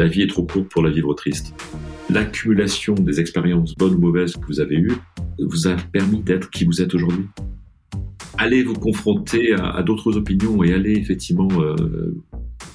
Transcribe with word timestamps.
La 0.00 0.08
vie 0.08 0.22
est 0.22 0.28
trop 0.28 0.44
courte 0.44 0.70
pour 0.70 0.82
la 0.82 0.88
vivre 0.88 1.12
triste. 1.12 1.52
L'accumulation 2.08 2.94
des 2.94 3.20
expériences 3.20 3.74
bonnes 3.74 3.96
ou 3.96 3.98
mauvaises 3.98 4.32
que 4.34 4.46
vous 4.46 4.58
avez 4.58 4.76
eues 4.76 4.96
vous 5.38 5.68
a 5.68 5.76
permis 5.76 6.22
d'être 6.22 6.48
qui 6.48 6.64
vous 6.64 6.80
êtes 6.80 6.94
aujourd'hui. 6.94 7.26
Allez 8.38 8.62
vous 8.62 8.72
confronter 8.72 9.52
à, 9.52 9.82
d'autres 9.82 10.16
opinions 10.16 10.64
et 10.64 10.72
allez 10.72 10.92
effectivement 10.92 11.48
euh, 11.60 12.16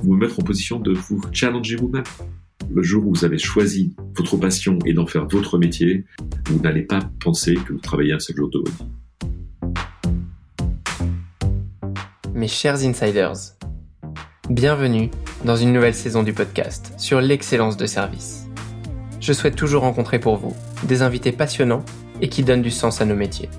vous 0.04 0.14
mettre 0.14 0.40
en 0.40 0.44
position 0.44 0.80
de 0.80 0.94
vous 0.94 1.20
challenger 1.32 1.78
vous-même. 1.78 2.04
Le 2.72 2.84
jour 2.84 3.08
où 3.08 3.16
vous 3.16 3.26
avez 3.26 3.40
choisi 3.40 3.96
votre 4.16 4.38
passion 4.38 4.78
et 4.86 4.94
d'en 4.94 5.08
faire 5.08 5.28
votre 5.28 5.58
métier, 5.58 6.06
vous 6.50 6.60
n'allez 6.60 6.84
pas 6.84 7.00
penser 7.20 7.56
que 7.56 7.74
vous 7.74 7.80
travaillez 7.80 8.14
un 8.14 8.20
seul 8.20 8.36
jour 8.36 8.52
de 8.52 8.60
votre 8.60 8.72
vie. 8.72 8.90
Mes 12.36 12.48
chers 12.48 12.86
insiders, 12.86 13.55
bienvenue 14.50 15.10
dans 15.44 15.56
une 15.56 15.74
nouvelle 15.74 15.96
saison 15.96 16.22
du 16.22 16.32
podcast 16.32 16.94
sur 16.98 17.20
l'excellence 17.20 17.78
de 17.78 17.88
service. 17.88 18.46
Je 19.20 19.34
souhaite 19.34 19.56
toujours 19.56 19.82
rencontrer 19.82 20.20
pour 20.20 20.38
vous 20.38 20.56
des 20.84 21.02
invités 21.02 21.32
passionnants 21.32 21.84
et 22.22 22.30
qui 22.30 22.44
donnent 22.44 22.62
du 22.62 22.70
sens 22.70 23.02
à 23.02 23.06
nos 23.06 23.16
métiers. 23.16 23.50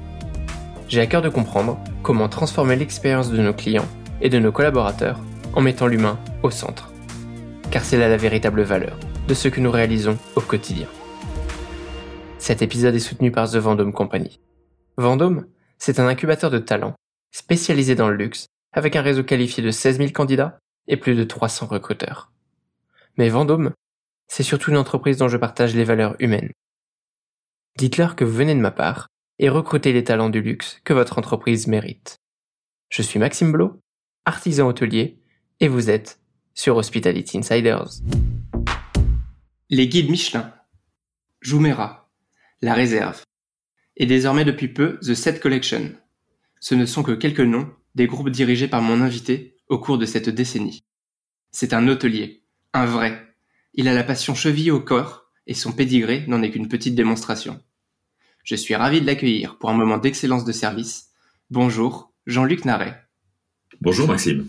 J'ai 0.89 1.01
à 1.01 1.07
cœur 1.07 1.23
de 1.23 1.29
comprendre 1.29 1.77
comment 2.05 2.29
transformer 2.29 2.77
l'expérience 2.77 3.33
de 3.33 3.43
nos 3.43 3.53
clients 3.53 3.89
et 4.21 4.29
de 4.29 4.39
nos 4.39 4.53
collaborateurs 4.53 5.19
en 5.55 5.61
mettant 5.61 5.89
l'humain 5.89 6.21
au 6.45 6.51
centre. 6.51 6.93
Car 7.73 7.85
c'est 7.85 7.99
là 7.99 8.09
la 8.09 8.17
véritable 8.17 8.63
valeur 8.63 8.97
de 9.27 9.35
ce 9.35 9.49
que 9.49 9.61
nous 9.61 9.73
réalisons 9.73 10.17
au 10.37 10.41
quotidien. 10.41 10.87
Cet 12.39 12.63
épisode 12.63 12.95
est 12.95 13.01
soutenu 13.01 13.33
par 13.33 13.51
The 13.51 13.57
Vendôme 13.57 13.93
Company. 13.93 14.41
Vendôme, 14.99 15.47
c'est 15.79 15.99
un 15.99 16.07
incubateur 16.07 16.51
de 16.51 16.59
talents 16.59 16.95
spécialisé 17.33 17.97
dans 17.97 18.09
le 18.09 18.15
luxe 18.15 18.47
avec 18.73 18.95
un 18.95 19.03
réseau 19.03 19.25
qualifié 19.25 19.65
de 19.65 19.73
16 19.73 19.99
000 19.99 20.11
candidats 20.13 20.59
et 20.89 20.97
plus 20.97 21.15
de 21.15 21.25
300 21.25 21.67
recruteurs. 21.67 22.33
Mais 23.17 23.29
Vendôme, 23.29 23.73
c'est 24.29 24.43
surtout 24.43 24.71
une 24.71 24.77
entreprise 24.77 25.17
dont 25.17 25.29
je 25.29 25.37
partage 25.37 25.75
les 25.75 25.85
valeurs 25.85 26.17
humaines. 26.19 26.53
Dites-leur 27.77 28.17
que 28.17 28.25
vous 28.25 28.37
venez 28.37 28.55
de 28.55 28.61
ma 28.61 28.71
part 28.71 29.09
et 29.39 29.49
recrutez 29.49 29.93
les 29.93 30.05
talents 30.05 30.31
du 30.31 30.41
luxe 30.41 30.81
que 30.85 30.93
votre 30.93 31.19
entreprise 31.19 31.67
mérite. 31.67 32.17
Je 32.89 33.03
suis 33.03 33.19
Maxime 33.19 33.53
Blo, 33.53 33.81
artisan 34.25 34.69
hôtelier, 34.69 35.19
et 35.61 35.69
vous 35.69 35.91
êtes 35.91 36.21
sur 36.55 36.77
Hospitality 36.77 37.39
Insiders. 37.39 38.01
Les 39.69 39.89
guides 39.89 40.11
Michelin, 40.11 40.55
Joumera, 41.41 42.11
La 42.63 42.75
Réserve, 42.75 43.23
et 43.97 44.07
désormais 44.07 44.45
depuis 44.45 44.69
peu 44.69 44.99
The 45.01 45.15
Set 45.15 45.41
Collection. 45.41 45.93
Ce 46.61 46.75
ne 46.75 46.87
sont 46.87 47.03
que 47.03 47.13
quelques 47.13 47.41
noms 47.41 47.71
des 47.95 48.07
groupes 48.07 48.31
dirigés 48.31 48.69
par 48.69 48.83
mon 48.83 49.01
invité 49.01 49.56
au 49.69 49.79
cours 49.79 49.99
de 49.99 50.07
cette 50.07 50.29
décennie. 50.29 50.85
C'est 51.51 51.73
un 51.73 51.89
hôtelier, 51.89 52.43
un 52.73 52.87
vrai. 52.87 53.35
Il 53.75 53.89
a 53.89 53.95
la 53.95 54.05
passion 54.05 54.35
chevillée 54.35 54.71
au 54.71 54.81
corps 54.81 55.31
et 55.47 55.55
son 55.55 55.73
pédigré 55.73 56.25
n'en 56.29 56.43
est 56.43 56.51
qu'une 56.51 56.69
petite 56.69 56.95
démonstration. 56.95 57.61
Je 58.45 58.55
suis 58.55 58.75
ravi 58.75 59.01
de 59.01 59.07
l'accueillir 59.07 59.59
pour 59.59 59.71
un 59.71 59.75
moment 59.75 59.99
d'excellence 59.99 60.45
de 60.45 60.53
service. 60.53 61.09
Bonjour, 61.51 62.13
Jean-Luc 62.27 62.65
Naret. 62.65 62.97
Bonjour 63.81 64.09
Maxime. 64.09 64.47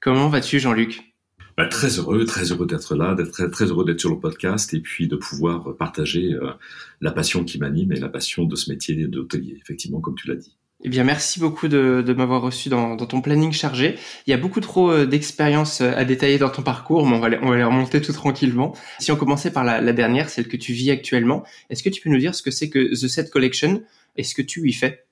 Comment 0.00 0.28
vas-tu 0.28 0.58
Jean-Luc? 0.58 1.14
Bah, 1.56 1.66
Très 1.66 1.98
heureux, 1.98 2.24
très 2.24 2.50
heureux 2.52 2.66
d'être 2.66 2.94
là, 2.94 3.14
d'être 3.14 3.30
très, 3.30 3.50
très 3.50 3.66
heureux 3.66 3.84
d'être 3.84 4.00
sur 4.00 4.10
le 4.10 4.20
podcast 4.20 4.72
et 4.74 4.80
puis 4.80 5.08
de 5.08 5.16
pouvoir 5.16 5.74
partager 5.76 6.34
euh, 6.34 6.52
la 7.00 7.12
passion 7.12 7.44
qui 7.44 7.58
m'anime 7.58 7.92
et 7.92 8.00
la 8.00 8.08
passion 8.08 8.44
de 8.44 8.56
ce 8.56 8.70
métier 8.70 9.06
d'hôtelier, 9.06 9.58
effectivement, 9.60 10.00
comme 10.00 10.14
tu 10.14 10.28
l'as 10.28 10.36
dit. 10.36 10.56
Eh 10.84 10.90
bien, 10.90 11.04
merci 11.04 11.40
beaucoup 11.40 11.68
de, 11.68 12.14
m'avoir 12.16 12.42
reçu 12.42 12.68
dans, 12.68 12.96
ton 12.96 13.22
planning 13.22 13.50
chargé. 13.50 13.96
Il 14.26 14.30
y 14.30 14.34
a 14.34 14.36
beaucoup 14.36 14.60
trop 14.60 14.90
euh, 14.90 15.06
d'expériences 15.06 15.80
euh, 15.80 15.92
à 15.96 16.04
détailler 16.04 16.38
dans 16.38 16.50
ton 16.50 16.62
parcours, 16.62 17.06
mais 17.06 17.16
on 17.16 17.20
va 17.20 17.30
les, 17.30 17.64
remonter 17.64 18.02
tout 18.02 18.12
tranquillement. 18.12 18.76
Si 18.98 19.10
on 19.10 19.16
commençait 19.16 19.50
par 19.50 19.64
la, 19.64 19.92
dernière, 19.94 20.28
celle 20.28 20.48
que 20.48 20.56
tu 20.56 20.72
vis 20.74 20.90
actuellement, 20.90 21.44
est-ce 21.70 21.82
que 21.82 21.88
tu 21.88 22.02
peux 22.02 22.10
nous 22.10 22.18
dire 22.18 22.34
ce 22.34 22.42
que 22.42 22.50
c'est 22.50 22.68
que 22.68 22.92
The 22.92 23.08
Set 23.08 23.30
Collection 23.30 23.82
et 24.16 24.22
ce 24.22 24.34
que 24.34 24.42
tu 24.42 24.68
y 24.68 24.72
fais? 24.74 25.06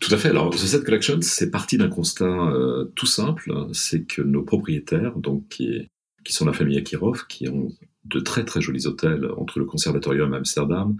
Tout 0.00 0.12
à 0.14 0.16
fait. 0.16 0.30
Alors, 0.30 0.50
The 0.50 0.56
Set 0.56 0.84
Collection, 0.84 1.18
c'est 1.20 1.50
parti 1.50 1.76
d'un 1.76 1.88
constat 1.88 2.24
euh, 2.24 2.90
tout 2.96 3.06
simple, 3.06 3.52
c'est 3.74 4.04
que 4.04 4.22
nos 4.22 4.42
propriétaires, 4.42 5.16
donc 5.16 5.48
qui, 5.48 5.90
qui 6.24 6.32
sont 6.32 6.46
la 6.46 6.54
famille 6.54 6.78
Akirov, 6.78 7.26
qui 7.28 7.46
ont 7.48 7.68
de 8.06 8.20
très 8.20 8.44
très 8.44 8.60
jolis 8.60 8.86
hôtels 8.86 9.28
entre 9.36 9.58
le 9.58 9.64
Conservatorium 9.64 10.32
Amsterdam, 10.34 10.96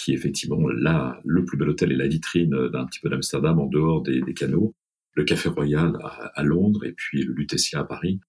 qui 0.00 0.12
est 0.12 0.14
effectivement 0.14 0.68
là 0.68 1.20
le 1.24 1.44
plus 1.44 1.56
bel 1.56 1.68
hôtel 1.68 1.92
et 1.92 1.96
la 1.96 2.08
vitrine 2.08 2.68
d'un 2.68 2.86
petit 2.86 3.00
peu 3.00 3.08
d'Amsterdam 3.08 3.58
en 3.58 3.66
dehors 3.66 4.02
des, 4.02 4.22
canaux, 4.34 4.74
le 5.14 5.24
Café 5.24 5.48
Royal 5.48 5.96
à, 6.34 6.42
Londres 6.42 6.84
et 6.84 6.92
puis 6.92 7.22
le 7.22 7.32
Lutetia 7.32 7.80
à 7.80 7.84
Paris. 7.84 8.20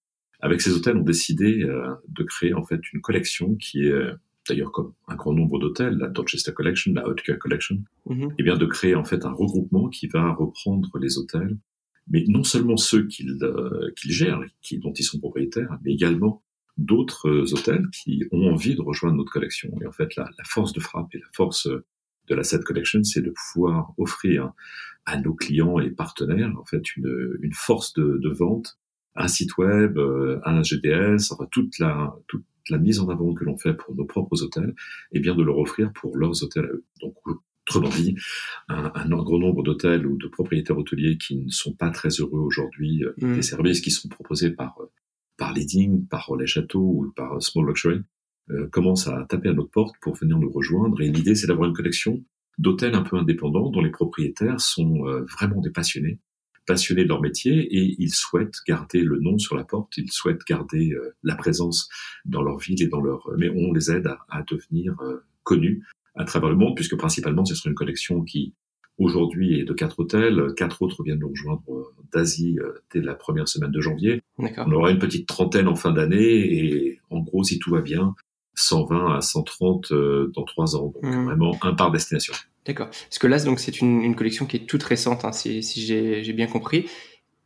Avec 0.42 0.62
ces 0.62 0.74
hôtels, 0.74 0.98
ont 0.98 1.04
décidé 1.04 1.64
euh, 1.64 1.94
de 2.08 2.24
créer 2.24 2.54
en 2.54 2.64
fait 2.64 2.82
une 2.94 3.02
collection 3.02 3.56
qui 3.56 3.86
est 3.86 4.04
d'ailleurs 4.48 4.72
comme 4.72 4.94
un 5.08 5.16
grand 5.16 5.34
nombre 5.34 5.60
d'hôtels, 5.60 5.98
la 5.98 6.08
Dorchester 6.08 6.52
Collection, 6.54 6.94
la 6.94 7.08
Haute 7.08 7.22
Collection, 7.38 7.78
mm-hmm. 8.08 8.32
et 8.32 8.36
eh 8.40 8.44
bien 8.44 8.58
de 8.58 8.66
créer 8.66 8.96
en 8.96 9.06
fait 9.06 9.24
un 9.26 9.32
regroupement 9.32 9.88
qui 9.90 10.08
va 10.08 10.34
reprendre 10.34 10.90
les 11.00 11.18
hôtels, 11.18 11.58
mais 12.08 12.24
non 12.28 12.44
seulement 12.44 12.78
ceux 12.78 13.08
qu'ils 13.08 13.38
euh, 13.44 13.92
gèrent, 13.96 14.42
qui, 14.62 14.80
dont 14.80 14.94
ils 14.94 15.04
sont 15.04 15.20
propriétaires, 15.20 15.78
mais 15.84 15.94
également 15.94 16.42
d'autres 16.78 17.30
euh, 17.30 17.54
hôtels 17.54 17.88
qui 17.92 18.24
ont 18.32 18.52
envie 18.52 18.76
de 18.76 18.82
rejoindre 18.82 19.18
notre 19.18 19.32
collection. 19.32 19.70
Et 19.82 19.88
en 19.88 19.92
fait, 19.92 20.16
la, 20.16 20.30
force 20.46 20.74
de 20.74 20.80
frappe 20.80 21.14
et 21.14 21.20
la 21.20 21.30
force 21.34 21.68
de 22.28 22.36
la 22.36 22.44
Set 22.44 22.64
Collection, 22.64 23.04
c'est 23.04 23.22
de 23.22 23.34
pouvoir 23.54 23.94
offrir 23.98 24.52
à 25.06 25.20
nos 25.20 25.34
clients 25.34 25.80
et 25.80 25.90
partenaires 25.90 26.52
en 26.60 26.66
fait 26.66 26.96
une, 26.96 27.38
une 27.42 27.54
force 27.54 27.94
de, 27.94 28.20
de, 28.22 28.30
vente, 28.30 28.80
un 29.16 29.28
site 29.28 29.58
web, 29.58 29.98
euh, 29.98 30.40
un 30.46 30.62
GDS, 30.62 31.32
enfin 31.32 31.48
toute 31.52 31.80
la 31.80 32.16
toute 32.28 32.46
la 32.70 32.78
mise 32.78 33.00
en 33.00 33.10
avant 33.10 33.34
que 33.34 33.44
l'on 33.44 33.58
fait 33.58 33.74
pour 33.74 33.96
nos 33.96 34.06
propres 34.06 34.44
hôtels, 34.44 34.76
et 35.12 35.20
bien 35.20 35.36
de 35.36 35.44
leur 35.44 35.58
offrir 35.58 35.92
pour 35.94 36.16
leurs 36.16 36.44
hôtels 36.44 36.70
Donc 37.02 37.16
autrement 37.68 37.90
dit, 37.90 38.16
un, 38.70 38.92
un 38.94 39.08
grand 39.08 39.40
nombre 39.40 39.64
d'hôtels 39.64 40.06
ou 40.06 40.18
de 40.18 40.28
propriétaires 40.28 40.78
hôteliers 40.78 41.18
qui 41.18 41.38
ne 41.38 41.50
sont 41.50 41.74
pas 41.74 41.90
très 41.90 42.10
heureux 42.10 42.40
aujourd'hui 42.40 43.04
euh, 43.04 43.14
mmh. 43.18 43.36
des 43.36 43.42
services 43.42 43.82
qui 43.82 43.92
sont 43.92 44.10
proposés 44.10 44.52
par 44.52 44.78
par 45.42 45.54
Leading, 45.54 46.06
par 46.06 46.36
Les 46.36 46.46
Châteaux 46.46 46.80
ou 46.80 47.12
par 47.16 47.42
Small 47.42 47.66
Luxury, 47.66 48.02
euh, 48.52 48.68
commencent 48.68 49.08
à 49.08 49.26
taper 49.28 49.50
à 49.50 49.54
notre 49.54 49.72
porte 49.72 49.96
pour 50.00 50.14
venir 50.14 50.38
nous 50.38 50.52
rejoindre. 50.52 51.02
Et 51.02 51.10
l'idée, 51.10 51.34
c'est 51.34 51.48
d'avoir 51.48 51.68
une 51.68 51.74
collection 51.74 52.24
d'hôtels 52.60 52.94
un 52.94 53.02
peu 53.02 53.18
indépendants 53.18 53.72
dont 53.72 53.82
les 53.82 53.90
propriétaires 53.90 54.62
sont 54.62 55.08
euh, 55.08 55.26
vraiment 55.26 55.60
des 55.60 55.72
passionnés, 55.72 56.20
passionnés 56.68 57.06
de 57.06 57.08
leur 57.08 57.22
métier 57.22 57.58
et 57.76 57.96
ils 57.98 58.14
souhaitent 58.14 58.60
garder 58.68 59.02
le 59.02 59.20
nom 59.20 59.40
sur 59.40 59.56
la 59.56 59.64
porte, 59.64 59.98
ils 59.98 60.12
souhaitent 60.12 60.46
garder 60.48 60.92
euh, 60.92 61.16
la 61.24 61.34
présence 61.34 61.90
dans 62.24 62.44
leur 62.44 62.60
ville 62.60 62.84
et 62.84 62.88
dans 62.88 63.02
leur... 63.02 63.28
Mais 63.36 63.50
on 63.50 63.74
les 63.74 63.90
aide 63.90 64.06
à, 64.06 64.20
à 64.30 64.44
devenir 64.44 64.96
connus 65.42 65.84
à 66.14 66.24
travers 66.24 66.52
le 66.52 66.56
monde 66.56 66.76
puisque 66.76 66.98
principalement 66.98 67.46
ce 67.46 67.56
sera 67.56 67.72
une 67.72 67.76
collection 67.76 68.22
qui 68.24 68.54
aujourd'hui 69.02 69.60
est 69.60 69.64
de 69.64 69.74
quatre 69.74 70.00
hôtels. 70.00 70.54
Quatre 70.56 70.82
autres 70.82 71.04
viennent 71.04 71.20
nous 71.20 71.30
rejoindre 71.30 71.64
euh, 71.70 71.84
d'Asie 72.14 72.58
euh, 72.60 72.84
dès 72.94 73.02
la 73.02 73.16
première 73.16 73.48
semaine 73.48 73.72
de 73.72 73.82
janvier. 73.82 74.22
On 74.38 74.72
aura 74.72 74.92
une 74.92 75.00
petite 75.00 75.28
trentaine 75.28 75.68
en 75.68 75.76
fin 75.76 75.92
d'année 75.92 76.18
et 76.18 77.00
en 77.10 77.20
gros, 77.20 77.44
si 77.44 77.60
tout 77.60 77.72
va 77.72 77.82
bien, 77.82 78.16
120 78.56 79.16
à 79.16 79.22
130 79.22 79.92
euh, 79.92 80.32
dans 80.36 80.44
trois 80.44 80.76
ans. 80.76 80.94
Donc 80.94 81.04
hmm. 81.04 81.26
vraiment 81.26 81.58
un 81.62 81.74
par 81.74 81.92
destination. 81.92 82.34
D'accord. 82.66 82.90
Parce 82.90 83.18
que 83.18 83.28
là, 83.28 83.40
donc 83.44 83.60
c'est 83.60 83.82
une, 83.82 84.16
collection 84.16 84.46
qui 84.46 84.58
est 84.58 84.66
toute 84.68 84.84
récente, 84.84 85.26
hein, 85.26 85.32
si, 85.32 85.62
j'ai 85.64 86.34
bien 86.34 86.48
compris. 86.48 86.86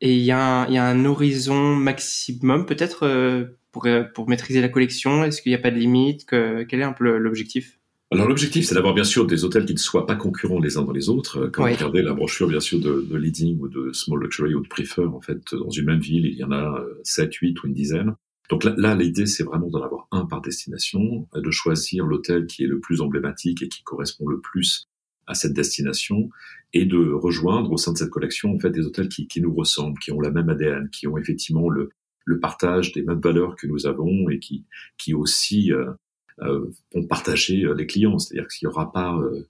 Et 0.02 0.14
il 0.14 0.24
y, 0.24 0.32
a 0.32 0.68
un, 0.68 1.06
horizon 1.06 1.74
maximum, 1.74 2.66
peut-être 2.66 3.48
pour, 3.72 3.88
pour 4.14 4.28
maîtriser 4.28 4.60
la 4.60 4.68
collection? 4.68 5.24
Est-ce 5.24 5.42
qu'il 5.42 5.54
n'y 5.54 5.56
a 5.56 5.60
pas 5.60 5.72
de 5.72 5.78
limite? 5.78 6.26
Quel 6.26 6.68
est 6.70 6.84
un 6.84 6.92
peu 6.92 7.18
l'objectif? 7.18 7.80
Alors 8.16 8.28
l'objectif, 8.28 8.66
c'est 8.66 8.76
d'avoir 8.76 8.94
bien 8.94 9.04
sûr 9.04 9.26
des 9.26 9.44
hôtels 9.44 9.66
qui 9.66 9.74
ne 9.74 9.80
soient 9.80 10.06
pas 10.06 10.16
concurrents 10.16 10.60
les 10.60 10.78
uns 10.78 10.84
dans 10.84 10.92
les 10.92 11.10
autres. 11.10 11.48
Quand 11.48 11.66
vous 11.66 11.74
regardez 11.74 12.02
la 12.02 12.14
brochure 12.14 12.48
bien 12.48 12.60
sûr 12.60 12.80
de, 12.80 13.06
de, 13.10 13.18
Leading 13.18 13.60
ou 13.60 13.68
de 13.68 13.92
Small 13.94 14.22
Luxury 14.22 14.54
ou 14.54 14.62
de 14.62 14.68
Prefer, 14.68 15.06
en 15.06 15.22
fait, 15.22 15.42
dans 15.54 15.70
une 15.70 15.86
même 15.86 16.00
ville, 16.00 16.26
il 16.26 16.36
y 16.36 16.44
en 16.44 16.52
a 16.52 16.84
7, 17.04 17.30
euh, 17.30 17.38
8 17.42 17.64
ou 17.64 17.68
une 17.68 17.74
dizaine. 17.74 18.16
Donc 18.50 18.64
là, 18.64 18.96
l'idée, 18.96 19.26
c'est 19.26 19.44
vraiment 19.44 19.70
d'en 19.70 19.82
avoir 19.82 20.08
un 20.12 20.26
par 20.26 20.42
destination, 20.42 21.28
de 21.34 21.52
choisir 21.52 22.06
l'hôtel 22.06 22.46
qui 22.46 22.64
est 22.64 22.68
le 22.68 22.80
plus 22.80 23.02
emblématique 23.02 23.64
et 23.64 23.70
qui 23.70 23.82
correspond 23.82 24.28
le 24.28 24.40
plus 24.40 24.88
à 25.26 25.34
cette 25.34 25.54
destination, 25.54 26.30
et 26.74 26.86
de 26.86 27.12
rejoindre 27.12 27.72
au 27.72 27.78
sein 27.78 27.94
de 27.94 27.98
cette 27.98 28.12
collection 28.12 28.54
en 28.54 28.60
fait 28.60 28.70
des 28.70 28.86
hôtels 28.86 29.10
qui, 29.10 29.28
qui 29.28 29.42
nous 29.42 29.56
ressemblent, 29.56 29.98
qui 29.98 30.12
ont 30.12 30.22
la 30.22 30.30
même 30.30 30.50
ADN, 30.50 30.90
qui 30.92 31.08
ont 31.08 31.18
effectivement 31.18 31.70
le, 31.70 31.90
le 32.26 32.40
partage 32.40 32.92
des 32.92 33.02
mêmes 33.02 33.22
valeurs 33.22 33.56
que 33.56 33.66
nous 33.66 33.88
avons 33.88 34.30
et 34.30 34.38
qui, 34.38 34.66
qui 35.00 35.16
aussi 35.16 35.72
euh, 35.72 35.86
euh, 35.88 35.94
vont 36.38 37.06
partager 37.08 37.64
euh, 37.64 37.74
les 37.74 37.88
clients. 37.88 38.20
C'est-à-dire 38.20 38.48
qu'il 38.48 38.68
n'y 38.68 38.74
aura 38.74 38.92
pas 38.92 39.16
euh, 39.18 39.48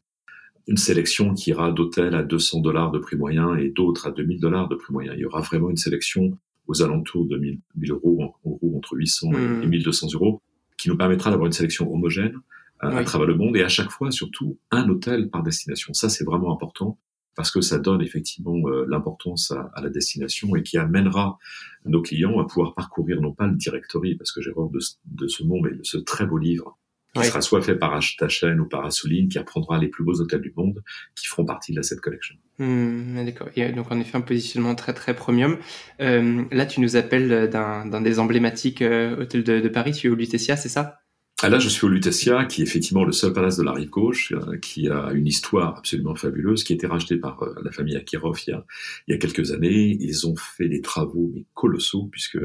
une 0.68 0.78
sélection 0.78 1.34
qui 1.34 1.52
ira 1.52 1.72
d'hôtels 1.72 2.16
à 2.16 2.24
200 2.24 2.62
dollars 2.62 2.92
de 2.92 3.00
prix 3.00 3.16
moyen 3.16 3.56
et 3.56 3.70
d'autres 3.70 4.08
à 4.08 4.12
2000 4.12 4.40
dollars 4.40 4.68
de 4.68 4.76
prix 4.76 4.94
moyen. 4.94 5.14
Il 5.14 5.20
y 5.20 5.26
aura 5.26 5.42
vraiment 5.42 5.70
une 5.70 5.78
sélection 5.78 6.38
aux 6.68 6.82
alentours 6.82 7.28
de 7.28 7.38
1000, 7.38 7.60
euros, 7.92 8.36
en 8.44 8.50
gros 8.50 8.78
entre 8.78 8.96
800 8.96 9.32
et 9.62 9.68
1200 9.68 10.08
mmh. 10.08 10.16
euros, 10.16 10.42
qui 10.78 10.90
nous 10.90 10.98
permettra 10.98 11.30
d'avoir 11.30 11.46
une 11.46 11.54
sélection 11.54 11.92
homogène 11.94 12.34
à 12.80 13.04
travers 13.04 13.28
le 13.28 13.36
monde 13.36 13.56
et 13.56 13.64
à 13.64 13.70
chaque 13.70 13.90
fois 13.90 14.12
surtout 14.12 14.58
un 14.72 14.90
hôtel 14.90 15.30
par 15.30 15.44
destination. 15.44 15.94
Ça 15.94 16.10
c'est 16.10 16.24
vraiment 16.24 16.52
important 16.52 16.98
parce 17.36 17.52
que 17.52 17.62
ça 17.62 17.78
donne 17.78 18.02
effectivement 18.02 18.58
euh, 18.68 18.86
l'importance 18.88 19.52
à, 19.52 19.72
à, 19.74 19.82
la 19.82 19.90
destination 19.90 20.56
et 20.56 20.64
qui 20.64 20.78
amènera 20.78 21.38
nos 21.86 22.02
clients 22.02 22.40
à 22.40 22.46
pouvoir 22.46 22.74
parcourir 22.74 23.22
non 23.22 23.34
pas 23.34 23.48
le 23.48 23.56
directory, 23.56 24.16
parce 24.16 24.32
que 24.32 24.42
j'ai 24.42 24.52
horreur 24.52 24.70
de, 24.70 24.80
de, 25.06 25.28
ce 25.28 25.44
mot, 25.44 25.60
mais 25.62 25.72
ce 25.84 25.98
très 25.98 26.26
beau 26.26 26.38
livre 26.38 26.78
qui 27.22 27.28
sera 27.28 27.42
soit 27.42 27.62
fait 27.62 27.76
par 27.76 27.98
Tachen 28.18 28.60
ou 28.60 28.66
par 28.66 28.86
Assouline, 28.86 29.30
qui 29.30 29.40
apprendra 29.40 29.78
les 29.78 29.88
plus 29.88 30.04
beaux 30.04 30.20
hôtels 30.20 30.42
du 30.42 30.54
monde, 30.56 30.84
qui 31.16 31.28
feront 31.28 31.46
partie 31.46 31.72
de 31.72 31.78
la 31.78 31.84
set 31.84 32.02
collection. 32.02 32.36
Hmm, 32.60 33.24
D'accord. 33.26 33.48
Et 33.56 33.72
donc 33.72 33.92
en 33.92 34.00
effet 34.00 34.18
un 34.18 34.22
positionnement 34.22 34.76
très 34.76 34.94
très 34.94 35.16
premium. 35.16 35.58
Euh, 36.02 36.44
là, 36.52 36.66
tu 36.66 36.82
nous 36.82 36.96
appelles 36.96 37.50
d'un 37.50 38.02
des 38.02 38.20
emblématiques 38.20 38.82
euh, 38.82 39.22
hôtels 39.22 39.44
de, 39.44 39.60
de, 39.62 39.70
Paris. 39.70 39.94
Tu 39.94 40.08
es 40.08 40.10
au 40.10 40.16
Lutetia, 40.16 40.58
c'est 40.58 40.70
ça? 40.70 41.00
Là, 41.44 41.60
je 41.60 41.70
suis 41.70 41.86
au 41.86 41.90
Lutetia, 41.90 42.46
qui 42.46 42.62
est 42.62 42.64
effectivement 42.64 43.04
le 43.04 43.12
seul 43.12 43.34
palace 43.34 43.58
de 43.58 43.64
la 43.64 43.74
rive 43.74 43.90
gauche, 43.90 44.32
euh, 44.32 44.58
qui 44.58 44.90
a 44.90 45.12
une 45.12 45.28
histoire 45.28 45.78
absolument 45.78 46.16
fabuleuse, 46.16 46.64
qui 46.64 46.74
a 46.74 46.76
été 46.76 46.88
racheté 46.88 47.18
par 47.18 47.44
euh, 47.44 47.54
la 47.64 47.72
famille 47.72 47.96
Akirov 47.96 48.40
il 48.48 48.62
y, 49.08 49.14
a, 49.14 49.18
quelques 49.18 49.52
années. 49.52 49.98
Ils 50.00 50.28
ont 50.28 50.36
fait 50.36 50.70
des 50.70 50.82
travaux 50.82 51.32
mais 51.36 51.46
colossaux, 51.54 52.08
puisque 52.12 52.40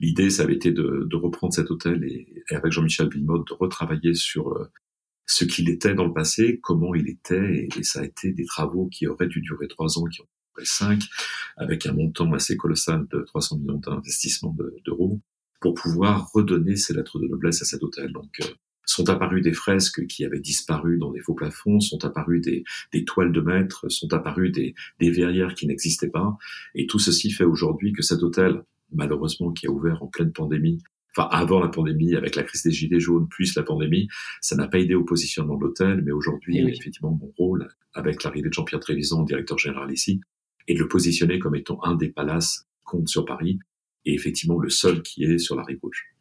l'idée, 0.00 0.30
ça 0.30 0.42
avait 0.42 0.54
été 0.54 0.70
de, 0.70 1.08
reprendre 1.16 1.54
cet 1.54 1.70
hôtel 1.70 2.04
et, 2.04 2.44
et 2.50 2.54
avec 2.54 2.72
Jean-Michel 2.72 3.08
Villemotte, 3.08 3.48
de 3.48 3.54
retravailler 3.54 4.14
sur 4.14 4.52
euh, 4.52 4.70
ce 5.26 5.44
qu'il 5.44 5.68
était 5.70 5.94
dans 5.94 6.04
le 6.04 6.12
passé, 6.12 6.60
comment 6.62 6.94
il 6.94 7.08
était, 7.08 7.68
et, 7.76 7.82
ça 7.84 8.00
a 8.00 8.04
été 8.04 8.32
des 8.32 8.44
travaux 8.44 8.88
qui 8.88 9.06
auraient 9.06 9.28
dû 9.28 9.40
durer 9.40 9.66
trois 9.66 9.98
ans, 9.98 10.04
qui 10.04 10.20
ont 10.20 10.28
duré 10.54 10.66
cinq, 10.66 11.02
avec 11.56 11.86
un 11.86 11.92
montant 11.92 12.32
assez 12.32 12.56
colossal 12.56 13.06
de 13.10 13.22
300 13.22 13.58
millions 13.58 13.78
d'investissements 13.78 14.54
d'euros 14.84 15.20
pour 15.66 15.74
pouvoir 15.74 16.30
redonner 16.32 16.76
ces 16.76 16.94
lettres 16.94 17.18
de 17.18 17.26
noblesse 17.26 17.60
à 17.60 17.64
cet 17.64 17.82
hôtel. 17.82 18.12
Donc, 18.12 18.30
euh, 18.40 18.44
sont 18.84 19.08
apparues 19.08 19.40
des 19.40 19.52
fresques 19.52 20.06
qui 20.06 20.24
avaient 20.24 20.38
disparu 20.38 20.96
dans 20.96 21.10
des 21.10 21.20
faux 21.20 21.34
plafonds, 21.34 21.80
sont 21.80 22.04
apparues 22.04 22.40
des, 22.40 22.62
des 22.92 23.04
toiles 23.04 23.32
de 23.32 23.40
maître, 23.40 23.88
sont 23.88 24.12
apparues 24.12 24.50
des, 24.50 24.76
des 25.00 25.10
verrières 25.10 25.54
qui 25.54 25.66
n'existaient 25.66 26.10
pas. 26.10 26.36
Et 26.76 26.86
tout 26.86 27.00
ceci 27.00 27.32
fait 27.32 27.44
aujourd'hui 27.44 27.92
que 27.92 28.02
cet 28.02 28.22
hôtel, 28.22 28.62
malheureusement, 28.92 29.50
qui 29.50 29.66
a 29.66 29.70
ouvert 29.70 30.04
en 30.04 30.06
pleine 30.06 30.32
pandémie, 30.32 30.84
enfin 31.16 31.28
avant 31.32 31.58
la 31.58 31.68
pandémie, 31.68 32.14
avec 32.14 32.36
la 32.36 32.44
crise 32.44 32.62
des 32.62 32.70
gilets 32.70 33.00
jaunes, 33.00 33.26
plus 33.26 33.56
la 33.56 33.64
pandémie, 33.64 34.06
ça 34.40 34.54
n'a 34.54 34.68
pas 34.68 34.78
aidé 34.78 34.94
au 34.94 35.02
positionnement 35.02 35.56
de 35.56 35.64
l'hôtel, 35.64 36.02
mais 36.04 36.12
aujourd'hui, 36.12 36.58
eh 36.58 36.68
effectivement, 36.68 37.10
mon 37.10 37.32
rôle, 37.36 37.66
avec 37.92 38.22
l'arrivée 38.22 38.50
de 38.50 38.54
Jean-Pierre 38.54 38.78
Trévisan, 38.78 39.24
directeur 39.24 39.58
général 39.58 39.90
ici, 39.90 40.20
est 40.68 40.74
de 40.74 40.78
le 40.78 40.86
positionner 40.86 41.40
comme 41.40 41.56
étant 41.56 41.82
un 41.82 41.96
des 41.96 42.10
palaces 42.10 42.68
compte 42.84 43.08
sur 43.08 43.24
Paris, 43.24 43.58
et 44.06 44.14
effectivement 44.14 44.58
le 44.58 44.70
seul 44.70 45.02
qui 45.02 45.24
est 45.24 45.38
sur 45.38 45.56
la 45.56 45.64
rive 45.64 45.78
gauche. 45.78 46.16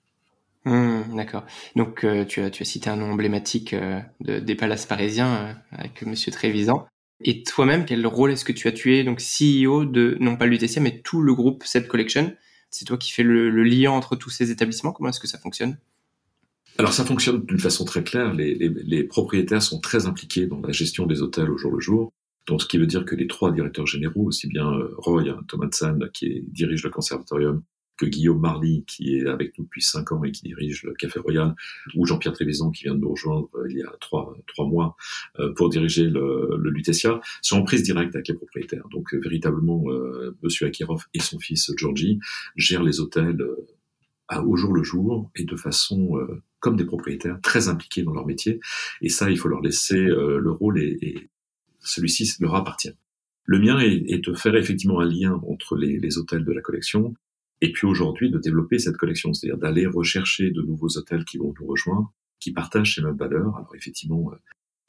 Mmh, 0.66 1.16
D'accord. 1.16 1.46
Donc 1.76 2.04
euh, 2.04 2.26
tu, 2.26 2.42
as, 2.42 2.50
tu 2.50 2.64
as 2.64 2.66
cité 2.66 2.90
un 2.90 2.96
nom 2.96 3.12
emblématique 3.12 3.74
euh, 3.74 4.00
de, 4.20 4.40
des 4.40 4.56
palaces 4.56 4.88
parisiens 4.88 5.36
euh, 5.36 5.54
avec 5.72 6.02
Monsieur 6.02 6.32
Trévisan. 6.32 6.88
Et 7.22 7.44
toi-même, 7.44 7.86
quel 7.86 8.06
rôle 8.06 8.32
est-ce 8.32 8.44
que 8.44 8.52
tu 8.52 8.68
as 8.68 8.72
tué 8.72 9.04
Donc 9.04 9.20
CEO 9.22 9.86
de 9.86 10.18
non 10.20 10.36
pas 10.36 10.48
l'UTC 10.48 10.80
mais 10.82 11.02
tout 11.02 11.22
le 11.22 11.34
groupe 11.36 11.64
Set 11.64 11.88
Collection? 11.88 12.36
C'est 12.72 12.86
toi 12.86 12.98
qui 12.98 13.12
fais 13.12 13.24
le, 13.24 13.50
le, 13.50 13.64
lien 13.64 13.92
entre 13.92 14.16
tous 14.16 14.32
ces 14.32 14.52
établissements? 14.52 14.92
Comment 14.92 15.10
est-ce 15.10 15.20
que 15.20 15.28
ça 15.28 15.38
fonctionne? 15.38 15.78
Alors 16.78 16.92
ça 16.92 17.06
fonctionne 17.06 17.46
d'une 17.46 17.60
façon 17.60 17.86
très 17.86 18.04
claire. 18.04 18.34
Les, 18.34 18.56
les, 18.56 18.70
les, 18.70 19.04
propriétaires 19.04 19.62
sont 19.62 19.80
très 19.80 20.08
impliqués 20.08 20.48
dans 20.48 20.60
la 20.60 20.74
gestion 20.74 21.06
des 21.06 21.22
hôtels 21.22 21.50
au 21.50 21.58
jour 21.58 21.72
le 21.72 21.80
jour. 21.80 22.12
Donc 22.48 22.62
ce 22.62 22.68
qui 22.68 22.78
veut 22.78 22.88
dire 22.88 23.06
que 23.06 23.16
les 23.16 23.28
trois 23.28 23.52
directeurs 23.52 23.88
généraux, 23.88 24.26
aussi 24.26 24.48
bien 24.48 24.70
Roy 24.98 25.24
Thomason 25.48 26.00
qui 26.14 26.44
dirige 26.48 26.84
le 26.84 26.90
conservatorium, 26.90 27.64
que 27.98 28.06
Guillaume 28.06 28.40
Marly, 28.40 28.84
qui 28.86 29.16
est 29.16 29.28
avec 29.28 29.58
nous 29.58 29.66
depuis 29.66 29.82
cinq 29.82 30.12
ans 30.12 30.24
et 30.24 30.32
qui 30.32 30.44
dirige 30.44 30.84
le 30.84 30.94
Café 30.94 31.20
Royal, 31.20 31.56
ou 31.96 32.06
Jean-Pierre 32.06 32.34
Trévisan, 32.34 32.72
qui 32.72 32.84
vient 32.84 32.96
de 32.96 33.00
nous 33.00 33.12
rejoindre 33.12 33.50
euh, 33.56 33.68
il 33.70 33.78
y 33.78 33.84
a 33.84 33.92
trois, 34.00 34.36
trois 34.48 34.68
mois 34.68 34.96
euh, 35.40 35.54
pour 35.54 35.70
diriger 35.70 36.10
le, 36.10 36.58
le 36.58 36.70
Lutetia, 36.70 37.22
sont 37.42 37.58
en 37.58 37.64
prise 37.64 37.84
directe 37.84 38.16
avec 38.16 38.28
les 38.28 38.34
propriétaires. 38.34 38.88
Donc 38.90 39.14
euh, 39.14 39.20
véritablement, 39.20 39.84
Monsieur 40.44 40.68
Akirov 40.68 41.06
et 41.14 41.20
son 41.20 41.40
fils 41.40 41.72
Georgie 41.78 42.20
gèrent 42.56 42.84
les 42.84 43.00
hôtels 43.00 43.44
au 44.46 44.56
jour 44.56 44.74
le 44.74 44.84
jour 44.84 45.30
et 45.36 45.44
de 45.44 45.56
façon 45.56 46.18
comme 46.60 46.76
des 46.76 46.86
propriétaires 46.86 47.40
très 47.42 47.68
impliqués 47.68 48.04
dans 48.04 48.14
leur 48.14 48.26
métier. 48.26 48.60
Et 49.02 49.10
ça, 49.10 49.30
il 49.30 49.38
faut 49.38 49.48
leur 49.48 49.62
laisser 49.62 49.98
le 49.98 50.52
rôle 50.52 50.80
et, 50.80 50.98
et 51.02 51.30
celui-ci 51.80 52.32
leur 52.40 52.56
appartient. 52.56 52.94
Le 53.46 53.60
mien 53.60 53.80
est, 53.80 54.04
est, 54.08 54.26
de 54.28 54.34
faire 54.34 54.56
effectivement 54.56 55.00
un 55.00 55.06
lien 55.06 55.40
entre 55.48 55.76
les, 55.76 56.00
les 56.00 56.18
hôtels 56.18 56.44
de 56.44 56.52
la 56.52 56.62
collection 56.62 57.14
et 57.66 57.72
puis 57.72 57.88
aujourd'hui 57.88 58.30
de 58.30 58.38
développer 58.38 58.78
cette 58.78 58.96
collection, 58.96 59.34
c'est-à-dire 59.34 59.58
d'aller 59.58 59.88
rechercher 59.88 60.52
de 60.52 60.62
nouveaux 60.62 60.98
hôtels 60.98 61.26
qui 61.26 61.40
vont 61.40 61.52
nous 61.60 61.66
rejoindre, 61.66 62.14
qui 62.40 62.52
partagent 62.52 62.94
ces 62.94 63.02
mêmes 63.02 63.18
valeurs. 63.18 63.56
Alors 63.58 63.74
effectivement, 63.76 64.32
euh, 64.32 64.36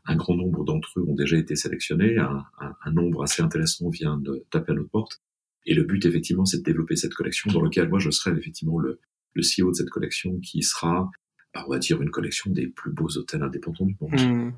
un 0.05 0.15
grand 0.15 0.37
nombre 0.37 0.63
d'entre 0.63 1.01
eux 1.01 1.05
ont 1.09 1.15
déjà 1.15 1.39
été 1.39 1.57
sélectionnés, 1.57 2.19
un, 2.19 2.93
nombre 2.93 3.23
assez 3.23 3.43
intéressant 3.43 3.89
vient 3.89 4.19
de 4.19 4.45
taper 4.51 4.73
à 4.73 4.75
notre 4.75 4.91
porte. 4.91 5.23
Et 5.65 5.73
le 5.73 5.85
but, 5.85 6.05
effectivement, 6.05 6.45
c'est 6.45 6.59
de 6.59 6.63
développer 6.63 6.97
cette 6.97 7.15
collection 7.15 7.51
dans 7.51 7.63
laquelle 7.63 7.89
moi, 7.89 7.99
je 7.99 8.11
serai 8.11 8.37
effectivement 8.39 8.79
le, 8.79 9.01
le 9.33 9.43
CEO 9.43 9.71
de 9.71 9.77
cette 9.77 9.91
collection 9.91 10.39
qui 10.41 10.63
sera, 10.63 11.11
bah, 11.55 11.65
on 11.67 11.71
va 11.71 11.79
dire, 11.79 12.03
une 12.03 12.11
collection 12.11 12.51
des 12.53 12.67
plus 12.67 12.93
beaux 12.93 13.17
hôtels 13.17 13.43
indépendants 13.43 13.87
du 13.87 13.97
monde. 13.99 14.21
Mmh. 14.21 14.53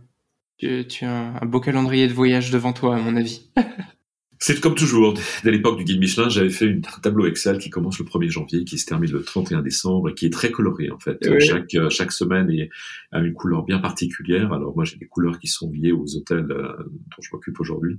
Tu, 0.59 0.87
tu 0.89 1.05
as 1.05 1.41
un 1.41 1.47
beau 1.47 1.61
calendrier 1.61 2.09
de 2.09 2.13
voyage 2.13 2.51
devant 2.51 2.73
toi, 2.73 2.97
à 2.97 3.01
mon 3.01 3.15
avis. 3.15 3.49
C'est 4.41 4.61
comme 4.61 4.75
toujours, 4.75 5.15
dès 5.43 5.51
l'époque 5.51 5.79
du 5.79 5.85
guide 5.85 5.99
Michelin, 5.99 6.29
j'avais 6.29 6.51
fait 6.51 6.67
un 6.67 7.01
tableau 7.01 7.27
Excel 7.27 7.59
qui 7.59 7.71
commence 7.71 7.99
le 7.99 8.05
1er 8.05 8.31
janvier, 8.31 8.65
qui 8.65 8.79
se 8.79 8.87
termine 8.87 9.11
le 9.11 9.23
31 9.23 9.63
décembre 9.63 10.11
et 10.11 10.15
qui 10.15 10.27
est 10.27 10.33
très 10.33 10.51
coloré 10.51 10.91
en 10.91 10.99
fait. 10.99 11.19
Chaque, 11.41 11.75
euh, 11.75 11.91
chaque 11.91 12.13
semaine 12.13 12.51
est, 12.51 12.71
a 13.11 13.21
une 13.21 13.35
couleur 13.35 13.65
bien 13.65 13.79
particulière. 13.79 14.53
Alors 14.53 14.75
moi 14.75 14.85
j'ai 14.85 14.97
des 14.97 15.07
couleurs 15.07 15.39
qui 15.39 15.49
sont 15.49 15.71
liées 15.73 15.93
aux 15.93 16.17
hôtels 16.17 16.51
euh, 16.51 16.73
dont 16.79 17.23
je 17.23 17.29
m'occupe 17.33 17.59
aujourd'hui 17.61 17.99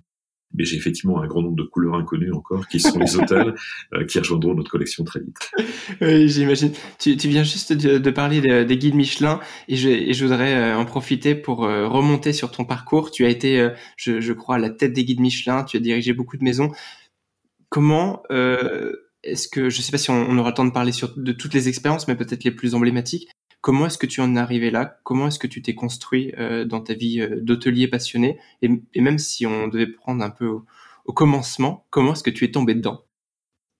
mais 0.53 0.65
j'ai 0.65 0.77
effectivement 0.77 1.21
un 1.21 1.27
grand 1.27 1.41
nombre 1.41 1.55
de 1.55 1.63
couleurs 1.63 1.95
inconnues 1.95 2.33
encore, 2.33 2.67
qui 2.67 2.79
sont 2.79 2.97
les 2.97 3.15
hôtels, 3.17 3.53
euh, 3.93 4.05
qui 4.05 4.19
rejoindront 4.19 4.55
notre 4.55 4.71
collection 4.71 5.03
très 5.03 5.19
vite. 5.19 5.37
Oui, 6.01 6.27
j'imagine. 6.27 6.71
Tu, 6.97 7.17
tu, 7.17 7.27
viens 7.27 7.43
juste 7.43 7.73
de, 7.73 7.97
de 7.97 8.11
parler 8.11 8.65
des 8.65 8.77
guides 8.77 8.95
Michelin, 8.95 9.39
et 9.67 9.75
je, 9.75 9.89
et 9.89 10.13
je 10.13 10.25
voudrais 10.25 10.55
euh, 10.55 10.77
en 10.77 10.85
profiter 10.85 11.35
pour 11.35 11.65
euh, 11.65 11.87
remonter 11.87 12.33
sur 12.33 12.51
ton 12.51 12.65
parcours. 12.65 13.11
Tu 13.11 13.25
as 13.25 13.29
été, 13.29 13.69
je, 13.95 14.19
je, 14.19 14.33
crois, 14.33 14.55
à 14.55 14.59
la 14.59 14.69
tête 14.69 14.93
des 14.93 15.05
guides 15.05 15.19
Michelin, 15.19 15.63
tu 15.63 15.77
as 15.77 15.79
dirigé 15.79 16.13
beaucoup 16.13 16.37
de 16.37 16.43
maisons. 16.43 16.71
Comment 17.69 18.23
est-ce 19.23 19.47
que, 19.49 19.69
je 19.69 19.77
ne 19.77 19.81
sais 19.81 19.91
pas 19.91 19.97
si 19.97 20.09
on, 20.09 20.29
on, 20.29 20.37
aura 20.37 20.49
le 20.49 20.55
temps 20.55 20.65
de 20.65 20.71
parler 20.71 20.91
sur, 20.91 21.13
de 21.15 21.31
toutes 21.31 21.53
les 21.53 21.67
expériences, 21.67 22.07
mais 22.07 22.15
peut-être 22.15 22.43
les 22.43 22.51
plus 22.51 22.73
emblématiques, 22.73 23.29
Comment 23.61 23.87
est-ce 23.87 23.97
que 23.97 24.05
tu 24.05 24.21
en 24.21 24.35
es 24.35 24.39
arrivé 24.39 24.71
là? 24.71 24.99
Comment 25.03 25.27
est-ce 25.27 25.39
que 25.39 25.47
tu 25.47 25.61
t'es 25.61 25.75
construit 25.75 26.33
euh, 26.37 26.63
dans 26.63 26.79
ta 26.79 26.93
vie 26.93 27.19
euh, 27.19 27.41
d'hôtelier 27.41 27.89
passionné? 27.89 28.39
Et, 28.61 28.69
même 29.01 29.17
si 29.17 29.45
on 29.45 29.67
devait 29.67 29.87
prendre 29.87 30.23
un 30.23 30.29
peu 30.29 30.47
au, 31.05 31.13
commencement, 31.13 31.85
comment 31.89 32.13
est-ce 32.13 32.23
que 32.23 32.29
tu 32.29 32.45
es 32.45 32.51
tombé 32.51 32.73
dedans? 32.73 33.03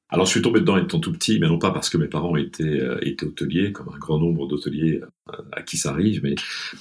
Alors, 0.10 0.26
je 0.26 0.32
suis 0.32 0.42
tombé 0.42 0.60
dedans 0.60 0.76
étant 0.76 1.00
tout 1.00 1.14
petit, 1.14 1.40
mais 1.40 1.48
non 1.48 1.60
pas 1.60 1.72
parce 1.72 1.90
que 1.90 1.98
mes 1.98 2.08
parents 2.08 2.36
étaient, 2.36 2.64
euh, 2.64 3.00
étaient 3.04 3.26
hôteliers, 3.26 3.72
comme 3.72 3.90
un 3.90 3.98
grand 3.98 4.18
nombre 4.18 4.48
d'hôteliers 4.48 5.02
à 5.54 5.62
qui 5.62 5.78
ça 5.78 5.92
arrive, 5.92 6.22
mais, 6.24 6.36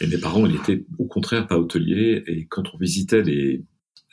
mes 0.05 0.19
parents, 0.19 0.47
ils 0.47 0.57
étaient 0.57 0.85
au 0.99 1.05
contraire 1.05 1.47
pas 1.47 1.59
hôteliers. 1.59 2.25
Et 2.27 2.47
quand 2.47 2.75
on 2.75 2.79
visitait 2.79 3.23
les, 3.23 3.63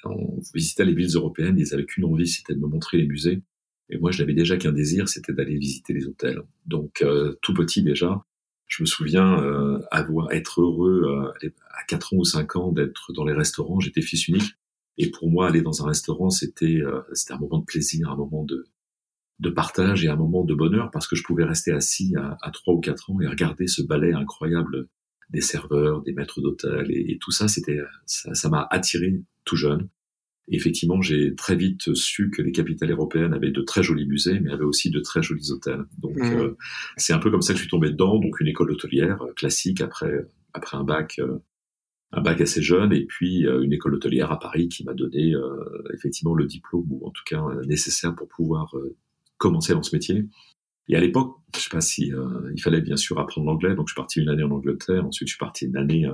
on 0.03 0.39
visitait 0.53 0.85
les 0.85 0.93
villes 0.93 1.15
européennes, 1.15 1.57
ils 1.57 1.73
avaient 1.73 1.85
qu'une 1.85 2.05
envie, 2.05 2.27
c'était 2.27 2.53
de 2.53 2.59
me 2.59 2.67
montrer 2.67 2.97
les 2.97 3.07
musées. 3.07 3.41
Et 3.89 3.97
moi, 3.97 4.11
je 4.11 4.19
n'avais 4.21 4.33
déjà 4.33 4.57
qu'un 4.57 4.73
désir, 4.73 5.07
c'était 5.07 5.33
d'aller 5.33 5.57
visiter 5.57 5.93
les 5.93 6.05
hôtels. 6.05 6.41
Donc, 6.65 7.03
tout 7.41 7.53
petit 7.53 7.81
déjà, 7.81 8.21
je 8.67 8.83
me 8.83 8.85
souviens 8.85 9.41
euh, 9.43 9.79
avoir 9.91 10.31
être 10.31 10.61
heureux 10.61 11.33
euh, 11.43 11.49
à 11.69 11.83
4 11.87 12.13
ans 12.13 12.17
ou 12.17 12.25
5 12.25 12.55
ans 12.55 12.71
d'être 12.71 13.13
dans 13.13 13.25
les 13.25 13.33
restaurants. 13.33 13.79
J'étais 13.79 14.01
fils 14.01 14.27
unique 14.27 14.55
et 14.97 15.11
pour 15.11 15.29
moi 15.29 15.47
aller 15.47 15.61
dans 15.61 15.83
un 15.83 15.87
restaurant 15.87 16.29
c'était 16.29 16.81
euh, 16.81 17.01
c'était 17.13 17.33
un 17.33 17.39
moment 17.39 17.59
de 17.59 17.65
plaisir, 17.65 18.09
un 18.09 18.15
moment 18.15 18.43
de 18.43 18.65
de 19.39 19.49
partage 19.49 20.05
et 20.05 20.07
un 20.07 20.15
moment 20.15 20.45
de 20.45 20.55
bonheur 20.55 20.89
parce 20.91 21.07
que 21.07 21.15
je 21.15 21.23
pouvais 21.23 21.43
rester 21.43 21.71
assis 21.71 22.15
à, 22.17 22.37
à 22.41 22.51
3 22.51 22.75
ou 22.75 22.79
4 22.79 23.11
ans 23.11 23.21
et 23.21 23.27
regarder 23.27 23.67
ce 23.67 23.81
ballet 23.81 24.13
incroyable 24.13 24.87
des 25.29 25.41
serveurs, 25.41 26.01
des 26.03 26.13
maîtres 26.13 26.39
d'hôtel 26.39 26.89
et, 26.89 27.11
et, 27.11 27.17
tout 27.19 27.31
ça 27.31 27.47
c'était 27.47 27.79
ça 28.05 28.49
m'a 28.49 28.67
attiré 28.71 29.21
tout 29.43 29.57
jeune 29.57 29.89
effectivement, 30.47 31.01
j'ai 31.01 31.35
très 31.35 31.55
vite 31.55 31.95
su 31.95 32.29
que 32.29 32.41
les 32.41 32.51
capitales 32.51 32.91
européennes 32.91 33.33
avaient 33.33 33.51
de 33.51 33.61
très 33.61 33.83
jolis 33.83 34.05
musées, 34.05 34.39
mais 34.39 34.51
avaient 34.51 34.63
aussi 34.63 34.91
de 34.91 34.99
très 34.99 35.23
jolis 35.23 35.51
hôtels. 35.51 35.85
Donc, 35.97 36.17
mmh. 36.17 36.39
euh, 36.39 36.57
c'est 36.97 37.13
un 37.13 37.19
peu 37.19 37.31
comme 37.31 37.41
ça 37.41 37.53
que 37.53 37.57
je 37.57 37.63
suis 37.63 37.71
tombé 37.71 37.89
dedans. 37.89 38.19
Donc, 38.19 38.39
une 38.39 38.47
école 38.47 38.71
hôtelière 38.71 39.21
euh, 39.23 39.33
classique 39.33 39.81
après 39.81 40.27
après 40.55 40.77
un 40.77 40.83
bac, 40.83 41.19
euh, 41.19 41.37
un 42.11 42.21
bac 42.21 42.41
assez 42.41 42.61
jeune, 42.61 42.93
et 42.93 43.05
puis 43.05 43.45
euh, 43.45 43.61
une 43.61 43.73
école 43.73 43.95
hôtelière 43.95 44.31
à 44.31 44.39
Paris 44.39 44.69
qui 44.69 44.83
m'a 44.83 44.93
donné 44.93 45.33
euh, 45.33 45.83
effectivement 45.93 46.33
le 46.33 46.45
diplôme 46.45 46.87
ou 46.89 47.05
en 47.05 47.11
tout 47.11 47.23
cas 47.25 47.43
nécessaire 47.67 48.15
pour 48.15 48.27
pouvoir 48.27 48.73
commencer 49.37 49.73
dans 49.73 49.83
ce 49.83 49.95
métier. 49.95 50.25
Et 50.87 50.95
à 50.95 50.99
l'époque, 50.99 51.35
je 51.55 51.61
sais 51.61 51.69
pas 51.69 51.81
si 51.81 52.11
il 52.53 52.61
fallait 52.61 52.81
bien 52.81 52.95
sûr 52.95 53.19
apprendre 53.19 53.47
l'anglais, 53.47 53.75
donc 53.75 53.87
je 53.87 53.93
suis 53.93 53.99
parti 53.99 54.21
une 54.21 54.29
année 54.29 54.43
en 54.43 54.51
Angleterre. 54.51 55.05
Ensuite, 55.05 55.27
je 55.27 55.33
suis 55.33 55.39
parti 55.39 55.65
une 55.65 55.77
année 55.77 56.07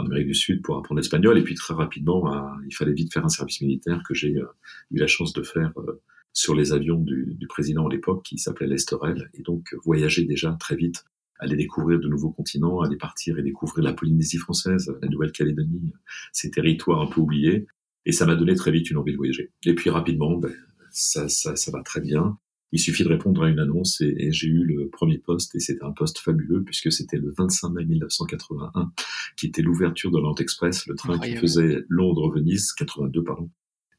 en 0.00 0.06
Amérique 0.06 0.28
du 0.28 0.34
Sud 0.34 0.62
pour 0.62 0.76
apprendre 0.76 0.98
l'espagnol. 0.98 1.38
Et 1.38 1.42
puis 1.42 1.54
très 1.54 1.74
rapidement, 1.74 2.34
euh, 2.34 2.40
il 2.66 2.74
fallait 2.74 2.92
vite 2.92 3.12
faire 3.12 3.24
un 3.24 3.28
service 3.28 3.60
militaire 3.60 4.02
que 4.06 4.14
j'ai 4.14 4.36
euh, 4.36 4.46
eu 4.90 4.98
la 4.98 5.06
chance 5.06 5.32
de 5.32 5.42
faire 5.42 5.72
euh, 5.78 6.02
sur 6.32 6.54
les 6.54 6.72
avions 6.72 6.98
du, 6.98 7.34
du 7.38 7.46
président 7.46 7.86
à 7.86 7.90
l'époque, 7.90 8.24
qui 8.24 8.38
s'appelait 8.38 8.66
Lesterel. 8.66 9.30
Et 9.34 9.42
donc 9.42 9.74
voyager 9.84 10.24
déjà 10.24 10.52
très 10.60 10.76
vite, 10.76 11.04
aller 11.38 11.56
découvrir 11.56 11.98
de 12.00 12.08
nouveaux 12.08 12.30
continents, 12.30 12.80
aller 12.80 12.96
partir 12.96 13.38
et 13.38 13.42
découvrir 13.42 13.84
la 13.84 13.92
Polynésie 13.92 14.38
française, 14.38 14.92
la 15.02 15.08
Nouvelle-Calédonie, 15.08 15.92
ces 16.32 16.50
territoires 16.50 17.00
un 17.00 17.06
peu 17.06 17.20
oubliés. 17.20 17.66
Et 18.06 18.12
ça 18.12 18.26
m'a 18.26 18.34
donné 18.34 18.54
très 18.54 18.70
vite 18.70 18.90
une 18.90 18.96
envie 18.96 19.12
de 19.12 19.16
voyager. 19.16 19.52
Et 19.66 19.74
puis 19.74 19.90
rapidement, 19.90 20.36
ben, 20.36 20.52
ça, 20.90 21.28
ça, 21.28 21.56
ça 21.56 21.70
va 21.70 21.82
très 21.82 22.00
bien. 22.00 22.38
Il 22.72 22.78
suffit 22.78 23.02
de 23.02 23.08
répondre 23.08 23.42
à 23.42 23.48
une 23.48 23.58
annonce 23.58 24.00
et, 24.00 24.30
j'ai 24.30 24.46
eu 24.46 24.64
le 24.64 24.88
premier 24.88 25.18
poste 25.18 25.54
et 25.56 25.60
c'était 25.60 25.84
un 25.84 25.92
poste 25.92 26.18
fabuleux 26.18 26.62
puisque 26.62 26.92
c'était 26.92 27.16
le 27.16 27.32
25 27.36 27.70
mai 27.70 27.84
1981 27.84 28.92
qui 29.36 29.46
était 29.46 29.62
l'ouverture 29.62 30.10
de 30.10 30.18
l'Ant 30.18 30.34
Express, 30.36 30.86
le 30.86 30.94
train 30.94 31.18
qui 31.18 31.36
faisait 31.36 31.84
Londres-Venise, 31.88 32.72
82 32.72 33.24
pardon. 33.24 33.50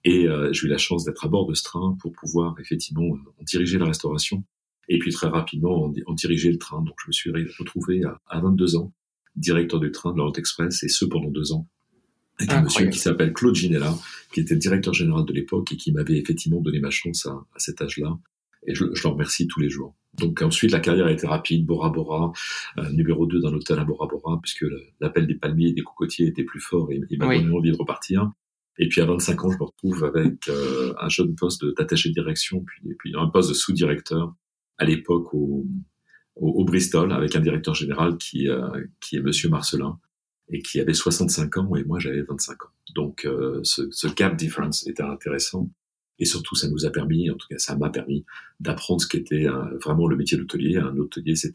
Et 0.03 0.27
euh, 0.27 0.51
j'ai 0.53 0.67
eu 0.67 0.69
la 0.69 0.77
chance 0.77 1.03
d'être 1.03 1.25
à 1.25 1.27
bord 1.27 1.47
de 1.47 1.53
ce 1.53 1.63
train 1.63 1.95
pour 1.99 2.11
pouvoir 2.13 2.55
effectivement 2.59 3.03
en 3.03 3.43
diriger 3.43 3.77
la 3.77 3.85
restauration 3.85 4.43
et 4.87 4.99
puis 4.99 5.11
très 5.11 5.27
rapidement 5.27 5.91
en, 6.05 6.13
diriger 6.13 6.51
le 6.51 6.57
train. 6.57 6.81
Donc 6.81 6.95
je 7.03 7.07
me 7.07 7.11
suis 7.11 7.31
retrouvé 7.59 8.03
à, 8.03 8.19
à 8.27 8.39
22 8.39 8.77
ans 8.77 8.93
directeur 9.35 9.79
du 9.79 9.91
train 9.91 10.11
de 10.11 10.17
l'Orient 10.17 10.33
Express 10.33 10.83
et 10.83 10.89
ce 10.89 11.05
pendant 11.05 11.29
deux 11.29 11.53
ans 11.53 11.67
avec 12.39 12.53
un 12.53 12.61
monsieur 12.63 12.87
qui 12.87 12.99
s'appelle 12.99 13.33
Claude 13.33 13.55
Ginella, 13.55 13.93
qui 14.33 14.39
était 14.39 14.55
directeur 14.55 14.93
général 14.93 15.25
de 15.25 15.33
l'époque 15.33 15.71
et 15.71 15.77
qui 15.77 15.91
m'avait 15.91 16.17
effectivement 16.17 16.61
donné 16.61 16.79
ma 16.79 16.89
chance 16.89 17.25
à, 17.25 17.31
à 17.31 17.59
cet 17.59 17.81
âge-là. 17.81 18.17
Et 18.67 18.75
je, 18.75 18.85
je 18.93 19.03
le 19.03 19.09
remercie 19.09 19.47
tous 19.47 19.59
les 19.59 19.69
jours. 19.69 19.95
Donc 20.13 20.41
ensuite, 20.41 20.71
la 20.71 20.79
carrière 20.79 21.05
a 21.05 21.11
été 21.11 21.25
rapide, 21.25 21.65
Bora 21.65 21.89
Bora, 21.89 22.31
euh, 22.77 22.89
numéro 22.91 23.25
2 23.25 23.41
d'un 23.41 23.53
hôtel 23.53 23.79
à 23.79 23.85
Bora 23.85 24.07
Bora, 24.07 24.39
puisque 24.41 24.65
l'appel 24.99 25.25
des 25.25 25.35
palmiers 25.35 25.69
et 25.69 25.73
des 25.73 25.83
cocotiers 25.83 26.27
était 26.27 26.43
plus 26.43 26.59
fort 26.59 26.91
et 26.91 26.99
il 27.09 27.17
m'a 27.17 27.35
donné 27.35 27.55
envie 27.55 27.71
de 27.71 27.77
repartir. 27.77 28.31
Et 28.77 28.87
puis 28.87 29.01
à 29.01 29.05
25 29.05 29.45
ans, 29.45 29.51
je 29.51 29.57
me 29.57 29.63
retrouve 29.63 30.03
avec 30.03 30.47
euh, 30.49 30.93
un 30.99 31.09
jeune 31.09 31.35
poste 31.35 31.65
d'attaché 31.77 32.09
de 32.09 32.13
direction, 32.13 32.63
puis, 32.63 32.81
et 32.89 32.95
puis 32.95 33.13
un 33.15 33.27
poste 33.27 33.49
de 33.49 33.53
sous-directeur 33.53 34.33
à 34.77 34.85
l'époque 34.85 35.33
au, 35.33 35.65
au, 36.35 36.65
Bristol, 36.65 37.11
avec 37.11 37.35
un 37.35 37.41
directeur 37.41 37.75
général 37.75 38.17
qui, 38.17 38.49
euh, 38.49 38.85
qui 38.99 39.17
est 39.17 39.21
Monsieur 39.21 39.49
Marcelin, 39.49 39.99
et 40.49 40.61
qui 40.61 40.79
avait 40.79 40.93
65 40.93 41.57
ans, 41.57 41.75
et 41.75 41.83
moi 41.83 41.99
j'avais 41.99 42.23
25 42.23 42.65
ans. 42.65 42.69
Donc 42.95 43.25
euh, 43.25 43.59
ce, 43.63 43.83
ce 43.91 44.07
gap 44.07 44.35
difference 44.35 44.87
était 44.87 45.03
intéressant. 45.03 45.69
Et 46.21 46.25
surtout, 46.25 46.55
ça 46.55 46.69
nous 46.69 46.85
a 46.85 46.91
permis, 46.91 47.31
en 47.31 47.35
tout 47.35 47.47
cas, 47.49 47.57
ça 47.57 47.75
m'a 47.75 47.89
permis 47.89 48.23
d'apprendre 48.59 49.01
ce 49.01 49.07
qu'était 49.07 49.47
vraiment 49.83 50.07
le 50.07 50.15
métier 50.15 50.37
d'hôtelier. 50.37 50.77
Un 50.77 50.95
hôtelier, 50.95 51.35
c'est 51.35 51.53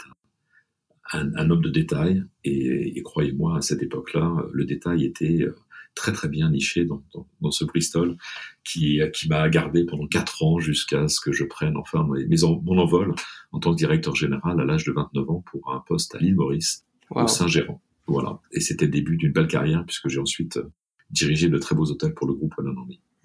un, 1.13 1.33
un, 1.37 1.51
homme 1.51 1.63
de 1.63 1.71
détail. 1.71 2.25
Et, 2.43 2.99
et 2.99 3.03
croyez-moi, 3.03 3.59
à 3.59 3.61
cette 3.63 3.83
époque-là, 3.83 4.45
le 4.53 4.65
détail 4.65 5.05
était 5.05 5.43
euh, 5.43 5.55
très 5.95 6.13
très 6.13 6.29
bien 6.29 6.51
niché 6.51 6.85
dans, 6.85 7.01
dans, 7.15 7.29
dans 7.41 7.53
ce 7.53 7.65
Bristol, 7.65 8.17
qui, 8.65 9.01
qui 9.15 9.29
m'a 9.29 9.49
gardé 9.49 9.85
pendant 9.85 10.09
quatre 10.09 10.43
ans 10.43 10.59
jusqu'à 10.59 11.07
ce 11.07 11.21
que 11.21 11.31
je 11.31 11.45
prenne 11.45 11.77
enfin 11.77 12.05
mes, 12.05 12.27
mon 12.43 12.79
envol 12.79 13.15
en 13.53 13.61
tant 13.61 13.71
que 13.71 13.77
directeur 13.77 14.17
général 14.17 14.61
à 14.61 14.65
l'âge 14.65 14.85
de 14.85 14.93
29 14.93 15.31
ans 15.31 15.45
pour 15.49 15.73
un 15.73 15.85
poste 15.87 16.13
à 16.17 16.19
l'île 16.19 16.35
Maurice, 16.35 16.85
au 17.11 17.29
Saint-Gérant. 17.29 17.81
Voilà. 18.09 18.41
Et 18.51 18.61
c'était 18.61 18.87
le 18.87 18.91
début 18.91 19.17
d'une 19.17 19.33
belle 19.33 19.47
carrière 19.47 19.85
puisque 19.87 20.09
j'ai 20.09 20.21
ensuite 20.21 20.57
euh, 20.57 20.73
dirigé 21.11 21.49
de 21.49 21.59
très 21.59 21.77
beaux 21.77 21.87
hôtels 21.87 22.15
pour 22.15 22.27
le 22.27 22.35
groupe 22.35 22.55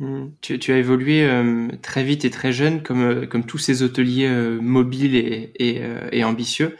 Mmh. 0.01 0.31
Tu, 0.41 0.57
tu, 0.57 0.71
as 0.73 0.79
évolué 0.79 1.23
euh, 1.23 1.67
très 1.83 2.03
vite 2.03 2.25
et 2.25 2.31
très 2.31 2.51
jeune, 2.51 2.81
comme, 2.81 3.03
euh, 3.03 3.27
comme 3.27 3.45
tous 3.45 3.59
ces 3.59 3.83
hôteliers 3.83 4.27
euh, 4.27 4.59
mobiles 4.59 5.15
et, 5.15 5.53
et, 5.59 5.83
et, 6.11 6.23
ambitieux. 6.23 6.75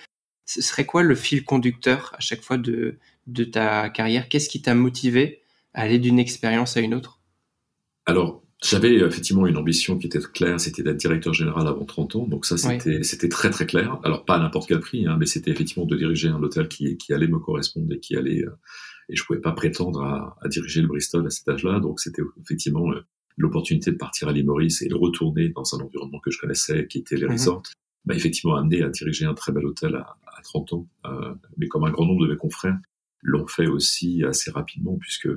Ce 0.46 0.60
serait 0.63 0.86
quoi 0.86 1.04
le 1.04 1.13
fil 1.13 1.46
conducteur 1.46 2.16
à 2.18 2.20
chaque 2.20 2.42
fois 2.42 2.58
de, 2.58 2.98
de 3.28 3.44
ta 3.44 3.92
carrière? 3.92 4.28
Qu'est-ce 4.28 4.50
qui 4.50 4.63
t'a 4.63 4.74
motivé 4.74 5.44
à 5.75 5.82
aller 5.82 6.00
d'une 6.00 6.18
expérience 6.18 6.78
à 6.78 6.80
une 6.80 6.96
autre? 6.96 7.20
Alors, 8.08 8.42
j'avais 8.63 8.96
effectivement 8.96 9.46
une 9.46 9.58
ambition 9.58 10.00
qui 10.00 10.08
était 10.08 10.20
claire, 10.20 10.60
c'était 10.60 10.82
d'être 10.82 10.98
directeur 10.98 11.36
général 11.36 11.68
avant 11.68 11.86
30 11.86 12.16
ans, 12.16 12.28
donc 12.28 12.46
ça 12.46 12.58
c'était 12.58 13.01
c'était 13.01 13.30
très 13.30 13.50
très 13.50 13.66
clair. 13.66 14.00
Alors 14.04 14.24
pas 14.24 14.36
à 14.36 14.40
n'importe 14.40 14.68
quel 14.68 14.80
prix, 14.80 15.08
hein, 15.08 15.18
mais 15.20 15.25
c'était 15.25 15.50
effectivement 15.50 15.86
de 15.86 15.96
diriger 15.96 16.28
un 16.28 16.42
hôtel 16.42 16.68
qui, 16.68 16.96
qui 16.98 17.12
allait 17.13 17.28
me 17.28 17.40
correspondre 17.40 17.92
et 17.92 18.00
qui 18.00 18.16
allait 18.16 18.44
et 19.12 19.16
je 19.16 19.24
pouvais 19.25 19.42
pas 19.42 19.51
prétendre 19.51 20.01
à, 20.04 20.38
à 20.42 20.48
diriger 20.48 20.82
le 20.82 20.88
Bristol 20.88 21.28
à 21.28 21.30
cet 21.30 21.48
âge-là. 21.50 21.80
Donc 21.80 22.00
c'était 22.00 22.22
effectivement 22.40 22.92
euh, 22.92 23.01
l'opportunité 23.38 23.91
de 23.91 23.97
partir 23.97 24.27
à 24.27 24.33
l'île 24.33 24.45
Maurice 24.45 24.81
et 24.81 24.88
de 24.88 24.95
retourner 24.95 25.50
dans 25.50 25.75
un 25.75 25.79
environnement 25.79 26.19
que 26.19 26.31
je 26.31 26.39
connaissais, 26.39 26.88
qui 26.88 27.00
était 27.00 27.15
les 27.15 27.25
mhm. 27.25 27.33
resorts, 27.33 27.63
m'a 28.05 28.15
effectivement 28.15 28.55
amené 28.55 28.81
à 28.83 28.89
diriger 28.89 29.25
un 29.25 29.33
très 29.33 29.51
bel 29.51 29.65
hôtel 29.65 29.95
à, 29.95 30.17
à 30.27 30.41
30 30.43 30.73
ans. 30.73 30.88
Euh, 31.05 31.33
mais 31.57 31.67
comme 31.67 31.83
un 31.83 31.91
grand 31.91 32.05
nombre 32.05 32.25
de 32.25 32.31
mes 32.31 32.38
confrères 32.38 32.77
l'ont 33.21 33.47
fait 33.47 33.67
aussi 33.67 34.23
assez 34.23 34.51
rapidement, 34.51 34.97
puisque 34.97 35.29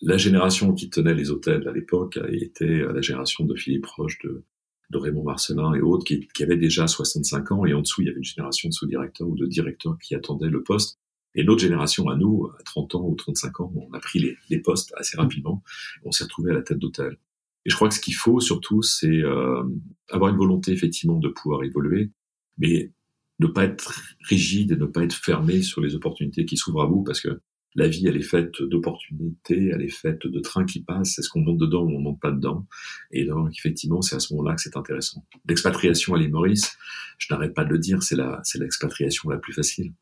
la 0.00 0.16
génération 0.16 0.74
qui 0.74 0.90
tenait 0.90 1.14
les 1.14 1.30
hôtels 1.30 1.66
à 1.68 1.72
l'époque 1.72 2.18
était 2.28 2.82
la 2.92 3.00
génération 3.00 3.44
de 3.44 3.54
Philippe 3.54 3.86
Roche, 3.86 4.18
de, 4.24 4.42
de 4.90 4.98
Raymond 4.98 5.22
Marcelin 5.22 5.74
et 5.74 5.80
autres, 5.80 6.04
qui, 6.04 6.26
qui 6.34 6.42
avaient 6.42 6.56
déjà 6.56 6.88
65 6.88 7.52
ans, 7.52 7.64
et 7.64 7.72
en 7.72 7.82
dessous, 7.82 8.02
il 8.02 8.06
y 8.06 8.08
avait 8.08 8.18
une 8.18 8.24
génération 8.24 8.68
de 8.68 8.74
sous-directeurs 8.74 9.28
ou 9.28 9.36
de 9.36 9.46
directeurs 9.46 9.96
qui 9.98 10.16
attendaient 10.16 10.50
le 10.50 10.62
poste. 10.64 10.98
Et 11.34 11.44
notre 11.44 11.60
génération 11.60 12.08
à 12.08 12.16
nous, 12.16 12.50
à 12.58 12.62
30 12.64 12.94
ans 12.96 13.06
ou 13.06 13.14
35 13.14 13.60
ans, 13.60 13.72
on 13.74 13.92
a 13.94 14.00
pris 14.00 14.18
les, 14.18 14.36
les 14.50 14.58
postes 14.58 14.92
assez 14.96 15.16
rapidement. 15.16 15.62
On 16.04 16.12
s'est 16.12 16.24
retrouvé 16.24 16.50
à 16.50 16.54
la 16.54 16.62
tête 16.62 16.78
d'hôtel. 16.78 17.16
Et 17.64 17.70
je 17.70 17.76
crois 17.76 17.88
que 17.88 17.94
ce 17.94 18.00
qu'il 18.00 18.14
faut 18.14 18.40
surtout, 18.40 18.82
c'est 18.82 19.22
euh, 19.22 19.62
avoir 20.10 20.30
une 20.30 20.36
volonté 20.36 20.72
effectivement 20.72 21.18
de 21.18 21.28
pouvoir 21.28 21.62
évoluer, 21.64 22.10
mais 22.58 22.90
ne 23.38 23.46
pas 23.46 23.64
être 23.64 24.00
rigide 24.28 24.72
et 24.72 24.76
ne 24.76 24.86
pas 24.86 25.02
être 25.04 25.14
fermé 25.14 25.62
sur 25.62 25.80
les 25.80 25.94
opportunités 25.94 26.44
qui 26.44 26.56
s'ouvrent 26.56 26.82
à 26.82 26.86
vous, 26.86 27.02
parce 27.02 27.20
que 27.20 27.40
la 27.74 27.88
vie, 27.88 28.06
elle 28.06 28.16
est 28.16 28.22
faite 28.22 28.60
d'opportunités, 28.60 29.70
elle 29.72 29.80
est 29.80 29.88
faite 29.88 30.26
de 30.26 30.40
trains 30.40 30.66
qui 30.66 30.82
passent. 30.82 31.18
Est-ce 31.18 31.30
qu'on 31.30 31.40
monte 31.40 31.58
dedans 31.58 31.82
ou 31.82 31.96
on 31.96 32.00
monte 32.00 32.20
pas 32.20 32.30
dedans 32.30 32.66
Et 33.10 33.24
donc, 33.24 33.50
effectivement, 33.58 34.02
c'est 34.02 34.14
à 34.14 34.20
ce 34.20 34.34
moment-là 34.34 34.56
que 34.56 34.60
c'est 34.60 34.76
intéressant. 34.76 35.24
L'expatriation 35.48 36.14
à 36.14 36.18
l'île 36.18 36.32
Maurice, 36.32 36.76
je 37.16 37.32
n'arrête 37.32 37.54
pas 37.54 37.64
de 37.64 37.70
le 37.70 37.78
dire, 37.78 38.02
c'est 38.02 38.16
la, 38.16 38.40
c'est 38.44 38.58
l'expatriation 38.58 39.30
la 39.30 39.38
plus 39.38 39.54
facile. 39.54 39.94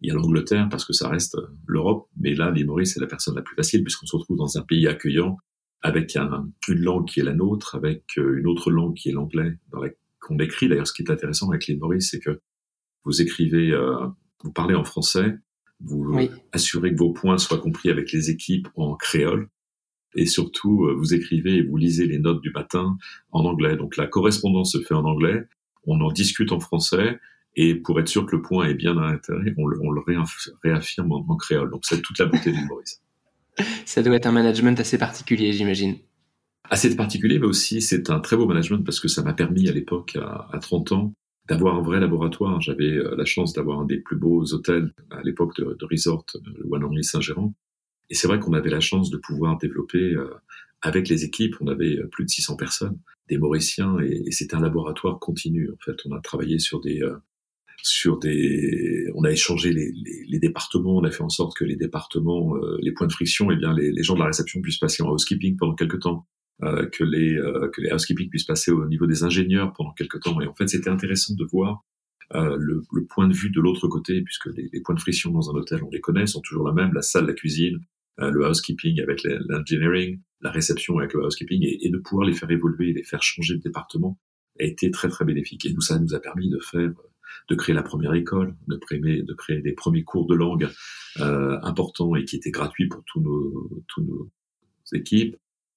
Il 0.00 0.08
y 0.08 0.10
a 0.10 0.14
l'Angleterre 0.14 0.68
parce 0.70 0.84
que 0.84 0.92
ça 0.92 1.08
reste 1.08 1.36
euh, 1.36 1.46
l'Europe, 1.66 2.08
mais 2.16 2.34
là, 2.34 2.50
les 2.50 2.64
Maurice, 2.64 2.94
c'est 2.94 3.00
la 3.00 3.06
personne 3.06 3.34
la 3.34 3.42
plus 3.42 3.56
facile 3.56 3.82
puisqu'on 3.82 4.06
se 4.06 4.16
retrouve 4.16 4.36
dans 4.36 4.56
un 4.56 4.62
pays 4.62 4.86
accueillant 4.86 5.36
avec 5.82 6.16
un, 6.16 6.48
une 6.68 6.80
langue 6.80 7.06
qui 7.06 7.20
est 7.20 7.24
la 7.24 7.34
nôtre, 7.34 7.74
avec 7.74 8.04
euh, 8.18 8.38
une 8.38 8.46
autre 8.46 8.70
langue 8.70 8.94
qui 8.94 9.10
est 9.10 9.12
l'anglais, 9.12 9.58
dans 9.72 9.80
la, 9.80 9.88
qu'on 10.20 10.38
écrit. 10.38 10.68
D'ailleurs, 10.68 10.86
ce 10.86 10.92
qui 10.92 11.02
est 11.02 11.10
intéressant 11.10 11.50
avec 11.50 11.66
les 11.66 11.76
Maurice, 11.76 12.10
c'est 12.10 12.20
que 12.20 12.40
vous 13.04 13.22
écrivez, 13.22 13.72
euh, 13.72 14.06
vous 14.42 14.52
parlez 14.52 14.74
en 14.74 14.84
français, 14.84 15.36
vous 15.82 16.18
assurez 16.52 16.92
que 16.92 16.98
vos 16.98 17.12
points 17.12 17.38
soient 17.38 17.58
compris 17.58 17.88
avec 17.88 18.12
les 18.12 18.28
équipes 18.28 18.68
en 18.76 18.94
créole, 18.96 19.48
et 20.14 20.26
surtout, 20.26 20.86
vous 20.98 21.14
écrivez 21.14 21.58
et 21.58 21.62
vous 21.62 21.78
lisez 21.78 22.06
les 22.06 22.18
notes 22.18 22.42
du 22.42 22.50
matin 22.50 22.98
en 23.30 23.46
anglais. 23.46 23.76
Donc 23.76 23.96
la 23.96 24.06
correspondance 24.06 24.72
se 24.72 24.80
fait 24.82 24.92
en 24.92 25.04
anglais, 25.04 25.44
on 25.84 26.00
en 26.02 26.12
discute 26.12 26.52
en 26.52 26.60
français, 26.60 27.18
et 27.56 27.74
pour 27.74 27.98
être 27.98 28.08
sûr 28.08 28.26
que 28.26 28.36
le 28.36 28.42
point 28.42 28.66
est 28.66 28.74
bien 28.74 28.96
à 28.96 29.12
l'intérieur, 29.12 29.54
on 29.58 29.66
le, 29.66 29.78
on 29.82 29.90
le 29.90 30.02
réaffirme 30.62 31.12
en, 31.12 31.36
créole. 31.36 31.70
Donc 31.70 31.84
c'est 31.84 32.00
toute 32.00 32.18
la 32.18 32.26
beauté 32.26 32.52
du 32.52 32.64
Maurice. 32.66 33.02
Ça 33.84 34.02
doit 34.02 34.14
être 34.14 34.26
un 34.26 34.32
management 34.32 34.78
assez 34.78 34.98
particulier, 34.98 35.52
j'imagine. 35.52 35.96
Assez 36.70 36.94
particulier, 36.96 37.38
mais 37.38 37.46
aussi 37.46 37.82
c'est 37.82 38.10
un 38.10 38.20
très 38.20 38.36
beau 38.36 38.46
management 38.46 38.84
parce 38.84 39.00
que 39.00 39.08
ça 39.08 39.22
m'a 39.22 39.34
permis 39.34 39.68
à 39.68 39.72
l'époque, 39.72 40.16
à, 40.16 40.48
à 40.52 40.58
30 40.58 40.92
ans, 40.92 41.12
d'avoir 41.48 41.76
un 41.76 41.82
vrai 41.82 41.98
laboratoire. 41.98 42.60
J'avais 42.60 42.92
euh, 42.92 43.16
la 43.16 43.24
chance 43.24 43.52
d'avoir 43.52 43.80
un 43.80 43.84
des 43.84 43.98
plus 43.98 44.16
beaux 44.16 44.44
hôtels 44.54 44.94
à 45.10 45.20
l'époque 45.22 45.56
de, 45.58 45.76
de, 45.78 45.86
resort, 45.90 46.24
le 46.44 46.64
One 46.70 46.84
Only 46.84 47.02
Saint-Gérand. 47.02 47.52
Et 48.08 48.14
c'est 48.14 48.28
vrai 48.28 48.38
qu'on 48.38 48.52
avait 48.52 48.70
la 48.70 48.80
chance 48.80 49.10
de 49.10 49.16
pouvoir 49.16 49.58
développer 49.58 50.14
euh, 50.14 50.30
avec 50.82 51.08
les 51.08 51.24
équipes, 51.24 51.56
on 51.60 51.66
avait 51.66 51.98
euh, 51.98 52.06
plus 52.06 52.24
de 52.24 52.30
600 52.30 52.56
personnes, 52.56 52.98
des 53.28 53.36
Mauriciens, 53.36 53.98
et, 54.00 54.22
et 54.26 54.30
c'était 54.30 54.54
un 54.54 54.60
laboratoire 54.60 55.18
continu. 55.18 55.70
En 55.70 55.84
fait, 55.84 55.96
on 56.06 56.12
a 56.12 56.20
travaillé 56.20 56.58
sur 56.60 56.80
des, 56.80 57.02
sur 57.82 58.18
des, 58.18 59.06
on 59.14 59.24
a 59.24 59.30
échangé 59.30 59.72
les, 59.72 59.92
les, 59.92 60.24
les, 60.28 60.38
départements, 60.38 60.98
on 60.98 61.04
a 61.04 61.10
fait 61.10 61.22
en 61.22 61.28
sorte 61.28 61.56
que 61.56 61.64
les 61.64 61.76
départements, 61.76 62.56
euh, 62.56 62.78
les 62.80 62.92
points 62.92 63.06
de 63.06 63.12
friction, 63.12 63.50
eh 63.50 63.56
bien 63.56 63.74
les, 63.74 63.92
les, 63.92 64.02
gens 64.02 64.14
de 64.14 64.20
la 64.20 64.26
réception 64.26 64.60
puissent 64.60 64.78
passer 64.78 65.02
en 65.02 65.10
housekeeping 65.10 65.56
pendant 65.56 65.74
quelques 65.74 66.00
temps, 66.00 66.26
euh, 66.62 66.86
que 66.86 67.04
les 67.04 67.38
euh, 67.38 67.70
que 67.70 67.80
les 67.80 67.90
housekeeping 67.90 68.28
puissent 68.28 68.44
passer 68.44 68.70
au 68.70 68.86
niveau 68.86 69.06
des 69.06 69.24
ingénieurs 69.24 69.72
pendant 69.72 69.92
quelques 69.92 70.20
temps. 70.20 70.38
Et 70.42 70.46
en 70.46 70.54
fait, 70.54 70.68
c'était 70.68 70.90
intéressant 70.90 71.34
de 71.34 71.44
voir 71.44 71.84
euh, 72.34 72.56
le, 72.58 72.82
le, 72.92 73.06
point 73.06 73.28
de 73.28 73.34
vue 73.34 73.50
de 73.50 73.60
l'autre 73.60 73.88
côté, 73.88 74.20
puisque 74.20 74.46
les, 74.54 74.68
les, 74.70 74.80
points 74.82 74.94
de 74.94 75.00
friction 75.00 75.30
dans 75.30 75.50
un 75.50 75.54
hôtel, 75.54 75.82
on 75.82 75.90
les 75.90 76.00
connaît, 76.00 76.26
sont 76.26 76.42
toujours 76.42 76.66
la 76.66 76.74
même, 76.74 76.92
la 76.92 77.00
salle, 77.00 77.26
la 77.26 77.32
cuisine, 77.32 77.78
le 78.18 78.46
housekeeping 78.46 79.00
avec 79.00 79.22
l'engineering, 79.48 80.20
la 80.42 80.50
réception 80.50 80.98
avec 80.98 81.14
le 81.14 81.24
housekeeping, 81.24 81.62
et, 81.64 81.86
et 81.86 81.88
de 81.88 81.96
pouvoir 81.96 82.28
les 82.28 82.34
faire 82.34 82.50
évoluer, 82.50 82.92
les 82.92 83.04
faire 83.04 83.22
changer 83.22 83.54
de 83.54 83.62
département 83.62 84.18
a 84.60 84.64
été 84.64 84.90
très 84.90 85.08
très 85.08 85.24
bénéfique. 85.24 85.64
Et 85.64 85.72
nous, 85.72 85.80
ça 85.80 85.98
nous 85.98 86.14
a 86.14 86.20
permis 86.20 86.50
de 86.50 86.58
faire 86.58 86.92
de 87.48 87.54
créer 87.54 87.74
la 87.74 87.82
première 87.82 88.14
école, 88.14 88.56
de 88.68 88.76
créer, 88.76 89.22
de 89.22 89.34
créer 89.34 89.60
des 89.60 89.72
premiers 89.72 90.04
cours 90.04 90.26
de 90.26 90.34
langue 90.34 90.68
euh, 91.20 91.58
importants 91.62 92.14
et 92.16 92.24
qui 92.24 92.36
étaient 92.36 92.50
gratuits 92.50 92.88
pour 92.88 93.02
tous 93.04 93.20
nos, 93.20 93.82
tous 93.88 94.02
nos 94.02 94.30
équipes. 94.92 95.36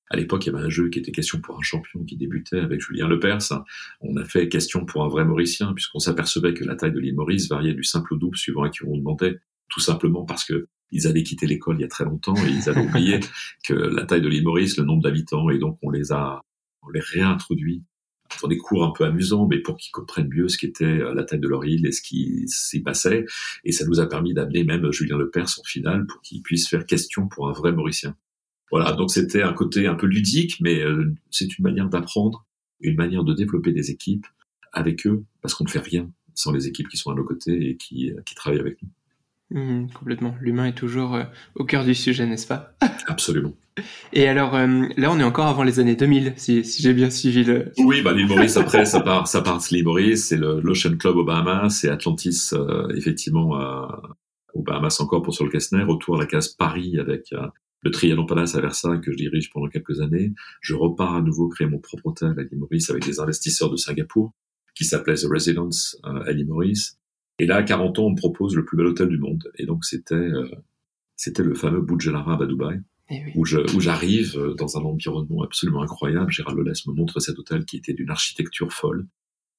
À 0.10 0.16
l'époque, 0.16 0.46
il 0.46 0.52
y 0.52 0.56
avait 0.56 0.66
un 0.66 0.70
jeu 0.70 0.90
qui 0.90 1.00
était 1.00 1.12
question 1.12 1.42
pour 1.42 1.58
un 1.58 1.62
champion 1.64 2.04
qui 2.04 2.18
débutait 2.18 2.60
avec 2.60 2.82
Julien 2.82 3.08
Lepers. 3.08 3.64
On 4.02 4.16
a 4.18 4.26
fait 4.26 4.48
question 4.48 4.86
pour 4.86 5.04
un 5.04 5.08
vrai 5.08 5.26
Mauricien, 5.26 5.74
puisqu'on 5.74 6.00
s'apercevait 6.00 6.54
que 6.54 6.64
la 6.64 6.76
taille 6.76 6.92
de 6.92 7.00
l'île 7.00 7.16
Maurice 7.16 7.50
variait 7.50 7.74
du 7.74 7.84
simple 7.84 8.14
au 8.14 8.18
double 8.18 8.38
suivant 8.38 8.64
à 8.64 8.70
qui 8.70 8.84
on 8.86 8.96
demandait, 8.96 9.40
tout 9.70 9.80
simplement 9.80 10.24
parce 10.26 10.46
que 10.46 10.68
ils 10.92 11.08
avaient 11.08 11.24
quitté 11.24 11.48
l'école 11.48 11.78
il 11.78 11.82
y 11.82 11.86
a 11.86 11.88
très 11.88 12.06
longtemps 12.06 12.36
et 12.36 12.50
ils 12.50 12.70
avaient 12.70 12.86
oublié 12.88 13.20
que 13.66 13.74
la 13.74 14.06
taille 14.06 14.22
de 14.22 14.30
l'île 14.30 14.44
Maurice, 14.44 14.78
le 14.78 14.84
nombre 14.84 15.02
d'habitants, 15.02 15.50
et 15.50 15.58
donc 15.58 15.80
on 15.82 15.90
les 15.90 16.12
a, 16.12 16.42
on 16.84 16.90
les 16.90 17.00
réintroduit 17.00 17.84
dans 18.42 18.48
des 18.48 18.58
cours 18.58 18.84
un 18.84 18.92
peu 18.92 19.06
amusants, 19.06 19.48
mais 19.48 19.60
pour 19.60 19.78
qu'ils 19.78 19.92
comprennent 19.92 20.30
mieux 20.30 20.48
ce 20.48 20.58
qu'était 20.58 20.86
euh, 20.86 21.14
la 21.14 21.24
taille 21.24 21.40
de 21.40 21.48
leur 21.48 21.66
île 21.66 21.86
et 21.86 21.92
ce 21.92 22.02
qui 22.02 22.44
s'y 22.48 22.82
passait. 22.82 23.26
Et 23.64 23.72
ça 23.72 23.86
nous 23.86 24.00
a 24.00 24.08
permis 24.08 24.34
d'amener 24.34 24.64
même 24.64 24.92
Julien 24.92 25.18
Lepers 25.18 25.60
en 25.60 25.64
finale 25.64 26.06
pour 26.08 26.22
qu'il 26.22 26.42
puisse 26.42 26.68
faire 26.68 26.86
question 26.86 27.28
pour 27.28 27.50
un 27.50 27.54
vrai 27.54 27.72
Mauricien. 27.72 28.16
Voilà, 28.72 28.94
donc 28.94 29.12
c'était 29.12 29.44
un 29.44 29.54
côté 29.54 29.86
un 29.88 29.96
peu 29.96 30.08
ludique, 30.08 30.58
mais 30.62 30.82
euh, 30.82 31.14
c'est 31.30 31.58
une 31.58 31.64
manière 31.64 31.90
d'apprendre, 31.90 32.46
une 32.80 32.96
manière 32.96 33.24
de 33.24 33.34
développer 33.34 33.72
des 33.72 33.92
équipes 33.92 34.26
avec 34.72 35.06
eux, 35.06 35.24
parce 35.42 35.54
qu'on 35.54 35.66
ne 35.66 35.70
fait 35.70 35.80
rien 35.80 36.12
sans 36.34 36.52
les 36.52 36.68
équipes 36.68 36.88
qui 36.88 36.98
sont 36.98 37.12
à 37.12 37.16
nos 37.16 37.24
côtés 37.24 37.70
et 37.70 37.78
qui, 37.78 38.12
qui 38.26 38.34
travaillent 38.34 38.60
avec 38.60 38.82
nous. 38.82 38.90
Mmh, 39.54 39.86
complètement. 39.94 40.36
L'humain 40.42 40.66
est 40.66 40.78
toujours 40.78 41.14
euh, 41.14 41.24
au 41.56 41.64
cœur 41.64 41.86
du 41.86 41.94
sujet, 41.94 42.26
n'est-ce 42.26 42.48
pas? 42.48 42.74
Absolument. 43.08 43.54
Et 44.12 44.28
alors, 44.28 44.56
euh, 44.56 44.88
là, 44.98 45.12
on 45.12 45.20
est 45.20 45.24
encore 45.24 45.46
avant 45.46 45.64
les 45.64 45.80
années 45.80 45.96
2000, 45.96 46.34
si, 46.38 46.66
si 46.66 46.82
j'ai 46.82 46.94
bien 46.94 47.12
suivi 47.12 47.44
le... 47.44 47.72
Oui, 47.78 48.02
bah, 48.02 48.14
l'île 48.14 48.28
Maurice, 48.28 48.58
après, 48.58 48.86
ça 48.86 49.00
part, 49.00 49.28
ça 49.28 49.42
part 49.42 49.62
l'île 49.72 49.84
Maurice, 49.84 50.28
c'est 50.28 50.38
l'Ocean 50.38 50.98
Club 50.98 51.18
au 51.18 51.24
Bahamas, 51.24 51.70
c'est 51.70 51.90
Atlantis, 51.90 52.50
euh, 52.54 52.88
effectivement, 52.96 53.60
au 54.54 54.64
Bahamas 54.64 55.00
encore 55.00 55.22
pour 55.22 55.34
sur 55.34 55.46
le 55.46 55.52
Kessner, 55.52 55.84
autour 55.84 56.18
de 56.18 56.22
la 56.22 56.28
case 56.28 56.50
Paris 56.50 57.00
avec 57.00 57.34
le 57.82 57.92
Trianon 57.92 58.26
Palace 58.26 58.56
à 58.56 58.62
Versailles 58.62 59.02
que 59.02 59.12
je 59.12 59.18
dirige 59.18 59.52
pendant 59.52 59.68
quelques 59.68 60.02
années. 60.02 60.34
Je 60.62 60.76
repars 60.76 61.16
à 61.16 61.22
nouveau 61.22 61.48
créer 61.48 61.68
mon 61.68 61.80
propre 61.80 62.08
hôtel 62.08 62.36
à 62.38 62.44
l'île 62.44 62.60
Maurice 62.60 62.90
avec 62.90 63.06
des 63.06 63.20
investisseurs 63.20 63.72
de 63.72 63.76
Singapour 63.76 64.32
qui 64.76 64.86
s'appelait 64.86 65.16
The 65.16 65.28
Residence 65.30 65.98
à 66.04 66.32
l'île 66.32 66.48
Maurice. 66.48 66.98
Et 67.44 67.46
là, 67.46 67.58
à 67.58 67.64
40 67.64 68.00
ans, 68.00 68.06
on 68.06 68.12
me 68.12 68.16
propose 68.16 68.56
le 68.56 68.64
plus 68.64 68.78
bel 68.78 68.86
hôtel 68.86 69.10
du 69.10 69.18
monde. 69.18 69.52
Et 69.58 69.66
donc, 69.66 69.84
c'était 69.84 70.16
euh, 70.16 70.50
c'était 71.18 71.44
le 71.44 71.54
fameux 71.56 71.82
Burj 71.82 72.08
Al 72.08 72.16
Arab 72.16 72.42
à 72.42 72.46
Dubaï, 72.46 72.80
eh 73.10 73.22
où 73.36 73.44
j'arrive 73.44 74.38
euh, 74.38 74.54
dans 74.54 74.78
un 74.78 74.82
environnement 74.84 75.44
absolument 75.44 75.82
incroyable. 75.84 76.32
Gérald 76.32 76.58
Lelès 76.58 76.88
me 76.88 76.94
montre 76.94 77.20
cet 77.20 77.38
hôtel 77.38 77.66
qui 77.66 77.76
était 77.76 77.92
d'une 77.92 78.12
architecture 78.12 78.72
folle. 78.72 79.08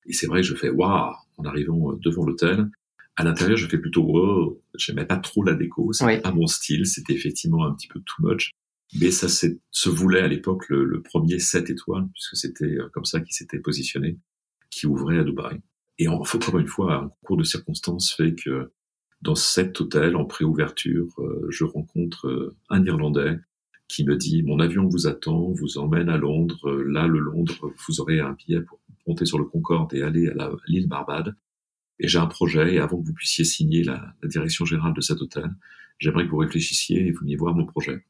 Et 0.07 0.15
c'est 0.15 0.27
vrai, 0.27 0.43
je 0.43 0.55
fais 0.55 0.71
waouh 0.71 1.13
en 1.37 1.45
arrivant 1.45 1.93
euh, 1.93 1.97
devant 2.03 2.25
l'hôtel. 2.25 2.71
À 3.17 3.25
l'intérieur, 3.25 3.59
je 3.59 3.69
fais 3.69 3.77
plutôt 3.77 4.05
wow. 4.05 4.63
J'aimais 4.77 5.05
pas 5.05 5.19
trop 5.19 5.45
la 5.45 5.53
déco, 5.53 5.93
c'était 5.93 6.23
pas 6.23 6.33
mon 6.33 6.47
style. 6.47 6.87
C'était 6.87 7.13
effectivement 7.13 7.67
un 7.67 7.75
petit 7.75 7.89
peu 7.89 8.01
too 8.01 8.27
much. 8.27 8.51
Mais 8.99 9.11
ça 9.11 9.29
se 9.29 9.89
voulait 9.91 10.23
à 10.23 10.29
l'époque 10.29 10.71
le, 10.71 10.87
le, 10.87 11.03
premier 11.03 11.39
7 11.39 11.69
étoiles, 11.69 12.09
puisque 12.15 12.37
c'était 12.37 12.79
comme 12.95 13.05
ça 13.05 13.21
qu'il 13.21 13.35
s'était 13.35 13.59
positionné, 13.59 14.17
qui 14.71 14.87
ouvrait 14.87 15.19
à 15.19 15.25
Dubaï. 15.25 15.61
Et 15.99 16.09
encore 16.09 16.59
une 16.59 16.67
fois, 16.67 16.95
un 16.95 17.11
cours 17.25 17.37
de 17.37 17.45
circonstances 17.45 18.13
fait 18.13 18.35
que 18.35 18.73
dans 19.23 19.35
cet 19.35 19.81
hôtel, 19.81 20.17
en 20.17 20.25
préouverture, 20.25 21.09
euh, 21.19 21.47
je 21.51 21.65
rencontre 21.65 22.27
euh, 22.29 22.57
un 22.69 22.85
Irlandais 22.85 23.39
qui 23.89 24.05
me 24.05 24.17
dit 24.17 24.43
mon 24.43 24.61
avion 24.61 24.87
vous 24.87 25.07
attend, 25.07 25.51
vous 25.53 25.79
emmène 25.79 26.09
à 26.09 26.17
Londres. 26.17 26.73
Là, 26.83 27.07
le 27.07 27.21
Londres, 27.21 27.73
vous 27.87 28.01
aurez 28.01 28.21
un 28.21 28.33
billet 28.33 28.61
pour 28.61 28.81
monter 29.07 29.25
sur 29.25 29.39
le 29.39 29.45
Concorde 29.45 29.95
et 29.95 30.03
aller 30.03 30.29
à 30.29 30.51
l'île 30.67 30.89
Barbade. 30.89 31.37
Et 32.01 32.09
j'ai 32.09 32.19
un 32.19 32.27
projet. 32.27 32.75
Et 32.75 32.79
avant 32.79 33.01
que 33.01 33.07
vous 33.07 33.15
puissiez 33.15 33.45
signer 33.45 33.85
la, 33.85 34.15
la 34.23 34.29
direction 34.29 34.65
générale 34.65 34.95
de 34.95 35.01
cet 35.01 35.21
hôtel, 35.21 35.51
j'aimerais 35.99 36.25
que 36.25 36.31
vous 36.31 36.39
réfléchissiez 36.39 37.07
et 37.07 37.13
vous 37.13 37.21
veniez 37.21 37.37
voir 37.37 37.55
mon 37.55 37.67
projet. 37.67 38.05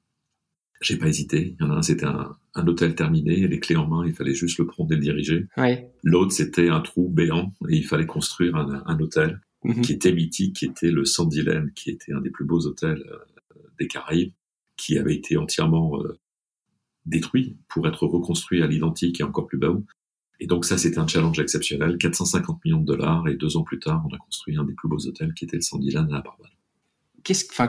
J'ai 0.84 0.98
pas 0.98 1.08
hésité. 1.08 1.56
Il 1.58 1.64
y 1.64 1.66
en 1.66 1.70
a 1.70 1.76
un, 1.76 1.82
c'était 1.82 2.04
un, 2.04 2.36
un, 2.54 2.66
hôtel 2.66 2.94
terminé, 2.94 3.48
les 3.48 3.58
clés 3.58 3.76
en 3.76 3.88
main, 3.88 4.06
il 4.06 4.12
fallait 4.12 4.34
juste 4.34 4.58
le 4.58 4.66
prendre 4.66 4.92
et 4.92 4.96
le 4.96 5.00
diriger. 5.00 5.46
Ouais. 5.56 5.90
L'autre, 6.02 6.32
c'était 6.32 6.68
un 6.68 6.80
trou 6.80 7.08
béant 7.08 7.54
et 7.70 7.76
il 7.76 7.86
fallait 7.86 8.06
construire 8.06 8.54
un, 8.56 8.82
un 8.84 9.00
hôtel 9.00 9.40
mhm. 9.64 9.80
qui 9.80 9.92
était 9.92 10.12
mythique, 10.12 10.56
qui 10.56 10.66
était 10.66 10.90
le 10.90 11.06
Sandiland, 11.06 11.68
qui 11.74 11.90
était 11.90 12.12
un 12.12 12.20
des 12.20 12.28
plus 12.28 12.44
beaux 12.44 12.66
hôtels 12.66 13.02
euh, 13.10 13.60
des 13.80 13.86
Caraïbes, 13.86 14.32
qui 14.76 14.98
avait 14.98 15.14
été 15.14 15.38
entièrement 15.38 16.02
euh, 16.02 16.18
détruit 17.06 17.56
pour 17.68 17.88
être 17.88 18.06
reconstruit 18.06 18.62
à 18.62 18.66
l'identique 18.66 19.20
et 19.20 19.22
encore 19.22 19.46
plus 19.46 19.58
bas. 19.58 19.74
Et 20.38 20.46
donc 20.46 20.66
ça, 20.66 20.76
c'était 20.76 20.98
un 20.98 21.06
challenge 21.06 21.38
exceptionnel. 21.38 21.96
450 21.96 22.62
millions 22.62 22.80
de 22.80 22.86
dollars 22.86 23.26
et 23.28 23.36
deux 23.36 23.56
ans 23.56 23.62
plus 23.62 23.78
tard, 23.78 24.04
on 24.10 24.14
a 24.14 24.18
construit 24.18 24.56
un 24.58 24.64
des 24.64 24.74
plus 24.74 24.88
beaux 24.88 25.06
hôtels 25.06 25.32
qui 25.32 25.46
était 25.46 25.56
le 25.56 25.62
Sandiland 25.62 26.06
à 26.10 26.12
la 26.12 26.20
Barbade. 26.20 26.50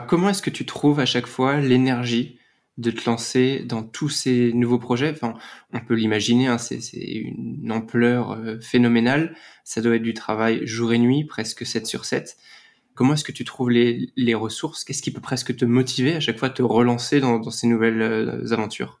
Comment 0.06 0.28
est-ce 0.28 0.42
que 0.42 0.50
tu 0.50 0.66
trouves 0.66 1.00
à 1.00 1.06
chaque 1.06 1.26
fois 1.26 1.60
l'énergie 1.60 2.38
de 2.78 2.90
te 2.90 3.08
lancer 3.08 3.60
dans 3.60 3.82
tous 3.82 4.08
ces 4.08 4.52
nouveaux 4.52 4.78
projets. 4.78 5.10
Enfin, 5.10 5.34
on 5.72 5.80
peut 5.80 5.94
l'imaginer, 5.94 6.46
hein, 6.46 6.58
c'est 6.58 6.80
une 6.94 7.72
ampleur 7.72 8.32
euh, 8.32 8.58
phénoménale. 8.60 9.34
Ça 9.64 9.80
doit 9.80 9.96
être 9.96 10.02
du 10.02 10.14
travail 10.14 10.66
jour 10.66 10.92
et 10.92 10.98
nuit, 10.98 11.24
presque 11.24 11.64
7 11.64 11.86
sur 11.86 12.04
7. 12.04 12.36
Comment 12.94 13.14
est-ce 13.14 13.24
que 13.24 13.32
tu 13.32 13.44
trouves 13.44 13.70
les, 13.70 14.10
les 14.16 14.34
ressources? 14.34 14.84
Qu'est-ce 14.84 15.02
qui 15.02 15.10
peut 15.10 15.20
presque 15.20 15.56
te 15.56 15.64
motiver 15.64 16.14
à 16.14 16.20
chaque 16.20 16.38
fois 16.38 16.50
te 16.50 16.62
relancer 16.62 17.20
dans, 17.20 17.38
dans 17.38 17.50
ces 17.50 17.66
nouvelles 17.66 18.02
euh, 18.02 18.52
aventures? 18.52 19.00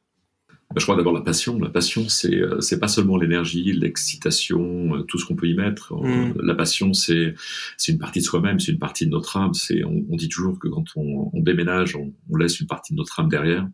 Je 0.80 0.84
crois 0.84 0.96
d'abord 0.96 1.12
la 1.12 1.22
passion. 1.22 1.58
La 1.58 1.70
passion, 1.70 2.08
c'est 2.08 2.34
euh, 2.34 2.60
c'est 2.60 2.78
pas 2.78 2.88
seulement 2.88 3.16
l'énergie, 3.16 3.72
l'excitation, 3.72 5.04
tout 5.08 5.18
ce 5.18 5.24
qu'on 5.24 5.36
peut 5.36 5.48
y 5.48 5.54
mettre. 5.54 5.94
Mm. 5.94 6.34
La 6.42 6.54
passion, 6.54 6.92
c'est 6.92 7.34
c'est 7.76 7.92
une 7.92 7.98
partie 7.98 8.20
de 8.20 8.24
soi-même, 8.24 8.60
c'est 8.60 8.72
une 8.72 8.78
partie 8.78 9.06
de 9.06 9.10
notre 9.10 9.36
âme. 9.36 9.54
C'est 9.54 9.84
on, 9.84 10.04
on, 10.10 10.16
dit 10.16 10.28
toujours 10.28 10.58
que 10.58 10.68
quand 10.68 10.84
on, 10.96 11.30
on 11.32 11.40
déménage, 11.40 11.96
on, 11.96 12.12
on, 12.30 12.36
laisse 12.36 12.60
une 12.60 12.66
partie 12.66 12.92
de 12.92 12.98
notre 12.98 13.18
âme 13.18 13.28
derrière. 13.28 13.66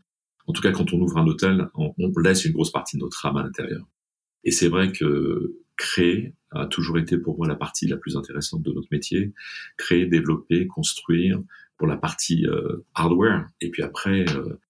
En 0.46 0.52
tout 0.52 0.62
cas, 0.62 0.72
quand 0.72 0.92
on 0.92 1.00
ouvre 1.00 1.18
un 1.18 1.26
hôtel, 1.26 1.68
on, 1.74 1.94
on 1.98 2.18
laisse 2.18 2.44
une 2.44 2.52
grosse 2.52 2.72
partie 2.72 2.96
de 2.96 3.02
notre 3.02 3.24
âme 3.26 3.36
à 3.36 3.42
l'intérieur. 3.42 3.86
Et 4.44 4.50
c'est 4.50 4.68
vrai 4.68 4.90
que 4.92 5.56
créer 5.76 6.34
a 6.50 6.66
toujours 6.66 6.98
été 6.98 7.18
pour 7.18 7.36
moi 7.36 7.48
la 7.48 7.54
partie 7.54 7.86
la 7.86 7.96
plus 7.96 8.16
intéressante 8.16 8.62
de 8.62 8.72
notre 8.72 8.88
métier. 8.90 9.32
Créer, 9.76 10.06
développer, 10.06 10.66
construire 10.66 11.40
pour 11.78 11.86
la 11.86 11.96
partie 11.96 12.46
euh, 12.46 12.84
hardware. 12.94 13.46
Et 13.60 13.70
puis 13.70 13.82
après, 13.82 14.24
euh, 14.36 14.60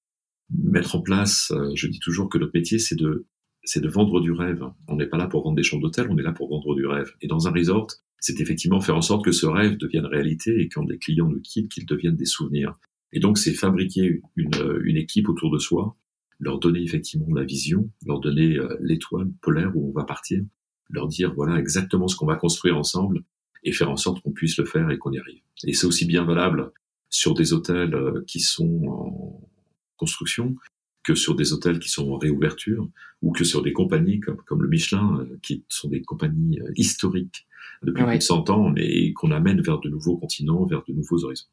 mettre 0.59 0.97
en 0.97 1.01
place, 1.01 1.53
euh, 1.53 1.73
je 1.75 1.87
dis 1.87 1.99
toujours 1.99 2.29
que 2.29 2.39
notre 2.39 2.53
métier, 2.55 2.79
c'est 2.79 2.97
de, 2.97 3.27
c'est 3.65 3.81
de 3.81 3.89
vendre 3.89 4.21
du 4.21 4.33
rêve. 4.33 4.63
On 4.89 4.97
n'est 4.97 5.07
pas 5.07 5.19
là 5.19 5.27
pour 5.27 5.45
vendre 5.45 5.57
des 5.57 5.63
chambres 5.63 5.83
d'hôtel, 5.83 6.09
on 6.11 6.19
est 6.19 6.23
là 6.23 6.33
pour 6.33 6.49
vendre 6.49 6.75
du 6.75 6.87
rêve. 6.87 7.13
Et 7.21 7.27
dans 7.27 7.49
un 7.49 7.53
resort, 7.53 7.89
c'est 8.19 8.41
effectivement 8.41 8.81
faire 8.81 8.97
en 8.97 9.03
sorte 9.03 9.25
que 9.25 9.33
ce 9.33 9.47
rêve 9.47 9.77
devienne 9.77 10.07
réalité 10.07 10.61
et 10.61 10.69
quand 10.69 10.85
des 10.85 10.99
clients 10.99 11.29
nous 11.29 11.41
quittent, 11.41 11.71
qu'ils 11.71 11.87
deviennent 11.87 12.17
des 12.17 12.27
souvenirs. 12.27 12.79
Et 13.13 13.21
donc, 13.21 13.39
c'est 13.39 13.53
fabriquer 13.53 14.21
une, 14.37 14.81
une, 14.85 14.97
équipe 14.97 15.29
autour 15.29 15.51
de 15.51 15.59
soi, 15.59 15.97
leur 16.39 16.59
donner 16.59 16.83
effectivement 16.83 17.35
la 17.35 17.45
vision, 17.45 17.91
leur 18.07 18.21
donner 18.21 18.57
euh, 18.59 18.77
l'étoile 18.81 19.31
polaire 19.43 19.73
où 19.75 19.91
on 19.91 19.93
va 19.93 20.05
partir, 20.05 20.43
leur 20.89 21.09
dire 21.09 21.35
voilà 21.35 21.59
exactement 21.59 22.09
ce 22.09 22.17
qu'on 22.17 22.27
va 22.27 22.37
construire 22.37 22.77
ensemble 22.77 23.23
et 23.65 23.73
faire 23.73 23.91
en 23.91 23.97
sorte 23.97 24.23
qu'on 24.23 24.33
puisse 24.33 24.57
le 24.57 24.65
faire 24.65 24.91
et 24.91 24.99
qu'on 24.99 25.13
y 25.13 25.19
arrive. 25.19 25.43
Et 25.65 25.73
c'est 25.75 25.87
aussi 25.87 26.07
bien 26.07 26.25
valable 26.25 26.73
sur 27.11 27.35
des 27.35 27.53
hôtels 27.53 27.95
euh, 27.95 28.25
qui 28.27 28.41
sont 28.41 28.87
en, 28.87 29.52
construction 29.97 30.57
que 31.03 31.15
sur 31.15 31.35
des 31.35 31.53
hôtels 31.53 31.79
qui 31.79 31.89
sont 31.89 32.11
en 32.11 32.17
réouverture 32.17 32.89
ou 33.23 33.33
que 33.33 33.45
sur 33.45 33.63
des 33.63 33.73
compagnies 33.73 34.21
comme, 34.21 34.37
comme 34.47 34.63
le 34.63 34.69
Michelin, 34.69 35.19
euh, 35.21 35.39
qui 35.43 35.65
sont 35.69 35.89
des 35.89 36.03
compagnies 36.03 36.61
euh, 36.61 36.73
historiques 36.77 37.47
depuis 37.83 38.05
plus 38.05 38.19
de 38.19 38.23
100 38.23 38.51
ans, 38.51 38.71
mais 38.71 39.13
qu'on 39.13 39.31
amène 39.31 39.61
vers 39.61 39.81
de 39.81 39.89
nouveaux 39.89 40.17
continents, 40.17 40.65
vers 40.67 40.83
de 40.87 40.93
nouveaux 40.93 41.25
horizons. 41.25 41.47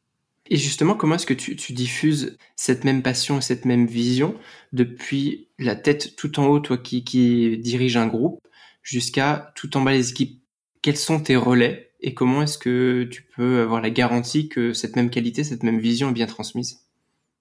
Et 0.52 0.58
justement, 0.58 0.96
comment 0.96 1.16
est-ce 1.16 1.26
que 1.26 1.34
tu, 1.34 1.56
tu, 1.56 1.74
diffuses 1.74 2.38
cette 2.56 2.84
même 2.84 3.04
passion, 3.04 3.40
cette 3.42 3.66
même 3.66 3.86
vision 3.86 4.36
depuis 4.74 5.48
la 5.60 5.76
tête 5.76 6.16
tout 6.16 6.40
en 6.40 6.48
haut, 6.48 6.60
toi 6.60 6.78
qui, 6.78 7.04
qui 7.04 7.58
dirige 7.60 7.98
un 7.98 8.08
groupe, 8.08 8.40
jusqu'à 8.82 9.52
tout 9.56 9.78
en 9.78 9.82
bas 9.82 9.92
les 9.92 10.10
équipes? 10.10 10.42
Quels 10.82 10.98
sont 10.98 11.20
tes 11.20 11.36
relais 11.36 11.92
et 12.02 12.14
comment 12.14 12.42
est-ce 12.42 12.58
que 12.58 13.04
tu 13.12 13.24
peux 13.36 13.62
avoir 13.62 13.82
la 13.82 13.90
garantie 13.90 14.50
que 14.50 14.74
cette 14.74 14.96
même 14.96 15.10
qualité, 15.10 15.44
cette 15.44 15.64
même 15.64 15.80
vision 15.80 16.10
est 16.10 16.14
bien 16.14 16.26
transmise? 16.26 16.89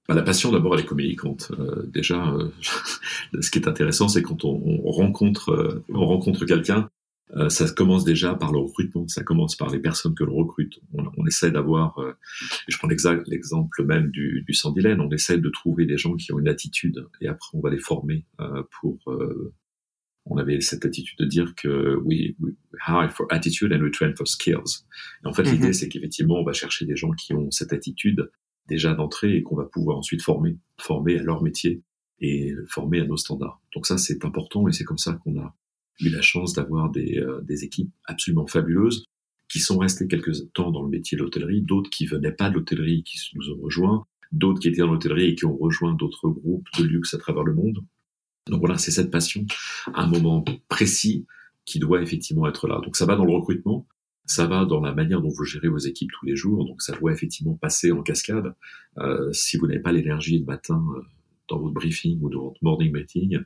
Bah, 0.08 0.14
la 0.14 0.22
passion, 0.22 0.50
d'abord, 0.50 0.74
elle 0.74 0.80
est 0.80 0.86
communicante. 0.86 1.52
Euh, 1.58 1.84
déjà, 1.86 2.32
euh, 2.32 2.48
ce 3.40 3.50
qui 3.50 3.58
est 3.58 3.68
intéressant, 3.68 4.08
c'est 4.08 4.22
quand 4.22 4.44
on, 4.46 4.80
on 4.84 4.90
rencontre, 4.90 5.50
euh, 5.50 5.84
on 5.90 6.06
rencontre 6.06 6.46
quelqu'un, 6.46 6.88
euh, 7.36 7.50
ça 7.50 7.70
commence 7.70 8.04
déjà 8.04 8.34
par 8.34 8.50
le 8.50 8.58
recrutement. 8.58 9.06
Ça 9.06 9.22
commence 9.22 9.54
par 9.54 9.68
les 9.68 9.78
personnes 9.78 10.14
que 10.14 10.24
l'on 10.24 10.36
recrute. 10.36 10.80
On, 10.94 11.04
on, 11.18 11.26
essaie 11.26 11.50
d'avoir, 11.50 12.00
je 12.68 12.78
prends 12.78 12.88
l'exemple 12.88 13.84
même 13.84 14.10
du, 14.10 14.44
du 14.46 14.54
Sandilène, 14.54 15.02
on 15.02 15.10
essaie 15.10 15.36
de 15.36 15.50
trouver 15.50 15.84
des 15.84 15.98
gens 15.98 16.16
qui 16.16 16.32
ont 16.32 16.38
une 16.38 16.48
attitude, 16.48 17.06
et 17.20 17.28
après 17.28 17.50
on 17.52 17.60
va 17.60 17.68
les 17.68 17.78
former 17.78 18.24
pour. 18.80 18.98
on 20.24 20.38
avait 20.38 20.62
cette 20.62 20.86
attitude 20.86 21.18
de 21.18 21.26
dire 21.26 21.54
que 21.54 21.96
we, 21.96 22.34
we 22.40 22.54
hire 22.86 23.12
for 23.12 23.26
attitude 23.30 23.74
and 23.74 23.82
we 23.82 23.90
train 23.90 24.14
for 24.16 24.26
skills. 24.26 24.86
Et 25.22 25.26
en 25.26 25.34
fait, 25.34 25.42
mm-hmm. 25.42 25.52
l'idée, 25.52 25.72
c'est 25.74 25.90
qu'effectivement, 25.90 26.40
on 26.40 26.44
va 26.44 26.54
chercher 26.54 26.86
des 26.86 26.96
gens 26.96 27.12
qui 27.12 27.34
ont 27.34 27.50
cette 27.50 27.74
attitude 27.74 28.30
déjà 28.68 28.94
d'entrée 28.94 29.36
et 29.36 29.42
qu'on 29.42 29.56
va 29.56 29.64
pouvoir 29.64 29.98
ensuite 29.98 30.22
former, 30.22 30.56
former 30.78 31.18
à 31.18 31.22
leur 31.22 31.42
métier 31.42 31.82
et 32.20 32.52
former 32.66 33.00
à 33.00 33.06
nos 33.06 33.16
standards. 33.16 33.60
Donc 33.74 33.86
ça, 33.86 33.98
c'est 33.98 34.24
important 34.24 34.68
et 34.68 34.72
c'est 34.72 34.84
comme 34.84 34.98
ça 34.98 35.14
qu'on 35.24 35.38
a 35.38 35.54
eu 36.00 36.10
la 36.10 36.22
chance 36.22 36.52
d'avoir 36.52 36.90
des, 36.90 37.18
euh, 37.18 37.40
des, 37.42 37.64
équipes 37.64 37.90
absolument 38.04 38.46
fabuleuses 38.46 39.04
qui 39.48 39.60
sont 39.60 39.78
restées 39.78 40.06
quelques 40.06 40.52
temps 40.52 40.70
dans 40.70 40.82
le 40.82 40.88
métier 40.88 41.16
de 41.16 41.22
l'hôtellerie, 41.22 41.62
d'autres 41.62 41.90
qui 41.90 42.06
venaient 42.06 42.32
pas 42.32 42.50
de 42.50 42.54
l'hôtellerie 42.54 43.02
qui 43.02 43.18
nous 43.34 43.50
ont 43.50 43.60
rejoints, 43.60 44.06
d'autres 44.30 44.60
qui 44.60 44.68
étaient 44.68 44.82
dans 44.82 44.92
l'hôtellerie 44.92 45.30
et 45.30 45.34
qui 45.34 45.46
ont 45.46 45.56
rejoint 45.56 45.94
d'autres 45.94 46.28
groupes 46.28 46.68
de 46.78 46.84
luxe 46.84 47.14
à 47.14 47.18
travers 47.18 47.44
le 47.44 47.54
monde. 47.54 47.82
Donc 48.46 48.60
voilà, 48.60 48.78
c'est 48.78 48.90
cette 48.90 49.10
passion 49.10 49.46
à 49.94 50.02
un 50.02 50.06
moment 50.06 50.44
précis 50.68 51.26
qui 51.64 51.78
doit 51.78 52.02
effectivement 52.02 52.46
être 52.46 52.68
là. 52.68 52.80
Donc 52.82 52.96
ça 52.96 53.06
va 53.06 53.16
dans 53.16 53.24
le 53.24 53.32
recrutement, 53.32 53.86
ça 54.28 54.46
va 54.46 54.64
dans 54.64 54.80
la 54.80 54.94
manière 54.94 55.20
dont 55.20 55.30
vous 55.30 55.44
gérez 55.44 55.68
vos 55.68 55.78
équipes 55.78 56.10
tous 56.12 56.26
les 56.26 56.36
jours, 56.36 56.64
donc 56.64 56.82
ça 56.82 56.96
doit 56.96 57.12
effectivement 57.12 57.54
passer 57.54 57.90
en 57.92 58.02
cascade. 58.02 58.54
Euh, 58.98 59.32
si 59.32 59.56
vous 59.56 59.66
n'avez 59.66 59.80
pas 59.80 59.90
l'énergie 59.90 60.38
le 60.38 60.44
matin 60.44 60.84
euh, 60.96 61.02
dans 61.48 61.58
votre 61.58 61.74
briefing 61.74 62.20
ou 62.22 62.28
dans 62.28 62.44
votre 62.44 62.62
morning 62.62 62.92
meeting, 62.92 63.40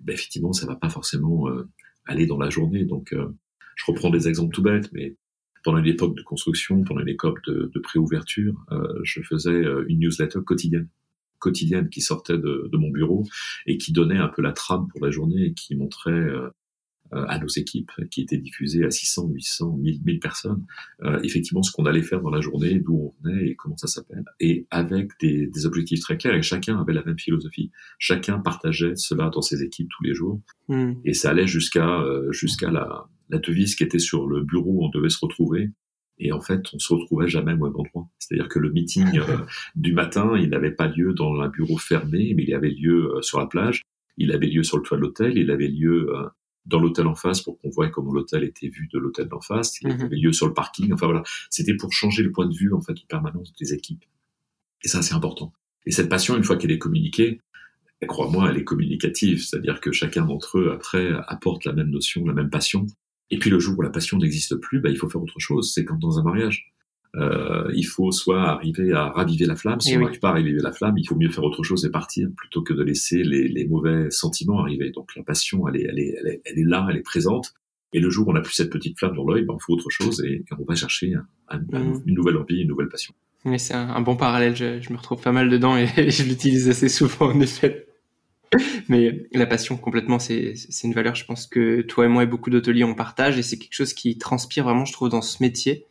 ben 0.00 0.12
effectivement, 0.12 0.52
ça 0.52 0.66
va 0.66 0.76
pas 0.76 0.90
forcément 0.90 1.48
euh, 1.48 1.68
aller 2.04 2.26
dans 2.26 2.38
la 2.38 2.50
journée. 2.50 2.84
Donc, 2.84 3.12
euh, 3.12 3.34
je 3.76 3.84
reprends 3.86 4.10
des 4.10 4.28
exemples 4.28 4.54
tout 4.54 4.62
bêtes, 4.62 4.92
mais 4.92 5.16
pendant 5.64 5.78
une 5.78 5.86
époque 5.86 6.16
de 6.16 6.22
construction, 6.22 6.84
pendant 6.84 7.00
une 7.00 7.08
époque 7.08 7.44
de, 7.46 7.70
de 7.74 7.80
préouverture, 7.80 8.54
euh, 8.72 9.00
je 9.02 9.20
faisais 9.22 9.64
une 9.88 10.00
newsletter 10.00 10.40
quotidienne 10.44 10.88
quotidienne 11.38 11.88
qui 11.88 12.00
sortait 12.00 12.38
de, 12.38 12.68
de, 12.70 12.76
mon 12.76 12.90
bureau 12.90 13.24
et 13.66 13.78
qui 13.78 13.92
donnait 13.92 14.18
un 14.18 14.28
peu 14.28 14.42
la 14.42 14.52
trame 14.52 14.88
pour 14.88 15.04
la 15.04 15.10
journée 15.10 15.46
et 15.46 15.54
qui 15.54 15.76
montrait 15.76 16.10
euh, 16.10 16.48
euh, 16.48 16.50
à 17.12 17.38
nos 17.38 17.48
équipes, 17.48 17.90
qui 18.10 18.22
étaient 18.22 18.38
diffusées 18.38 18.84
à 18.84 18.90
600, 18.90 19.28
800, 19.28 19.76
1000, 19.76 20.02
1000 20.04 20.20
personnes, 20.20 20.64
euh, 21.02 21.20
effectivement 21.22 21.62
ce 21.62 21.72
qu'on 21.72 21.86
allait 21.86 22.02
faire 22.02 22.20
dans 22.20 22.30
la 22.30 22.40
journée, 22.40 22.78
d'où 22.78 23.12
on 23.22 23.28
venait 23.28 23.48
et 23.48 23.56
comment 23.56 23.76
ça 23.76 23.86
s'appelle, 23.86 24.24
et 24.40 24.66
avec 24.70 25.10
des, 25.20 25.46
des, 25.46 25.66
objectifs 25.66 26.00
très 26.00 26.16
clairs. 26.16 26.34
Et 26.34 26.42
chacun 26.42 26.78
avait 26.80 26.92
la 26.92 27.04
même 27.04 27.18
philosophie. 27.18 27.70
Chacun 27.98 28.38
partageait 28.38 28.96
cela 28.96 29.30
dans 29.30 29.42
ses 29.42 29.62
équipes 29.62 29.88
tous 29.96 30.04
les 30.04 30.14
jours, 30.14 30.40
mm. 30.68 30.92
et 31.04 31.14
ça 31.14 31.30
allait 31.30 31.46
jusqu'à 31.46 32.02
jusqu'à 32.30 32.70
la, 32.70 33.06
la 33.28 33.38
devise 33.38 33.74
qui 33.74 33.84
était 33.84 33.98
sur 33.98 34.26
le 34.26 34.42
bureau 34.42 34.72
où 34.72 34.84
on 34.84 34.90
devait 34.90 35.08
se 35.08 35.18
retrouver 35.20 35.70
et 36.18 36.32
en 36.32 36.40
fait, 36.40 36.62
on 36.72 36.78
se 36.78 36.94
retrouvait 36.94 37.28
jamais 37.28 37.52
au 37.52 37.56
même 37.56 37.76
endroit. 37.76 38.08
C'est-à-dire 38.18 38.48
que 38.48 38.58
le 38.58 38.70
meeting 38.72 39.06
euh, 39.18 39.38
du 39.74 39.92
matin, 39.92 40.36
il 40.36 40.50
n'avait 40.50 40.70
pas 40.70 40.88
lieu 40.88 41.12
dans 41.12 41.40
un 41.40 41.48
bureau 41.48 41.76
fermé, 41.78 42.32
mais 42.34 42.44
il 42.44 42.54
avait 42.54 42.70
lieu 42.70 43.16
euh, 43.16 43.22
sur 43.22 43.38
la 43.38 43.46
plage, 43.46 43.82
il 44.16 44.32
avait 44.32 44.46
lieu 44.46 44.62
sur 44.62 44.78
le 44.78 44.82
toit 44.82 44.96
de 44.96 45.02
l'hôtel, 45.02 45.36
il 45.36 45.50
avait 45.50 45.68
lieu 45.68 46.08
euh, 46.14 46.28
dans 46.66 46.80
l'hôtel 46.80 47.06
en 47.06 47.14
face 47.14 47.40
pour 47.40 47.58
qu'on 47.60 47.70
voie 47.70 47.88
comment 47.88 48.12
l'hôtel 48.12 48.44
était 48.44 48.68
vu 48.68 48.88
de 48.92 48.98
l'hôtel 48.98 49.28
d'en 49.28 49.40
face, 49.40 49.80
il 49.80 49.88
mhm. 49.88 50.00
avait 50.02 50.16
lieu 50.16 50.32
sur 50.32 50.46
le 50.46 50.54
parking. 50.54 50.92
Enfin 50.92 51.06
voilà, 51.06 51.22
c'était 51.50 51.74
pour 51.74 51.92
changer 51.92 52.22
le 52.22 52.32
point 52.32 52.46
de 52.46 52.54
vue 52.54 52.72
en 52.72 52.80
fait 52.80 52.92
en 52.92 53.06
permanence 53.08 53.52
des 53.54 53.72
équipes. 53.72 54.04
Et 54.82 54.88
ça, 54.88 55.02
c'est 55.02 55.14
important. 55.14 55.52
Et 55.86 55.92
cette 55.92 56.08
passion, 56.08 56.36
une 56.36 56.44
fois 56.44 56.56
qu'elle 56.56 56.72
est 56.72 56.78
communiquée, 56.78 57.40
crois-moi, 58.06 58.50
elle 58.50 58.58
est 58.58 58.64
communicative, 58.64 59.42
c'est-à-dire 59.42 59.80
que 59.80 59.92
chacun 59.92 60.26
d'entre 60.26 60.58
eux 60.58 60.72
après 60.72 61.12
apporte 61.28 61.64
la 61.64 61.72
même 61.72 61.90
notion, 61.90 62.26
la 62.26 62.34
même 62.34 62.50
passion, 62.50 62.86
et 63.30 63.38
puis 63.38 63.50
le 63.50 63.58
jour 63.58 63.78
où 63.78 63.82
la 63.82 63.90
passion 63.90 64.18
n'existe 64.18 64.56
plus, 64.56 64.80
bah, 64.80 64.90
il 64.90 64.96
faut 64.96 65.08
faire 65.08 65.22
autre 65.22 65.38
chose. 65.38 65.72
C'est 65.72 65.84
comme 65.84 65.98
dans 65.98 66.18
un 66.18 66.22
mariage. 66.22 66.72
Euh, 67.14 67.70
il 67.74 67.84
faut 67.84 68.10
soit 68.12 68.42
arriver 68.42 68.92
à 68.92 69.08
raviver 69.08 69.46
la 69.46 69.56
flamme. 69.56 69.80
Si 69.80 69.92
eh 69.92 69.96
on 69.96 70.00
n'arrive 70.00 70.20
pas 70.20 70.30
à 70.30 70.32
raviver 70.32 70.60
la 70.60 70.72
flamme, 70.72 70.98
il 70.98 71.06
faut 71.06 71.16
mieux 71.16 71.30
faire 71.30 71.44
autre 71.44 71.62
chose 71.62 71.84
et 71.84 71.90
partir 71.90 72.28
plutôt 72.36 72.62
que 72.62 72.74
de 72.74 72.82
laisser 72.82 73.22
les, 73.22 73.48
les 73.48 73.66
mauvais 73.66 74.10
sentiments 74.10 74.60
arriver. 74.60 74.90
Donc 74.90 75.14
la 75.16 75.22
passion, 75.22 75.66
elle 75.68 75.76
est, 75.76 75.86
elle, 75.88 75.98
est, 75.98 76.16
elle, 76.20 76.28
est, 76.28 76.42
elle 76.44 76.58
est 76.58 76.64
là, 76.64 76.86
elle 76.90 76.96
est 76.96 77.02
présente. 77.02 77.54
Et 77.92 78.00
le 78.00 78.10
jour 78.10 78.28
où 78.28 78.30
on 78.30 78.34
n'a 78.34 78.42
plus 78.42 78.52
cette 78.52 78.70
petite 78.70 78.98
flamme 78.98 79.16
dans 79.16 79.24
l'œil, 79.24 79.44
bah, 79.44 79.54
on 79.54 79.58
fait 79.58 79.72
autre 79.72 79.88
chose 79.88 80.22
et, 80.24 80.44
on 80.58 80.64
va 80.64 80.74
chercher 80.74 81.14
mm. 81.52 82.02
une 82.06 82.14
nouvelle 82.14 82.36
envie, 82.36 82.60
une 82.60 82.68
nouvelle 82.68 82.88
passion. 82.88 83.14
Mais 83.44 83.58
c'est 83.58 83.74
un, 83.74 83.88
un, 83.88 84.00
bon 84.00 84.16
parallèle. 84.16 84.56
Je, 84.56 84.80
je, 84.80 84.92
me 84.92 84.98
retrouve 84.98 85.22
pas 85.22 85.32
mal 85.32 85.48
dedans 85.48 85.76
et 85.76 85.86
je 86.10 86.24
l'utilise 86.24 86.68
assez 86.68 86.88
souvent 86.88 87.30
en 87.32 87.40
effet. 87.40 87.86
Mais 88.88 89.26
la 89.32 89.46
passion, 89.46 89.76
complètement, 89.76 90.18
c'est 90.18 90.54
une 90.84 90.92
valeur, 90.92 91.14
je 91.14 91.24
pense 91.24 91.46
que 91.46 91.82
toi 91.82 92.04
et 92.04 92.08
moi 92.08 92.22
et 92.22 92.26
beaucoup 92.26 92.50
d'hôteliers 92.50 92.84
on 92.84 92.94
partage 92.94 93.38
et 93.38 93.42
c'est 93.42 93.58
quelque 93.58 93.74
chose 93.74 93.92
qui 93.92 94.18
transpire 94.18 94.64
vraiment, 94.64 94.84
je 94.84 94.92
trouve, 94.92 95.08
dans 95.08 95.22
ce 95.22 95.42
métier, 95.42 95.86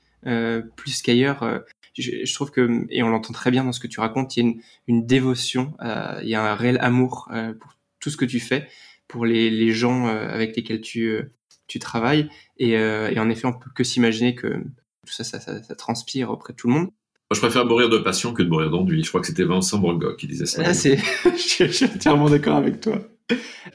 plus 0.76 1.02
qu'ailleurs. 1.02 1.44
Euh, 1.44 1.60
je, 1.98 2.26
je, 2.26 2.34
trouve 2.34 2.52
que, 2.52 2.86
et 2.90 3.04
on 3.04 3.10
l'entend 3.10 3.34
très 3.34 3.52
bien 3.52 3.64
dans 3.64 3.72
ce 3.72 3.80
que 3.80 3.88
tu 3.88 4.00
racontes, 4.00 4.36
il 4.36 4.44
y 4.44 4.46
a 4.46 4.50
une, 4.50 4.62
une 4.88 5.06
dévotion, 5.06 5.74
euh, 5.82 6.20
il 6.22 6.30
y 6.30 6.36
a 6.36 6.44
un 6.44 6.56
réel 6.56 6.78
amour 6.82 7.30
euh, 7.32 7.54
pour 7.54 7.74
tout 8.00 8.10
ce 8.10 8.18
que 8.18 8.26
tu 8.26 8.40
fais, 8.40 8.68
pour 9.08 9.26
les, 9.26 9.50
les 9.50 9.72
gens 9.72 10.08
euh, 10.08 10.28
avec 10.28 10.56
lesquels 10.56 10.82
tu, 10.82 11.08
euh, 11.08 11.32
tu 11.68 11.80
travailles. 11.80 12.30
Et, 12.58 12.72
et, 12.72 13.20
en 13.20 13.30
effet, 13.30 13.48
on 13.48 13.54
peut 13.54 13.70
que 13.74 13.84
s'imaginer 13.84 14.36
que 14.36 14.48
tout 14.48 15.14
ça 15.14 15.24
ça, 15.24 15.40
ça, 15.40 15.62
ça 15.62 15.76
transpire 15.76 16.30
auprès 16.30 16.54
de 16.54 16.58
tout 16.58 16.68
le 16.68 16.74
monde 16.74 16.90
je 17.34 17.40
préfère 17.40 17.66
mourir 17.66 17.90
de 17.90 17.98
passion 17.98 18.34
que 18.34 18.44
de 18.44 18.50
mourir 18.50 18.70
d'ennui. 18.70 19.04
Je 19.04 19.10
crois 19.10 19.22
que 19.22 19.28
c'était 19.28 19.44
Vincent 19.44 19.80
Borgo 19.80 20.16
qui 20.16 20.28
disait 20.28 20.46
ça. 20.46 20.62
Ah, 20.66 20.74
c'est, 20.74 20.98
je 21.26 21.66
suis 21.66 21.86
entièrement 21.86 22.30
d'accord 22.30 22.56
avec 22.56 22.82
toi. 22.82 23.02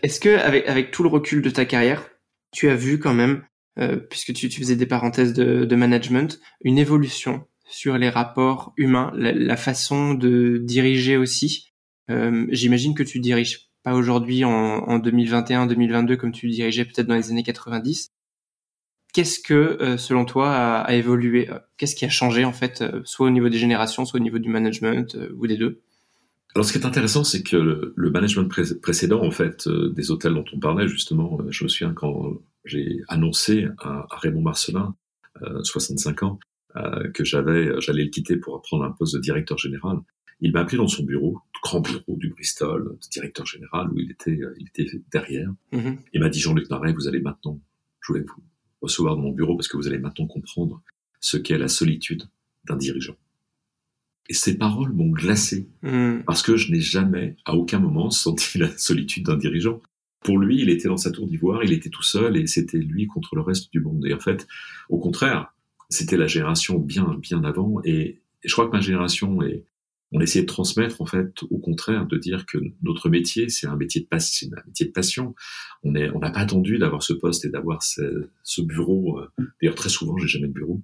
Est-ce 0.03 0.21
que, 0.21 0.37
avec, 0.39 0.69
avec 0.69 0.93
tout 0.93 1.03
le 1.03 1.09
recul 1.09 1.43
de 1.43 1.51
ta 1.51 1.65
carrière, 1.65 2.09
tu 2.53 2.69
as 2.71 2.77
vu 2.77 2.99
quand 3.01 3.13
même, 3.13 3.43
euh, 3.79 3.97
puisque 3.97 4.33
tu, 4.33 4.51
faisais 4.51 4.77
des 4.77 4.87
parenthèses 4.87 5.33
de, 5.33 5.77
management, 5.77 6.41
une 6.63 6.79
évolution 6.79 7.47
sur 7.69 7.99
les 7.99 8.11
rapports 8.11 8.73
humains, 8.77 9.13
la, 9.15 9.57
façon 9.57 10.15
de 10.15 10.59
diriger 10.63 11.17
aussi. 11.17 11.73
Euh, 12.11 12.47
J'imagine 12.51 12.95
que 12.95 13.05
tu 13.05 13.21
diriges 13.21 13.71
pas 13.85 13.95
aujourd'hui 13.95 14.45
en, 14.45 14.51
en 14.51 14.99
2021-2022 14.99 16.17
comme 16.17 16.33
tu 16.33 16.49
dirigeais 16.49 16.85
peut-être 16.85 17.07
dans 17.07 17.15
les 17.15 17.31
années 17.31 17.45
90 17.45 18.11
qu'est-ce 19.13 19.41
que, 19.41 19.55
euh, 19.55 19.97
selon 19.97 20.25
toi, 20.25 20.53
a, 20.53 20.95
évolué 20.95 21.49
Qu'est-ce 21.77 21.95
qui 21.95 22.05
a 22.05 22.09
changé, 22.09 22.45
en 22.45 22.53
fait, 22.53 22.85
soit 23.05 23.27
au 23.27 23.31
niveau 23.31 23.49
des 23.49 23.59
générations, 23.59 24.05
soit 24.05 24.21
au 24.21 24.23
niveau 24.23 24.39
du 24.39 24.49
management, 24.49 25.17
ou 25.37 25.47
des 25.47 25.57
deux? 25.57 25.81
Alors, 26.55 26.65
ce 26.65 26.73
qui 26.73 26.79
est 26.79 26.87
intéressant, 26.87 27.25
c'est 27.25 27.43
que 27.43 27.57
le, 27.57 28.11
management 28.11 28.49
précédent, 28.83 29.25
en 29.25 29.31
fait, 29.31 29.69
des 29.69 30.11
hôtels 30.11 30.35
dont 30.35 30.45
on 30.53 30.59
parlait, 30.59 30.89
justement, 30.89 31.39
je 31.49 31.65
me 31.65 31.69
souviens 31.69 31.93
quand 31.93 32.41
j'ai 32.65 33.01
annoncé 33.09 33.67
à, 33.79 34.07
Raymond 34.11 34.43
Marcelin, 34.43 34.95
65 35.63 36.23
ans, 36.23 36.39
que 37.15 37.25
j'avais, 37.25 37.81
j'allais 37.81 38.05
le 38.05 38.11
quitter 38.11 38.37
pour 38.37 38.61
prendre 38.63 38.85
un 38.85 38.91
poste 38.91 39.15
de 39.15 39.21
directeur 39.21 39.59
général. 39.59 39.99
Il 40.41 40.53
m'a 40.53 40.61
appelé 40.61 40.79
dans 40.79 40.89
son 40.89 41.05
bureau, 41.05 41.39
grand 41.63 41.81
bureau 41.81 42.17
du 42.17 42.31
Bristol, 42.31 42.97
de 43.01 43.09
directeur 43.11 43.47
général, 43.47 43.91
où 43.91 43.99
il 43.99 44.11
était, 44.11 44.39
il 44.59 44.69
était 44.69 44.91
derrière. 45.13 45.53
Mm-hmm. 45.73 45.99
Il 46.13 46.21
m'a 46.21 46.29
dit, 46.29 46.41
Jean-Luc 46.41 46.71
Marais, 46.71 46.93
vous 46.93 47.09
allez 47.09 47.21
maintenant, 47.21 47.61
je 48.01 48.13
voulais 48.13 48.25
vous 48.25 48.43
recevoir 48.81 49.17
dans 49.17 49.23
mon 49.23 49.33
bureau 49.33 49.57
parce 49.57 49.69
que 49.69 49.77
vous 49.77 49.87
allez 49.87 49.99
maintenant 49.99 50.27
comprendre 50.27 50.83
ce 51.21 51.37
qu'est 51.37 51.59
la 51.59 51.69
solitude 51.69 52.25
d'un 52.65 52.77
dirigeant. 52.77 53.17
Et 54.29 54.35
ces 54.35 54.57
paroles 54.57 54.93
m'ont 54.93 55.11
glacé 55.11 55.69
hmm. 55.83 56.21
parce 56.25 56.43
que 56.43 56.57
je 56.57 56.71
n'ai 56.73 56.81
jamais, 56.81 57.37
à 57.45 57.55
aucun 57.55 57.79
moment, 57.79 58.11
senti 58.11 58.59
la 58.59 58.77
solitude 58.79 59.27
d'un 59.27 59.37
dirigeant. 59.37 59.81
Pour 60.23 60.39
lui, 60.39 60.61
il 60.61 60.69
était 60.69 60.89
dans 60.89 60.99
sa 60.99 61.11
tour 61.11 61.27
d'ivoire, 61.27 61.65
il 61.65 61.73
était 61.73 61.89
tout 61.89 62.03
seul 62.03 62.37
et 62.37 62.47
c'était 62.47 62.79
lui 62.79 63.07
contre 63.07 63.37
le 63.37 63.43
reste 63.43 63.73
du 63.73 63.81
monde. 63.81 64.05
Et 64.07 64.13
en 64.13 64.21
fait, 64.21 64.47
au 64.89 64.99
contraire, 64.99 65.55
c'était 65.89 66.17
la 66.17 66.27
génération 66.27 66.79
bien, 66.79 67.17
bien 67.21 67.43
avant. 67.45 67.81
Et, 67.85 68.21
je 68.43 68.53
crois 68.53 68.67
que 68.67 68.73
ma 68.73 68.81
génération 68.81 69.43
est, 69.43 69.65
on 70.13 70.21
essayait 70.21 70.45
de 70.45 70.49
transmettre 70.49 71.03
en 71.03 71.07
fait 71.07 71.43
au 71.51 71.59
contraire 71.59 72.07
de 72.07 72.17
dire 72.17 72.47
que 72.47 72.59
notre 72.83 73.11
métier 73.11 73.51
c'est 73.51 73.67
un 73.67 73.77
métier 73.77 74.01
de 74.01 74.07
passion, 74.07 74.49
un 74.57 74.67
métier 74.67 74.87
de 74.87 74.93
passion. 74.93 75.35
On 75.83 75.95
est, 75.95 76.09
on 76.11 76.21
n'a 76.21 76.31
pas 76.31 76.41
attendu 76.41 76.79
d'avoir 76.79 77.03
ce 77.03 77.13
poste 77.13 77.45
et 77.45 77.51
d'avoir 77.51 77.83
ce, 77.83 78.31
ce, 78.43 78.63
bureau. 78.63 79.21
Euh, 79.21 79.45
d'ailleurs 79.61 79.75
très 79.75 79.91
souvent 79.91 80.17
j'ai 80.17 80.27
jamais 80.27 80.49
de 80.49 80.55
bureau. 80.55 80.81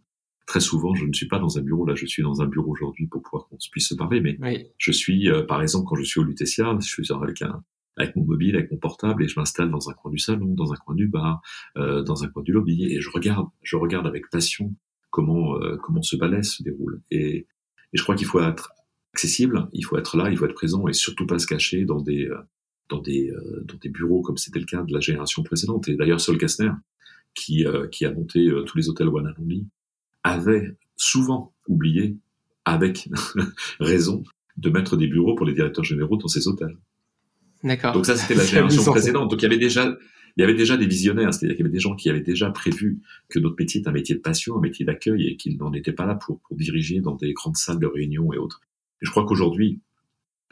Très 0.47 0.61
souvent 0.61 0.95
je 0.95 1.07
ne 1.07 1.13
suis 1.15 1.29
pas 1.29 1.39
dans 1.39 1.59
un 1.59 1.63
bureau. 1.63 1.87
Là 1.87 1.95
je 1.95 2.05
suis 2.05 2.23
dans 2.23 2.43
un 2.43 2.47
bureau 2.47 2.73
aujourd'hui 2.73 3.07
pour 3.07 3.23
pouvoir 3.23 3.49
qu'on 3.49 3.57
puisse 3.73 3.89
se 3.89 3.95
parler. 3.95 4.21
Mais 4.21 4.71
je 4.77 4.93
suis 4.93 5.31
euh, 5.31 5.45
par 5.45 5.63
exemple 5.63 5.87
quand 5.89 5.97
je 5.97 6.05
suis 6.05 6.21
au 6.21 6.25
Lutetia, 6.25 6.77
je 6.79 6.87
suis 6.87 7.11
avec 7.11 7.41
un 7.41 7.65
avec 7.97 8.17
mon 8.17 8.25
mobile, 8.25 8.57
avec 8.57 8.71
mon 8.71 8.79
portable 8.79 9.25
et 9.25 9.29
je 9.29 9.39
m'installe 9.39 9.71
dans 9.71 9.89
un 9.89 9.95
coin 9.95 10.11
du 10.11 10.19
salon, 10.19 10.55
dans 10.55 10.73
un 10.73 10.77
coin 10.77 10.95
du 10.95 11.09
bar, 11.09 11.41
euh, 11.77 12.03
dans 12.03 12.25
un 12.25 12.29
coin 12.29 12.43
du 12.43 12.53
lobby 12.53 12.93
et 12.93 13.01
je 13.01 13.11
regarde, 13.11 13.49
je 13.63 13.77
regarde 13.77 14.07
avec 14.07 14.31
passion 14.31 14.75
comment 15.11 15.57
euh, 15.61 15.77
comment 15.77 16.03
ce 16.03 16.17
ballet 16.17 16.43
se 16.43 16.63
déroule. 16.63 17.01
Et, 17.11 17.47
et 17.93 17.99
je 17.99 18.03
crois 18.03 18.15
qu'il 18.15 18.27
faut 18.27 18.41
être 18.41 18.73
accessible, 19.17 19.69
il 19.73 19.83
faut 19.83 19.97
être 19.97 20.19
là, 20.19 20.31
il 20.31 20.37
faut 20.37 20.45
être 20.45 20.55
présent 20.55 20.87
et 20.89 20.93
surtout 20.93 21.27
pas 21.27 21.39
se 21.39 21.47
cacher 21.47 21.87
dans 21.87 22.03
des 22.03 22.27
euh, 22.27 22.37
dans 22.91 23.01
des 23.01 23.31
euh, 23.31 23.65
dans 23.65 23.79
des 23.79 23.89
bureaux 23.89 24.21
comme 24.21 24.37
c'était 24.37 24.59
le 24.59 24.67
cas 24.67 24.83
de 24.83 24.93
la 24.93 25.01
génération 25.01 25.43
précédente. 25.43 25.89
Et 25.89 25.97
d'ailleurs, 25.97 26.21
Sol 26.21 26.37
Kastner, 26.37 26.73
qui 27.35 27.67
euh, 27.67 27.89
qui 27.89 28.05
a 28.05 28.13
monté 28.13 28.51
tous 28.67 28.77
les 28.77 28.91
hôtels 28.91 29.09
One 29.09 29.35
Only, 29.39 29.67
avait 30.23 30.77
souvent 30.97 31.55
oublié, 31.67 32.17
avec 32.67 33.09
raison, 33.81 34.23
de 34.59 34.69
mettre 34.69 34.99
des 34.99 35.07
bureaux 35.07 35.35
pour 35.35 35.47
les 35.47 35.55
directeurs 35.55 35.85
généraux 35.85 36.19
dans 36.19 36.29
ces 36.29 36.47
hôtels. 36.47 36.77
D'accord. 37.67 37.93
Donc 37.93 38.07
ça, 38.07 38.17
c'était 38.17 38.35
la 38.37 38.45
génération 38.45 38.85
précédente. 38.93 39.31
Donc 39.31 39.43
il 39.43 39.45
y 39.45 39.47
avait 39.47 39.59
déjà 39.59 39.97
il 40.37 40.43
y 40.43 40.45
avait 40.45 40.55
déjà 40.55 40.77
des 40.77 40.87
visionnaires, 40.87 41.33
c'est-à-dire 41.33 41.57
qu'il 41.57 41.65
y 41.65 41.69
avait 41.69 41.75
des 41.75 41.81
gens 41.81 41.97
qui 41.97 42.11
avaient 42.11 42.21
déjà 42.21 42.51
prévu 42.51 43.01
que 43.31 43.39
notre 43.39 43.57
métier 43.59 43.81
est 43.81 43.89
un 43.89 43.93
métier 43.93 44.15
de 44.15 44.21
passion, 44.21 44.57
un 44.59 44.61
métier 44.61 44.85
d'accueil, 44.85 45.29
et 45.29 45.37
qu'ils 45.37 45.57
n'en 45.57 45.73
étaient 45.73 45.95
pas 45.95 46.05
là 46.05 46.15
pour, 46.15 46.41
pour 46.41 46.57
diriger 46.57 47.01
dans 47.01 47.15
des 47.15 47.33
grandes 47.33 47.57
salles 47.57 47.79
de 47.79 47.87
réunion 47.87 48.31
et 48.35 48.39
autres. 48.39 48.61
Et 49.01 49.07
je 49.07 49.11
crois 49.11 49.25
qu'aujourd'hui, 49.25 49.81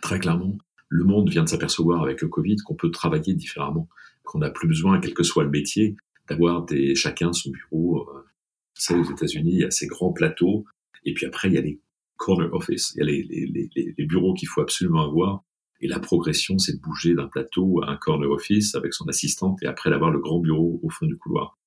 très 0.00 0.18
clairement, 0.18 0.56
le 0.88 1.04
monde 1.04 1.28
vient 1.28 1.44
de 1.44 1.50
s'apercevoir 1.50 2.02
avec 2.02 2.22
le 2.22 2.28
Covid 2.28 2.56
qu'on 2.64 2.74
peut 2.74 2.90
travailler 2.90 3.34
différemment, 3.34 3.88
qu'on 4.22 4.38
n'a 4.38 4.48
plus 4.48 4.68
besoin, 4.68 5.00
quel 5.00 5.12
que 5.12 5.22
soit 5.22 5.44
le 5.44 5.50
métier, 5.50 5.96
d'avoir 6.28 6.64
des 6.64 6.94
chacun 6.94 7.34
son 7.34 7.50
bureau. 7.50 8.08
Euh, 8.08 8.24
c'est 8.72 8.94
aux 8.94 9.04
États-Unis, 9.04 9.52
il 9.52 9.60
y 9.60 9.64
a 9.64 9.70
ces 9.70 9.86
grands 9.86 10.12
plateaux, 10.12 10.64
et 11.04 11.12
puis 11.12 11.26
après 11.26 11.48
il 11.48 11.54
y 11.54 11.58
a 11.58 11.60
les 11.60 11.78
corner 12.16 12.52
office, 12.54 12.94
il 12.96 13.00
y 13.00 13.02
a 13.02 13.04
les, 13.04 13.22
les, 13.22 13.70
les, 13.74 13.94
les 13.96 14.04
bureaux 14.06 14.32
qu'il 14.32 14.48
faut 14.48 14.62
absolument 14.62 15.02
avoir. 15.02 15.44
Et 15.84 15.86
la 15.86 16.00
progression, 16.00 16.56
c'est 16.56 16.72
de 16.72 16.80
bouger 16.80 17.14
d'un 17.14 17.26
plateau 17.26 17.82
à 17.82 17.90
un 17.90 17.96
corner 17.96 18.30
office 18.30 18.74
avec 18.74 18.94
son 18.94 19.06
assistante 19.06 19.62
et 19.62 19.66
après 19.66 19.90
d'avoir 19.90 20.10
le 20.10 20.18
grand 20.18 20.38
bureau 20.38 20.80
au 20.82 20.88
fond 20.88 21.04
du 21.04 21.18
couloir. 21.18 21.58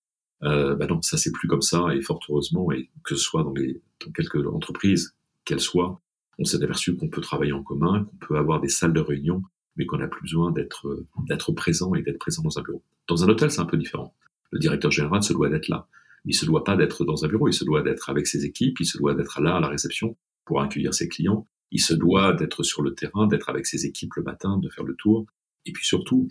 Euh, 0.42 0.76
bah 0.76 0.88
non, 0.88 1.04
ça 1.04 1.18
c'est 1.18 1.32
plus 1.32 1.48
comme 1.48 1.62
ça 1.62 1.94
et 1.94 2.02
fort 2.02 2.20
heureusement, 2.28 2.72
et 2.72 2.90
que 3.04 3.14
ce 3.14 3.22
soit 3.22 3.44
dans, 3.44 3.54
les, 3.54 3.80
quelques 4.16 4.44
entreprises 4.48 5.16
qu'elles 5.46 5.60
soient, 5.60 6.02
on 6.40 6.46
s'est 6.46 6.64
aperçu 6.64 6.98
qu'on 6.98 7.10
peut 7.10 7.22
travailler 7.22 7.52
en 7.52 7.62
commun, 7.62 8.06
qu'on 8.06 8.28
peut 8.28 8.38
avoir 8.38 8.60
des 8.60 8.70
salles 8.70 8.94
de 8.94 9.02
réunion, 9.02 9.44
mais 9.76 9.86
qu'on 9.86 9.98
n'a 9.98 10.08
plus 10.08 10.22
besoin 10.22 10.52
d'être 10.52 11.06
d'être 11.28 11.52
présent 11.52 11.94
et 11.94 12.02
d'être 12.02 12.18
présent 12.18 12.42
dans 12.42 12.58
un 12.58 12.64
bureau. 12.64 12.82
Dans 13.08 13.24
un 13.24 13.30
hôtel, 13.30 13.52
c'est 13.52 13.62
un 13.62 13.66
peu 13.66 13.78
différent. 13.78 14.16
Le 14.50 14.58
directeur 14.58 14.90
général 14.90 15.22
se 15.22 15.32
doit 15.32 15.50
d'être 15.50 15.68
là. 15.68 15.88
Il 16.26 16.34
se 16.34 16.48
doit 16.48 16.64
pas 16.64 16.76
d'être 16.76 17.06
dans 17.06 17.24
un 17.24 17.28
bureau, 17.28 17.50
il 17.50 17.54
se 17.54 17.66
doit 17.66 17.84
d'être 17.84 18.10
avec 18.10 18.26
ses 18.26 18.46
équipes, 18.46 18.80
il 18.80 18.88
se 18.88 18.98
doit 18.98 19.14
d'être 19.14 19.40
là 19.42 19.58
à 19.58 19.60
la 19.60 19.68
réception 19.68 20.18
pour 20.44 20.60
accueillir 20.60 20.96
ses 20.96 21.08
clients, 21.08 21.46
il 21.72 21.82
se 21.82 21.94
doit 21.94 22.34
d'être 22.34 22.64
sur 22.64 22.82
le 22.82 22.94
terrain, 22.94 23.28
d'être 23.28 23.50
avec 23.50 23.66
ses 23.66 23.86
équipes 23.86 24.14
le 24.16 24.24
matin, 24.24 24.58
de 24.58 24.70
faire 24.70 24.84
le 24.84 24.96
tour, 24.96 25.26
et 25.66 25.72
puis 25.72 25.86
surtout 25.86 26.28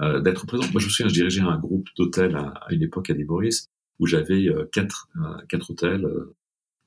euh, 0.00 0.20
d'être 0.20 0.46
présent. 0.46 0.64
Moi, 0.72 0.80
je 0.80 0.86
me 0.86 0.90
souviens, 0.90 1.08
je 1.08 1.14
dirigeais 1.14 1.42
un 1.42 1.58
groupe 1.58 1.88
d'hôtels 1.96 2.36
à, 2.36 2.66
une 2.70 2.82
époque 2.82 3.10
à 3.10 3.14
Maurice 3.14 3.68
où 3.98 4.06
j'avais 4.06 4.48
euh, 4.48 4.64
quatre, 4.72 5.08
euh, 5.16 5.44
quatre 5.48 5.70
hôtels 5.70 6.06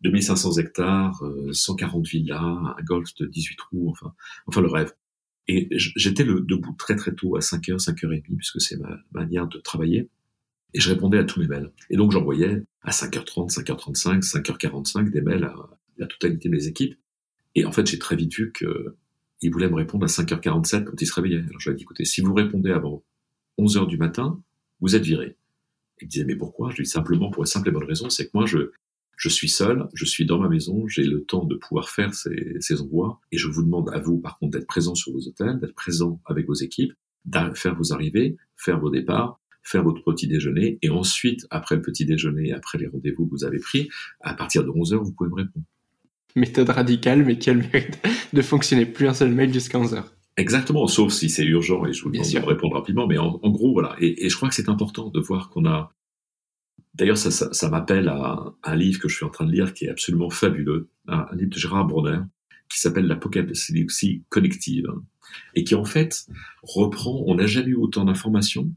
2500 0.02 0.58
hectares, 0.58 1.24
140 1.54 2.06
villas, 2.06 2.42
un 2.42 2.84
golf 2.84 3.14
de 3.16 3.26
18 3.26 3.56
trous, 3.56 3.90
enfin, 3.90 4.14
enfin 4.48 4.62
le 4.62 4.68
rêve. 4.68 4.92
Et 5.48 5.68
j'étais 5.72 6.26
debout 6.26 6.76
très 6.78 6.96
très 6.96 7.14
tôt, 7.14 7.36
à 7.38 7.40
5h, 7.40 7.78
5h30, 7.78 8.36
puisque 8.36 8.60
c'est 8.60 8.78
ma 8.78 8.98
manière 9.14 9.48
de 9.48 9.60
travailler. 9.60 10.10
Et 10.74 10.80
je 10.80 10.90
répondais 10.90 11.20
à 11.20 11.24
tous 11.24 11.40
mes 11.40 11.48
mails. 11.48 11.72
Et 11.90 11.96
donc 11.96 12.12
j'envoyais 12.12 12.64
à 12.82 12.92
5h30, 12.92 13.54
5h35, 13.54 14.22
5h45 14.22 15.10
des 15.10 15.22
mails 15.22 15.46
à 15.46 15.56
la 15.98 16.08
totalité 16.08 16.50
de 16.50 16.56
mes 16.56 16.68
équipes. 16.68 16.98
Et 17.56 17.66
en 17.66 17.72
fait, 17.72 17.86
j'ai 17.88 18.00
très 18.00 18.16
vite 18.16 18.34
vu 18.34 18.52
qu'ils 18.52 19.52
voulaient 19.52 19.70
me 19.70 19.76
répondre 19.76 20.04
à 20.06 20.08
5h47 20.08 20.86
quand 20.86 21.02
ils 21.02 21.06
se 21.06 21.14
réveillaient. 21.14 21.44
Alors 21.44 21.60
je 21.60 21.70
leur 21.70 21.76
ai 21.76 21.78
dit, 21.78 21.84
écoutez, 21.84 22.06
si 22.06 22.22
vous 22.22 22.34
répondez 22.34 22.72
avant 22.72 23.04
11h 23.60 23.88
du 23.88 23.98
matin, 23.98 24.42
vous 24.82 24.96
êtes 24.96 25.04
viré. 25.04 25.38
Ils 26.02 26.06
me 26.06 26.10
disaient, 26.10 26.26
mais 26.26 26.36
pourquoi? 26.36 26.72
Je 26.72 26.78
lui 26.78 26.84
dis 26.84 26.90
simplement 26.90 27.32
pour 27.32 27.44
une 27.44 27.48
simple 27.48 27.70
et 27.70 27.72
bonne 27.72 27.86
raison, 27.86 28.10
c'est 28.10 28.26
que 28.26 28.32
moi, 28.34 28.46
je, 28.46 28.72
je 29.16 29.30
suis 29.30 29.50
seul, 29.50 29.88
je 29.94 30.06
suis 30.06 30.26
dans 30.26 30.40
ma 30.40 30.50
maison, 30.50 30.88
j'ai 30.88 31.04
le 31.04 31.24
temps 31.24 31.46
de 31.46 31.56
pouvoir 31.56 31.90
faire 31.90 32.14
ces, 32.14 32.58
ces 32.60 32.82
envois, 32.82 33.22
et 33.32 33.38
je 33.38 33.48
vous 33.48 33.64
demande 33.64 33.90
à 33.94 34.00
vous, 34.00 34.20
par 34.20 34.38
contre, 34.38 34.58
d'être 34.58 34.68
présent 34.68 34.96
sur 34.96 35.14
vos 35.14 35.28
hôtels, 35.28 35.60
d'être 35.60 35.76
présent 35.76 36.20
avec 36.26 36.48
vos 36.48 36.56
équipes, 36.56 36.94
de 37.26 37.54
faire 37.54 37.76
vos 37.76 37.94
arrivées, 37.94 38.36
faire 38.58 38.80
vos 38.80 38.90
départs, 38.90 39.40
faire 39.62 39.84
votre 39.84 40.04
petit 40.04 40.28
déjeuner, 40.28 40.78
et 40.82 40.90
ensuite, 40.90 41.48
après 41.50 41.76
le 41.76 41.82
petit 41.82 42.06
déjeuner, 42.06 42.52
après 42.52 42.78
les 42.78 42.88
rendez-vous 42.88 43.26
que 43.26 43.32
vous 43.32 43.46
avez 43.46 43.60
pris, 43.60 43.88
à 44.20 44.34
partir 44.34 44.64
de 44.64 44.70
11 44.70 44.94
heures, 44.94 45.04
vous 45.04 45.14
pouvez 45.14 45.30
me 45.30 45.36
répondre. 45.36 45.66
Méthode 46.36 46.70
radicale, 46.70 47.24
mais 47.24 47.38
qui 47.38 47.50
a 47.50 47.54
le 47.54 47.62
mérite 47.62 48.00
de 48.34 48.42
fonctionner 48.42 48.86
plus 48.86 49.08
un 49.08 49.14
seul 49.14 49.32
mail 49.32 49.54
jusqu'à 49.54 49.80
11 49.80 49.94
heures. 49.94 50.14
Exactement, 50.36 50.88
sauf 50.88 51.14
si 51.14 51.30
c'est 51.30 51.46
urgent 51.46 51.86
et 51.86 51.94
je 51.94 52.04
vous 52.04 52.10
demande 52.10 52.28
de 52.28 52.40
répondre 52.40 52.76
rapidement, 52.76 53.06
mais 53.06 53.20
en, 53.20 53.38
gros, 53.44 53.74
voilà. 53.74 53.96
Et, 54.00 54.26
et, 54.26 54.30
je 54.30 54.36
crois 54.36 54.50
que 54.50 54.56
c'est 54.56 54.70
important 54.70 55.10
de 55.10 55.20
voir 55.20 55.50
qu'on 55.50 55.66
a. 55.66 55.94
D'ailleurs, 56.96 57.18
ça, 57.18 57.30
ça, 57.30 57.54
ça 57.54 57.70
m'appelle 57.70 58.08
à 58.08 58.54
un 58.64 58.76
livre 58.76 59.00
que 59.00 59.08
je 59.08 59.16
suis 59.16 59.26
en 59.26 59.30
train 59.30 59.46
de 59.46 59.52
lire 59.52 59.74
qui 59.74 59.86
est 59.86 59.90
absolument 59.90 60.30
fabuleux, 60.30 60.90
un, 61.08 61.28
livre 61.34 61.52
de 61.52 61.58
Gérard 61.58 61.86
Bronner 61.86 62.20
qui 62.70 62.80
s'appelle 62.80 63.06
L'Apocalypse 63.06 63.72
collective 64.30 64.88
et 65.56 65.64
qui 65.64 65.76
en 65.76 65.86
fait 65.86 66.26
reprend. 66.64 67.24
On 67.28 67.36
n'a 67.36 67.46
jamais 67.46 67.70
eu 67.70 67.76
autant 67.76 68.06
d'informations 68.06 68.72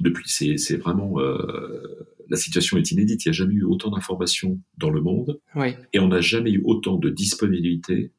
depuis. 0.00 0.28
C'est 0.28 0.76
vraiment 0.76 1.20
euh, 1.20 2.08
la 2.28 2.36
situation 2.36 2.76
est 2.76 2.90
inédite. 2.90 3.24
Il 3.24 3.28
n'y 3.28 3.30
a 3.30 3.32
jamais 3.32 3.54
eu 3.54 3.64
autant 3.64 3.90
d'informations 3.90 4.60
dans 4.78 4.90
le 4.90 5.00
monde, 5.00 5.40
oui. 5.54 5.74
et 5.92 6.00
on 6.00 6.08
n'a 6.08 6.20
jamais 6.20 6.50
eu 6.52 6.62
autant 6.64 6.96
de 6.96 7.10
disponibilité 7.10 8.12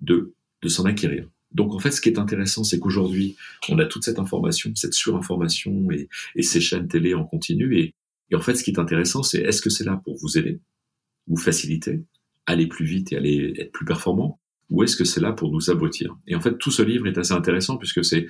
de 0.00 0.34
de 0.62 0.68
s'en 0.68 0.84
acquérir. 0.84 1.28
Donc 1.52 1.74
en 1.74 1.78
fait, 1.78 1.90
ce 1.90 2.00
qui 2.00 2.08
est 2.08 2.18
intéressant, 2.18 2.64
c'est 2.64 2.78
qu'aujourd'hui, 2.78 3.36
on 3.68 3.78
a 3.78 3.86
toute 3.86 4.04
cette 4.04 4.18
information, 4.18 4.70
cette 4.74 4.94
surinformation 4.94 5.90
et, 5.90 6.08
et 6.36 6.42
ces 6.42 6.60
chaînes 6.60 6.88
télé 6.88 7.14
en 7.14 7.24
continu. 7.24 7.76
Et, 7.78 7.94
et, 8.30 8.36
en 8.36 8.40
fait, 8.40 8.54
ce 8.54 8.62
qui 8.62 8.70
est 8.70 8.78
intéressant, 8.78 9.22
c'est 9.22 9.40
est-ce 9.40 9.60
que 9.60 9.70
c'est 9.70 9.84
là 9.84 10.00
pour 10.04 10.16
vous 10.16 10.38
aider, 10.38 10.60
vous 11.26 11.36
faciliter, 11.36 12.04
aller 12.46 12.66
plus 12.66 12.84
vite 12.84 13.12
et 13.12 13.16
aller 13.16 13.54
être 13.58 13.72
plus 13.72 13.84
performant, 13.84 14.38
ou 14.70 14.84
est-ce 14.84 14.96
que 14.96 15.04
c'est 15.04 15.20
là 15.20 15.32
pour 15.32 15.50
nous 15.50 15.70
abrutir 15.70 16.16
Et 16.28 16.36
en 16.36 16.40
fait, 16.40 16.56
tout 16.58 16.70
ce 16.70 16.82
livre 16.82 17.08
est 17.08 17.18
assez 17.18 17.32
intéressant 17.32 17.76
puisque 17.76 18.04
c'est 18.04 18.28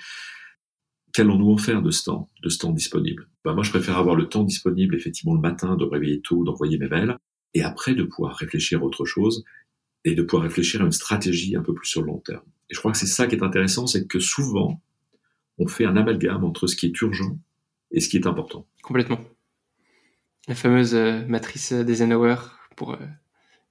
qu'allons-nous 1.13 1.51
en 1.51 1.59
faire 1.59 1.83
de 1.83 1.91
ce 1.91 2.05
temps, 2.05 2.31
de 2.43 2.49
ce 2.49 2.59
temps 2.59 2.73
disponible? 2.73 3.29
Ben 3.45 3.55
Moi, 3.55 3.63
je 3.63 3.71
préfère 3.71 3.99
avoir 3.99 4.17
le 4.17 4.29
temps 4.29 4.45
disponible, 4.45 4.95
effectivement, 4.95 5.35
le 5.35 5.41
matin, 5.41 5.77
de 5.77 5.85
réveiller 5.85 6.21
tôt, 6.21 6.45
d'envoyer 6.45 6.79
mes 6.79 6.89
mails, 6.89 7.17
et 7.55 7.63
après 7.63 7.95
de 7.95 8.05
pouvoir 8.05 8.37
réfléchir 8.37 8.81
à 8.81 8.85
autre 8.85 9.05
chose 9.05 9.45
et 10.05 10.15
de 10.15 10.23
pouvoir 10.23 10.45
réfléchir 10.45 10.81
à 10.81 10.85
une 10.85 10.93
stratégie 10.93 11.57
un 11.57 11.63
peu 11.63 11.75
plus 11.75 11.89
sur 11.89 12.01
le 12.01 12.09
long 12.09 12.19
terme. 12.19 12.45
Et 12.71 12.75
je 12.75 12.79
crois 12.79 12.93
que 12.93 12.99
c'est 12.99 13.07
ça 13.07 13.27
qui 13.27 13.35
est 13.35 13.43
intéressant, 13.43 13.87
c'est 13.87 14.07
que 14.07 14.21
souvent, 14.21 14.81
on 15.59 15.67
fait 15.67 15.85
un 15.85 15.97
amalgame 15.97 16.45
entre 16.45 16.67
ce 16.67 16.77
qui 16.77 16.87
est 16.87 17.01
urgent 17.03 17.39
et 17.91 18.01
ce 18.01 18.09
qui 18.09 18.17
est 18.17 18.27
important. 18.27 18.67
Complètement. 18.83 19.21
La 20.49 20.55
fameuse 20.55 20.95
euh, 20.95 21.25
matrice 21.27 21.73
d'Eisenhower 21.73 22.37
pour 22.77 22.95
euh, 22.95 23.07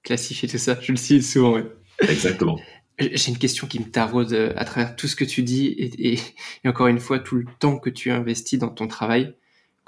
classifier 0.04 0.48
tout 0.48 0.58
ça, 0.58 0.78
je 0.82 0.92
le 0.92 0.98
cite 0.98 1.24
souvent. 1.24 1.54
Ouais. 1.54 1.66
Exactement. 2.02 2.60
J'ai 3.00 3.32
une 3.32 3.38
question 3.38 3.66
qui 3.66 3.80
me 3.80 3.90
taraude 3.90 4.34
euh, 4.34 4.54
à 4.56 4.66
travers 4.66 4.96
tout 4.96 5.08
ce 5.08 5.16
que 5.16 5.24
tu 5.24 5.42
dis 5.42 5.68
et, 5.68 6.14
et, 6.14 6.20
et, 6.64 6.70
encore 6.70 6.88
une 6.88 7.00
fois 7.00 7.20
tout 7.20 7.36
le 7.36 7.46
temps 7.60 7.80
que 7.80 7.90
tu 7.90 8.12
investis 8.12 8.60
dans 8.60 8.70
ton 8.70 8.88
travail. 8.88 9.34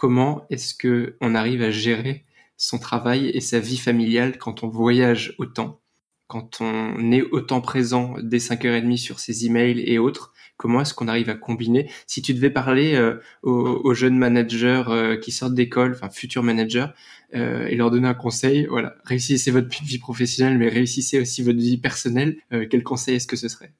Comment 0.01 0.47
est-ce 0.49 0.73
que 0.73 1.15
on 1.21 1.35
arrive 1.35 1.61
à 1.61 1.69
gérer 1.69 2.25
son 2.57 2.79
travail 2.79 3.29
et 3.35 3.39
sa 3.39 3.59
vie 3.59 3.77
familiale 3.77 4.39
quand 4.39 4.63
on 4.63 4.67
voyage 4.67 5.35
autant 5.37 5.79
quand 6.25 6.59
on 6.59 7.11
est 7.11 7.21
autant 7.21 7.61
présent 7.61 8.15
dès 8.23 8.39
5h30 8.39 8.97
sur 8.97 9.19
ses 9.19 9.45
emails 9.45 9.79
et 9.81 9.99
autres, 9.99 10.33
comment 10.57 10.81
est-ce 10.81 10.95
qu'on 10.95 11.07
arrive 11.07 11.29
à 11.29 11.35
combiner? 11.35 11.87
Si 12.07 12.23
tu 12.23 12.33
devais 12.33 12.49
parler 12.49 12.95
euh, 12.95 13.21
aux, 13.43 13.93
jeunes 13.93 14.17
managers 14.17 14.85
euh, 14.87 15.17
qui 15.17 15.31
sortent 15.31 15.53
d'école, 15.53 15.91
enfin 15.91 16.09
futurs 16.09 16.41
managers, 16.41 16.87
euh, 17.35 17.67
et 17.67 17.75
leur 17.75 17.91
donner 17.91 18.07
un 18.07 18.15
conseil, 18.15 18.65
voilà, 18.65 18.95
réussissez 19.03 19.51
votre 19.51 19.67
vie 19.83 19.99
professionnelle, 19.99 20.57
mais 20.57 20.69
réussissez 20.69 21.19
aussi 21.19 21.43
votre 21.43 21.59
vie 21.59 21.77
personnelle, 21.77 22.37
quel 22.49 22.81
conseil 22.81 23.17
est-ce 23.17 23.27
que 23.27 23.35
ce 23.35 23.49
serait? 23.49 23.73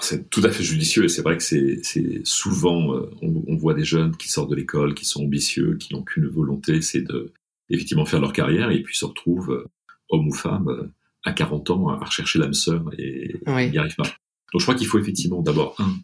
C'est 0.00 0.28
tout 0.28 0.42
à 0.44 0.50
fait 0.50 0.64
judicieux 0.64 1.04
et 1.04 1.08
c'est 1.08 1.22
vrai 1.22 1.36
que 1.36 1.42
c'est 1.42 1.80
souvent 2.24 2.96
on, 3.22 3.44
on, 3.46 3.56
voit 3.56 3.74
des 3.74 3.84
jeunes 3.84 4.16
qui 4.16 4.28
sortent 4.28 4.50
de 4.50 4.56
l'école, 4.56 4.94
qui 4.94 5.04
sont 5.04 5.22
ambitieux, 5.22 5.76
qui 5.76 5.94
n'ont 5.94 6.02
qu'une 6.02 6.26
volonté, 6.26 6.82
c'est 6.82 7.02
de 7.02 7.32
effectivement 7.70 8.04
faire 8.04 8.20
leur 8.20 8.32
carrière 8.32 8.70
et 8.70 8.82
puis 8.82 8.96
se 8.96 9.04
retrouvent 9.04 9.68
hommes 10.10 10.28
ou 10.28 10.32
femmes 10.32 10.90
à 11.24 11.32
40 11.32 11.70
ans 11.70 11.88
à 11.88 12.04
rechercher 12.04 12.38
l'âme 12.38 12.54
sœur 12.54 12.84
et 12.98 13.36
il 13.46 13.70
n'y 13.70 13.78
arrive 13.78 13.94
pas. 13.96 14.08
Donc 14.52 14.60
je 14.60 14.64
crois 14.64 14.74
qu'il 14.74 14.86
faut 14.86 14.98
effectivement 14.98 15.42
d'abord, 15.42 15.74
un, 15.78 15.94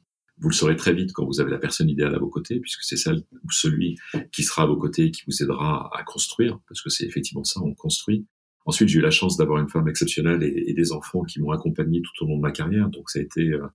vous 0.41 0.49
le 0.49 0.55
saurez 0.55 0.77
très 0.77 0.95
vite 0.95 1.13
quand 1.13 1.27
vous 1.27 1.41
avez 1.41 1.51
la 1.51 1.59
personne 1.59 1.89
idéale 1.89 2.15
à 2.15 2.19
vos 2.19 2.29
côtés, 2.29 2.61
puisque 2.61 2.83
c'est 2.83 2.97
celle 2.97 3.23
ou 3.45 3.51
celui 3.51 3.97
qui 4.33 4.43
sera 4.43 4.63
à 4.63 4.67
vos 4.67 4.77
côtés 4.77 5.07
et 5.07 5.11
qui 5.11 5.23
vous 5.27 5.43
aidera 5.43 5.91
à 5.97 6.03
construire, 6.03 6.59
parce 6.67 6.81
que 6.83 6.89
c'est 6.89 7.05
effectivement 7.05 7.45
ça, 7.45 7.61
on 7.63 7.75
construit. 7.75 8.27
Ensuite, 8.67 8.89
j'ai 8.89 8.99
eu 8.99 9.03
la 9.03 9.11
chance 9.11 9.37
d'avoir 9.37 9.61
une 9.61 9.69
femme 9.69 9.89
exceptionnelle 9.89 10.43
et, 10.43 10.71
et 10.71 10.75
des 10.75 10.93
enfants 10.93 11.23
qui 11.25 11.41
m'ont 11.41 11.51
accompagné 11.51 12.01
tout 12.01 12.25
au 12.25 12.29
long 12.29 12.37
de 12.37 12.43
ma 12.43 12.53
carrière, 12.53 12.89
donc 12.89 13.11
ça 13.11 13.19
a 13.19 13.23
été 13.23 13.43
euh, 13.53 13.67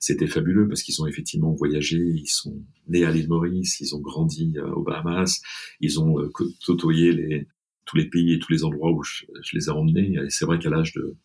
c'était 0.00 0.26
fabuleux 0.26 0.66
parce 0.66 0.82
qu'ils 0.82 1.00
ont 1.02 1.06
effectivement 1.06 1.52
voyagé, 1.52 1.98
ils 1.98 2.26
sont 2.26 2.64
nés 2.88 3.04
à 3.04 3.10
l'île 3.12 3.28
Maurice, 3.28 3.80
ils 3.80 3.94
ont 3.94 4.00
grandi 4.00 4.54
euh, 4.56 4.72
aux 4.72 4.82
Bahamas, 4.82 5.42
ils 5.80 6.00
ont 6.00 6.18
euh, 6.18 6.30
côtoyé 6.64 7.12
les, 7.12 7.46
tous 7.84 7.98
les 7.98 8.08
pays 8.08 8.32
et 8.32 8.38
tous 8.38 8.50
les 8.50 8.64
endroits 8.64 8.92
où 8.92 9.02
je, 9.02 9.26
les 9.52 9.68
ai 9.68 9.70
emmenés. 9.70 10.14
Et 10.14 10.30
c'est 10.30 10.46
vrai 10.46 10.58
qu'à 10.58 10.70
l'âge 10.70 10.94
de, 10.94 11.16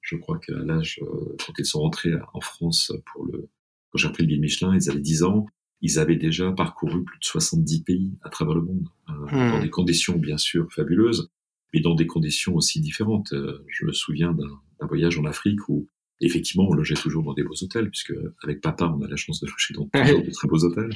je 0.00 0.16
crois 0.16 0.38
qu'à 0.38 0.56
l'âge, 0.56 0.98
euh, 1.02 1.36
quand 1.46 1.52
ils 1.58 1.66
sont 1.66 1.80
rentrés 1.80 2.14
en 2.32 2.40
France 2.40 2.92
pour 3.12 3.26
le, 3.26 3.50
quand 3.90 3.98
j'ai 3.98 4.08
repris 4.08 4.22
le 4.22 4.30
guide 4.30 4.40
Michelin, 4.40 4.74
ils 4.74 4.88
avaient 4.88 5.00
10 5.00 5.24
ans, 5.24 5.44
ils 5.82 5.98
avaient 5.98 6.16
déjà 6.16 6.50
parcouru 6.52 7.04
plus 7.04 7.18
de 7.18 7.24
70 7.24 7.82
pays 7.82 8.12
à 8.22 8.30
travers 8.30 8.54
le 8.54 8.62
monde, 8.62 8.88
hmm. 9.08 9.28
dans 9.30 9.60
des 9.60 9.70
conditions 9.70 10.16
bien 10.16 10.38
sûr 10.38 10.72
fabuleuses, 10.72 11.28
mais 11.74 11.80
dans 11.80 11.94
des 11.94 12.06
conditions 12.06 12.54
aussi 12.54 12.80
différentes. 12.80 13.34
Je 13.68 13.84
me 13.84 13.92
souviens 13.92 14.32
d'un 14.32 14.86
voyage 14.86 15.18
en 15.18 15.26
Afrique 15.26 15.68
où 15.68 15.86
effectivement, 16.26 16.66
on 16.68 16.72
logeait 16.72 16.94
toujours 16.94 17.22
dans 17.22 17.34
des 17.34 17.42
beaux 17.42 17.54
hôtels, 17.60 17.90
puisque 17.90 18.14
avec 18.42 18.60
papa, 18.60 18.86
on 18.86 19.02
a 19.02 19.08
la 19.08 19.16
chance 19.16 19.40
de 19.40 19.46
loger 19.46 19.74
dans 19.74 19.84
de 19.84 20.30
très 20.30 20.48
beaux 20.48 20.64
hôtels. 20.64 20.90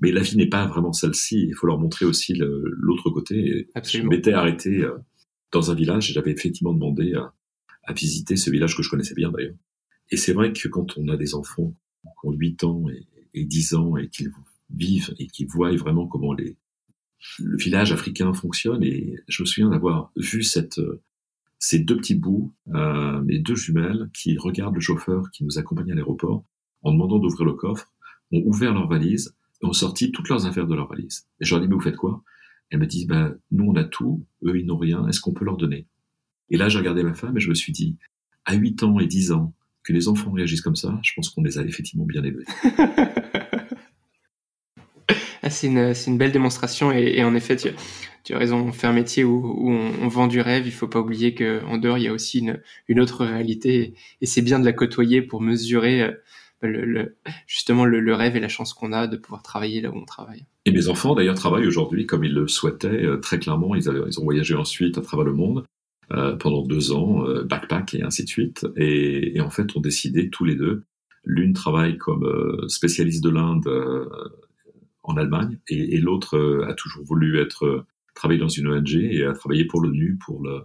Mais 0.00 0.12
la 0.12 0.20
vie 0.20 0.36
n'est 0.36 0.48
pas 0.48 0.66
vraiment 0.66 0.92
celle-ci. 0.92 1.46
Il 1.48 1.54
faut 1.54 1.66
leur 1.66 1.78
montrer 1.78 2.04
aussi 2.04 2.34
l'autre 2.34 3.10
côté. 3.10 3.68
Je 3.84 4.02
m'étais 4.02 4.32
arrêté 4.32 4.82
euh, 4.82 4.98
dans 5.52 5.70
un 5.70 5.74
village 5.74 6.10
et 6.10 6.12
j'avais 6.12 6.32
effectivement 6.32 6.72
demandé 6.72 7.14
à, 7.14 7.32
à, 7.84 7.92
visiter 7.92 8.36
ce 8.36 8.50
village 8.50 8.76
que 8.76 8.82
je 8.82 8.90
connaissais 8.90 9.14
bien 9.14 9.30
d'ailleurs. 9.30 9.54
Et 10.10 10.16
c'est 10.16 10.32
vrai 10.32 10.52
que 10.52 10.68
quand 10.68 10.98
on 10.98 11.08
a 11.08 11.16
des 11.16 11.34
enfants 11.34 11.74
qui 12.02 12.28
ont 12.28 12.32
8 12.32 12.64
ans 12.64 12.84
et, 12.90 13.06
et 13.34 13.44
10 13.44 13.74
ans 13.74 13.96
et 13.96 14.08
qu'ils 14.08 14.30
vivent 14.70 15.14
et 15.18 15.26
qu'ils 15.28 15.46
voient 15.46 15.74
vraiment 15.76 16.06
comment 16.06 16.32
les, 16.32 16.56
le 17.38 17.56
village 17.56 17.92
africain 17.92 18.32
fonctionne, 18.32 18.82
et 18.82 19.16
je 19.28 19.42
me 19.42 19.46
souviens 19.46 19.70
d'avoir 19.70 20.12
vu 20.16 20.42
cette, 20.42 20.80
ces 21.58 21.78
deux 21.78 21.96
petits 21.96 22.14
bouts, 22.14 22.54
euh, 22.74 23.20
mes 23.22 23.38
deux 23.38 23.54
jumelles, 23.54 24.10
qui 24.12 24.36
regardent 24.38 24.74
le 24.74 24.80
chauffeur 24.80 25.30
qui 25.32 25.44
nous 25.44 25.58
accompagnait 25.58 25.92
à 25.92 25.94
l'aéroport 25.94 26.44
en 26.82 26.92
demandant 26.92 27.18
d'ouvrir 27.18 27.46
le 27.46 27.54
coffre, 27.54 27.92
ont 28.32 28.42
ouvert 28.44 28.74
leur 28.74 28.88
valise 28.88 29.34
et 29.62 29.66
ont 29.66 29.72
sorti 29.72 30.12
toutes 30.12 30.28
leurs 30.28 30.46
affaires 30.46 30.66
de 30.66 30.74
leur 30.74 30.88
valise. 30.88 31.26
Et 31.40 31.44
je 31.44 31.54
leur 31.54 31.62
dis, 31.62 31.68
mais 31.68 31.74
vous 31.74 31.80
faites 31.80 31.96
quoi? 31.96 32.22
Elles 32.70 32.78
me 32.78 32.86
disent, 32.86 33.06
ben, 33.06 33.36
nous 33.50 33.64
on 33.64 33.76
a 33.76 33.84
tout, 33.84 34.26
eux 34.44 34.58
ils 34.58 34.66
n'ont 34.66 34.76
rien, 34.76 35.06
est-ce 35.08 35.20
qu'on 35.20 35.32
peut 35.32 35.44
leur 35.44 35.56
donner? 35.56 35.86
Et 36.50 36.56
là 36.56 36.68
j'ai 36.68 36.78
regardé 36.78 37.02
ma 37.02 37.14
femme 37.14 37.36
et 37.36 37.40
je 37.40 37.48
me 37.48 37.54
suis 37.54 37.72
dit, 37.72 37.96
à 38.44 38.54
8 38.54 38.82
ans 38.82 38.98
et 38.98 39.06
10 39.06 39.32
ans, 39.32 39.54
que 39.82 39.92
les 39.92 40.08
enfants 40.08 40.32
réagissent 40.32 40.62
comme 40.62 40.76
ça, 40.76 40.98
je 41.02 41.12
pense 41.14 41.30
qu'on 41.30 41.42
les 41.42 41.58
a 41.58 41.62
effectivement 41.62 42.06
bien 42.06 42.22
élevés. 42.22 42.44
Ah, 45.46 45.50
c'est 45.50 45.66
une, 45.66 46.16
belle 46.16 46.32
démonstration 46.32 46.90
et, 46.90 47.16
et 47.16 47.22
en 47.22 47.34
effet, 47.34 47.54
tu, 47.54 47.68
tu 48.24 48.34
as 48.34 48.38
raison, 48.38 48.58
on 48.58 48.72
fait 48.72 48.86
un 48.86 48.92
métier 48.92 49.22
où, 49.22 49.46
où 49.46 49.70
on, 49.70 49.92
on, 50.02 50.08
vend 50.08 50.26
du 50.26 50.40
rêve. 50.40 50.66
Il 50.66 50.72
faut 50.72 50.88
pas 50.88 51.00
oublier 51.00 51.34
qu'en 51.34 51.78
dehors, 51.78 51.98
il 51.98 52.04
y 52.04 52.08
a 52.08 52.12
aussi 52.12 52.40
une, 52.40 52.60
une 52.88 53.00
autre 53.00 53.24
réalité 53.24 53.94
et, 54.20 54.26
c'est 54.26 54.42
bien 54.42 54.58
de 54.58 54.64
la 54.64 54.72
côtoyer 54.72 55.22
pour 55.22 55.40
mesurer 55.40 56.02
euh, 56.02 56.12
le, 56.62 56.84
le, 56.84 57.16
justement 57.46 57.84
le, 57.84 58.00
le, 58.00 58.14
rêve 58.14 58.36
et 58.36 58.40
la 58.40 58.48
chance 58.48 58.72
qu'on 58.72 58.92
a 58.92 59.06
de 59.06 59.16
pouvoir 59.16 59.42
travailler 59.42 59.82
là 59.82 59.90
où 59.90 59.96
on 59.96 60.04
travaille. 60.04 60.46
Et 60.64 60.72
mes 60.72 60.88
enfants 60.88 61.14
d'ailleurs 61.14 61.34
travaillent 61.34 61.66
aujourd'hui 61.66 62.06
comme 62.06 62.24
ils 62.24 62.32
le 62.32 62.48
souhaitaient 62.48 63.04
euh, 63.04 63.18
très 63.18 63.38
clairement. 63.38 63.74
Ils, 63.74 63.88
avaient, 63.88 64.00
ils, 64.06 64.18
ont 64.18 64.24
voyagé 64.24 64.54
ensuite 64.54 64.96
à 64.96 65.02
travers 65.02 65.26
le 65.26 65.34
monde 65.34 65.64
euh, 66.12 66.36
pendant 66.36 66.62
deux 66.62 66.92
ans, 66.92 67.26
euh, 67.26 67.44
backpack 67.44 67.94
et 67.94 68.02
ainsi 68.02 68.24
de 68.24 68.28
suite. 68.28 68.66
Et, 68.76 69.36
et, 69.36 69.40
en 69.40 69.48
fait, 69.48 69.74
ont 69.74 69.80
décidé 69.80 70.28
tous 70.28 70.44
les 70.44 70.54
deux. 70.54 70.84
L'une 71.24 71.54
travaille 71.54 71.96
comme 71.96 72.24
euh, 72.24 72.68
spécialiste 72.68 73.24
de 73.24 73.30
l'Inde 73.30 73.66
en 75.02 75.16
Allemagne 75.16 75.58
et, 75.68 75.94
et 75.94 75.98
l'autre 75.98 76.66
a 76.68 76.74
toujours 76.74 77.04
voulu 77.04 77.38
être 77.40 77.86
travailler 78.14 78.40
dans 78.40 78.48
une 78.48 78.68
ONG 78.68 78.94
et 78.94 79.24
a 79.24 79.32
travaillé 79.32 79.64
pour 79.64 79.80
l'ONU, 79.80 80.16
pour 80.24 80.42
le, 80.42 80.62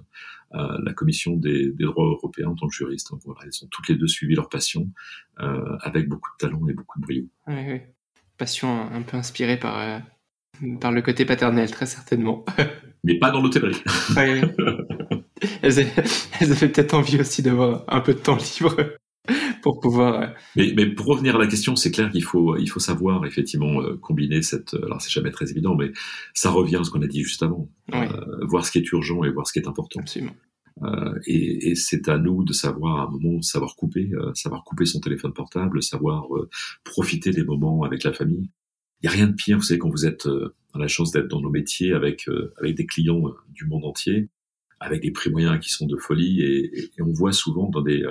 euh, 0.55 0.77
la 0.83 0.93
Commission 0.93 1.35
des, 1.35 1.71
des, 1.71 1.85
droits 1.85 2.05
européens 2.05 2.49
en 2.49 2.55
tant 2.55 2.67
que 2.67 2.75
juriste. 2.75 3.11
Donc 3.11 3.21
voilà, 3.25 3.41
elles 3.43 3.63
ont 3.63 3.67
toutes 3.69 3.87
les 3.87 3.95
deux 3.95 4.07
suivi 4.07 4.35
leur 4.35 4.49
passion 4.49 4.89
euh, 5.39 5.77
avec 5.81 6.07
beaucoup 6.07 6.29
de 6.31 6.47
talent 6.47 6.67
et 6.67 6.73
beaucoup 6.73 6.99
de 6.99 7.05
brio. 7.05 7.23
Oui, 7.47 7.55
oui. 7.67 7.81
Passion 8.37 8.89
un 8.91 9.01
peu 9.01 9.17
inspirée 9.17 9.57
par, 9.57 9.79
euh, 9.79 9.99
par 10.79 10.91
le 10.91 11.01
côté 11.01 11.25
paternel, 11.25 11.69
très 11.69 11.85
certainement. 11.85 12.45
Mais 13.03 13.19
pas 13.19 13.31
dans 13.31 13.41
l'hôtellerie. 13.41 13.81
oui. 14.17 14.41
Elles, 15.61 15.87
elles 16.41 16.51
avaient 16.51 16.67
peut-être 16.67 16.93
envie 16.93 17.17
aussi 17.17 17.41
d'avoir 17.41 17.85
un 17.87 18.01
peu 18.01 18.13
de 18.13 18.19
temps 18.19 18.35
libre 18.59 18.75
pour 19.63 19.79
pouvoir. 19.79 20.33
Mais, 20.55 20.73
mais, 20.75 20.87
pour 20.87 21.07
revenir 21.07 21.35
à 21.35 21.39
la 21.39 21.47
question, 21.47 21.75
c'est 21.75 21.91
clair 21.91 22.09
qu'il 22.11 22.23
faut, 22.23 22.57
il 22.57 22.67
faut 22.67 22.79
savoir 22.79 23.25
effectivement 23.25 23.81
euh, 23.81 23.97
combiner 23.97 24.41
cette. 24.41 24.73
Euh, 24.73 24.85
alors 24.85 25.01
c'est 25.01 25.11
jamais 25.11 25.31
très 25.31 25.51
évident, 25.51 25.75
mais 25.75 25.91
ça 26.33 26.49
revient 26.49 26.77
à 26.77 26.83
ce 26.83 26.91
qu'on 26.91 27.01
a 27.01 27.07
dit 27.07 27.23
juste 27.23 27.43
avant. 27.43 27.69
Oui. 27.91 27.99
Euh, 27.99 28.45
voir 28.47 28.65
ce 28.65 28.71
qui 28.71 28.79
est 28.79 28.91
urgent 28.91 29.23
et 29.23 29.31
voir 29.31 29.47
ce 29.47 29.53
qui 29.53 29.59
est 29.59 29.67
important. 29.67 29.99
Absolument. 29.99 30.35
Euh, 30.83 31.13
et, 31.25 31.69
et 31.69 31.75
c'est 31.75 32.07
à 32.07 32.17
nous 32.17 32.43
de 32.43 32.53
savoir 32.53 33.01
à 33.01 33.03
un 33.03 33.09
moment 33.09 33.41
savoir 33.41 33.75
couper, 33.75 34.11
euh, 34.13 34.33
savoir 34.33 34.63
couper 34.63 34.85
son 34.85 34.99
téléphone 34.99 35.33
portable, 35.33 35.83
savoir 35.83 36.27
profiter 36.83 37.31
des 37.31 37.43
moments 37.43 37.83
avec 37.83 38.03
la 38.03 38.13
famille. 38.13 38.49
Il 39.01 39.05
y 39.05 39.07
a 39.07 39.11
rien 39.11 39.27
de 39.27 39.33
pire, 39.33 39.57
vous 39.57 39.63
savez, 39.63 39.79
quand 39.79 39.89
vous 39.89 40.05
êtes 40.05 40.27
la 40.75 40.87
chance 40.87 41.11
d'être 41.11 41.27
dans 41.27 41.41
nos 41.41 41.49
métiers 41.49 41.93
avec 41.93 42.25
avec 42.57 42.75
des 42.75 42.85
clients 42.85 43.23
du 43.49 43.65
monde 43.65 43.85
entier, 43.85 44.29
avec 44.81 45.01
des 45.01 45.11
prix 45.11 45.29
moyens 45.29 45.57
qui 45.59 45.69
sont 45.69 45.85
de 45.85 45.95
folie, 45.95 46.41
et, 46.41 46.91
et 46.97 47.01
on 47.01 47.13
voit 47.13 47.31
souvent 47.31 47.69
dans 47.69 47.81
des 47.81 48.03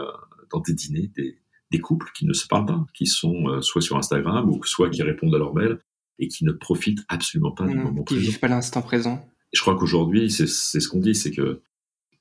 dans 0.53 0.61
des 0.61 0.75
dîners 0.75 1.11
des, 1.17 1.39
des, 1.71 1.79
couples 1.81 2.11
qui 2.15 2.27
ne 2.27 2.33
se 2.33 2.47
parlent 2.47 2.67
pas, 2.67 2.87
qui 2.95 3.07
sont 3.07 3.49
euh, 3.49 3.61
soit 3.61 3.83
sur 3.83 3.97
Instagram 3.97 4.49
ou 4.51 4.63
soit 4.65 4.91
qui 4.91 5.03
répondent 5.03 5.35
à 5.35 5.39
leur 5.39 5.55
mail 5.55 5.79
et 6.19 6.29
qui 6.29 6.45
ne 6.45 6.53
profitent 6.53 7.05
absolument 7.09 7.53
pas 7.53 7.67
du 7.67 7.75
Mmh, 7.77 7.83
moment 7.83 8.03
qui 8.05 8.15
présent. 8.15 8.21
vivent 8.31 8.41
pas 8.41 8.49
l'instant 8.49 8.83
présent. 8.83 9.25
Je 9.53 9.61
crois 9.61 9.77
qu'aujourd'hui, 9.77 10.31
c'est 10.31 10.47
ce 10.47 10.89
qu'on 10.89 11.01
dit, 11.01 11.15
c'est 11.15 11.31
que 11.31 11.63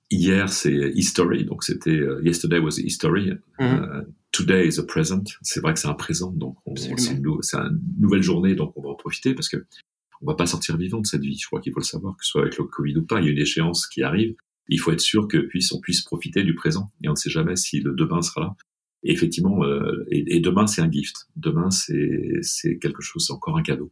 hier 0.10 0.50
c'est 0.50 0.92
history, 0.96 1.44
donc 1.46 1.64
c'était 1.64 1.90
euh, 1.92 2.22
yesterday 2.24 2.60
was 2.60 2.78
history, 2.80 3.32
Mhm. 3.60 3.66
euh, 3.68 4.02
today 4.32 4.68
is 4.68 4.80
a 4.80 4.84
present. 4.84 5.24
C'est 5.42 5.60
vrai 5.60 5.74
que 5.74 5.80
c'est 5.80 5.88
un 5.90 5.94
présent, 5.94 6.32
donc 6.32 6.58
on- 6.66 6.72
Absolument. 6.72 6.98
c'est 6.98 7.14
une, 7.14 7.22
nou- 7.22 7.42
c'est 7.42 7.58
une 7.58 7.80
nouvelle 8.00 8.22
journée, 8.24 8.56
donc 8.56 8.72
on 8.78 8.82
va 8.82 8.90
en 8.90 8.96
profiter 8.96 9.34
parce 9.34 9.50
que 9.50 9.66
on 10.22 10.26
va 10.26 10.36
pas 10.36 10.46
sortir 10.48 10.78
vivant 10.78 11.00
de 11.02 11.06
cette 11.06 11.22
vie. 11.22 11.38
Je 11.38 11.46
crois 11.46 11.60
qu'il 11.62 11.74
faut 11.74 11.80
le 11.80 11.86
savoir, 11.86 12.16
que 12.18 12.24
ce 12.26 12.32
soit 12.32 12.42
avec 12.42 12.58
le 12.58 12.64
Covid 12.66 12.98
ou 12.98 13.06
pas, 13.06 13.20
il 13.20 13.26
y 13.26 13.30
a 13.30 13.32
une 13.32 13.38
échéance 13.38 13.86
qui 13.88 14.02
arrive. 14.02 14.36
Il 14.70 14.80
faut 14.80 14.92
être 14.92 15.02
sûr 15.02 15.28
que 15.28 15.38
puisse 15.38 15.72
on 15.72 15.80
puisse 15.80 16.02
profiter 16.02 16.44
du 16.44 16.56
présent, 16.56 16.92
et 17.04 17.08
on 17.08 17.12
ne 17.12 17.16
sait 17.18 17.30
jamais 17.30 17.56
si 17.56 17.80
le 17.80 17.94
demain 17.94 18.22
sera 18.22 18.42
là. 18.42 18.56
Et 19.04 19.12
effectivement, 19.12 19.64
euh, 19.64 20.06
et, 20.12 20.36
et 20.36 20.40
demain 20.40 20.68
c'est 20.68 20.82
un 20.82 20.92
gift. 20.92 21.28
Demain 21.36 21.70
c'est 21.70 22.40
c'est 22.42 22.78
quelque 22.78 23.02
chose, 23.02 23.26
c'est 23.26 23.34
encore 23.34 23.58
un 23.58 23.64
cadeau. 23.64 23.92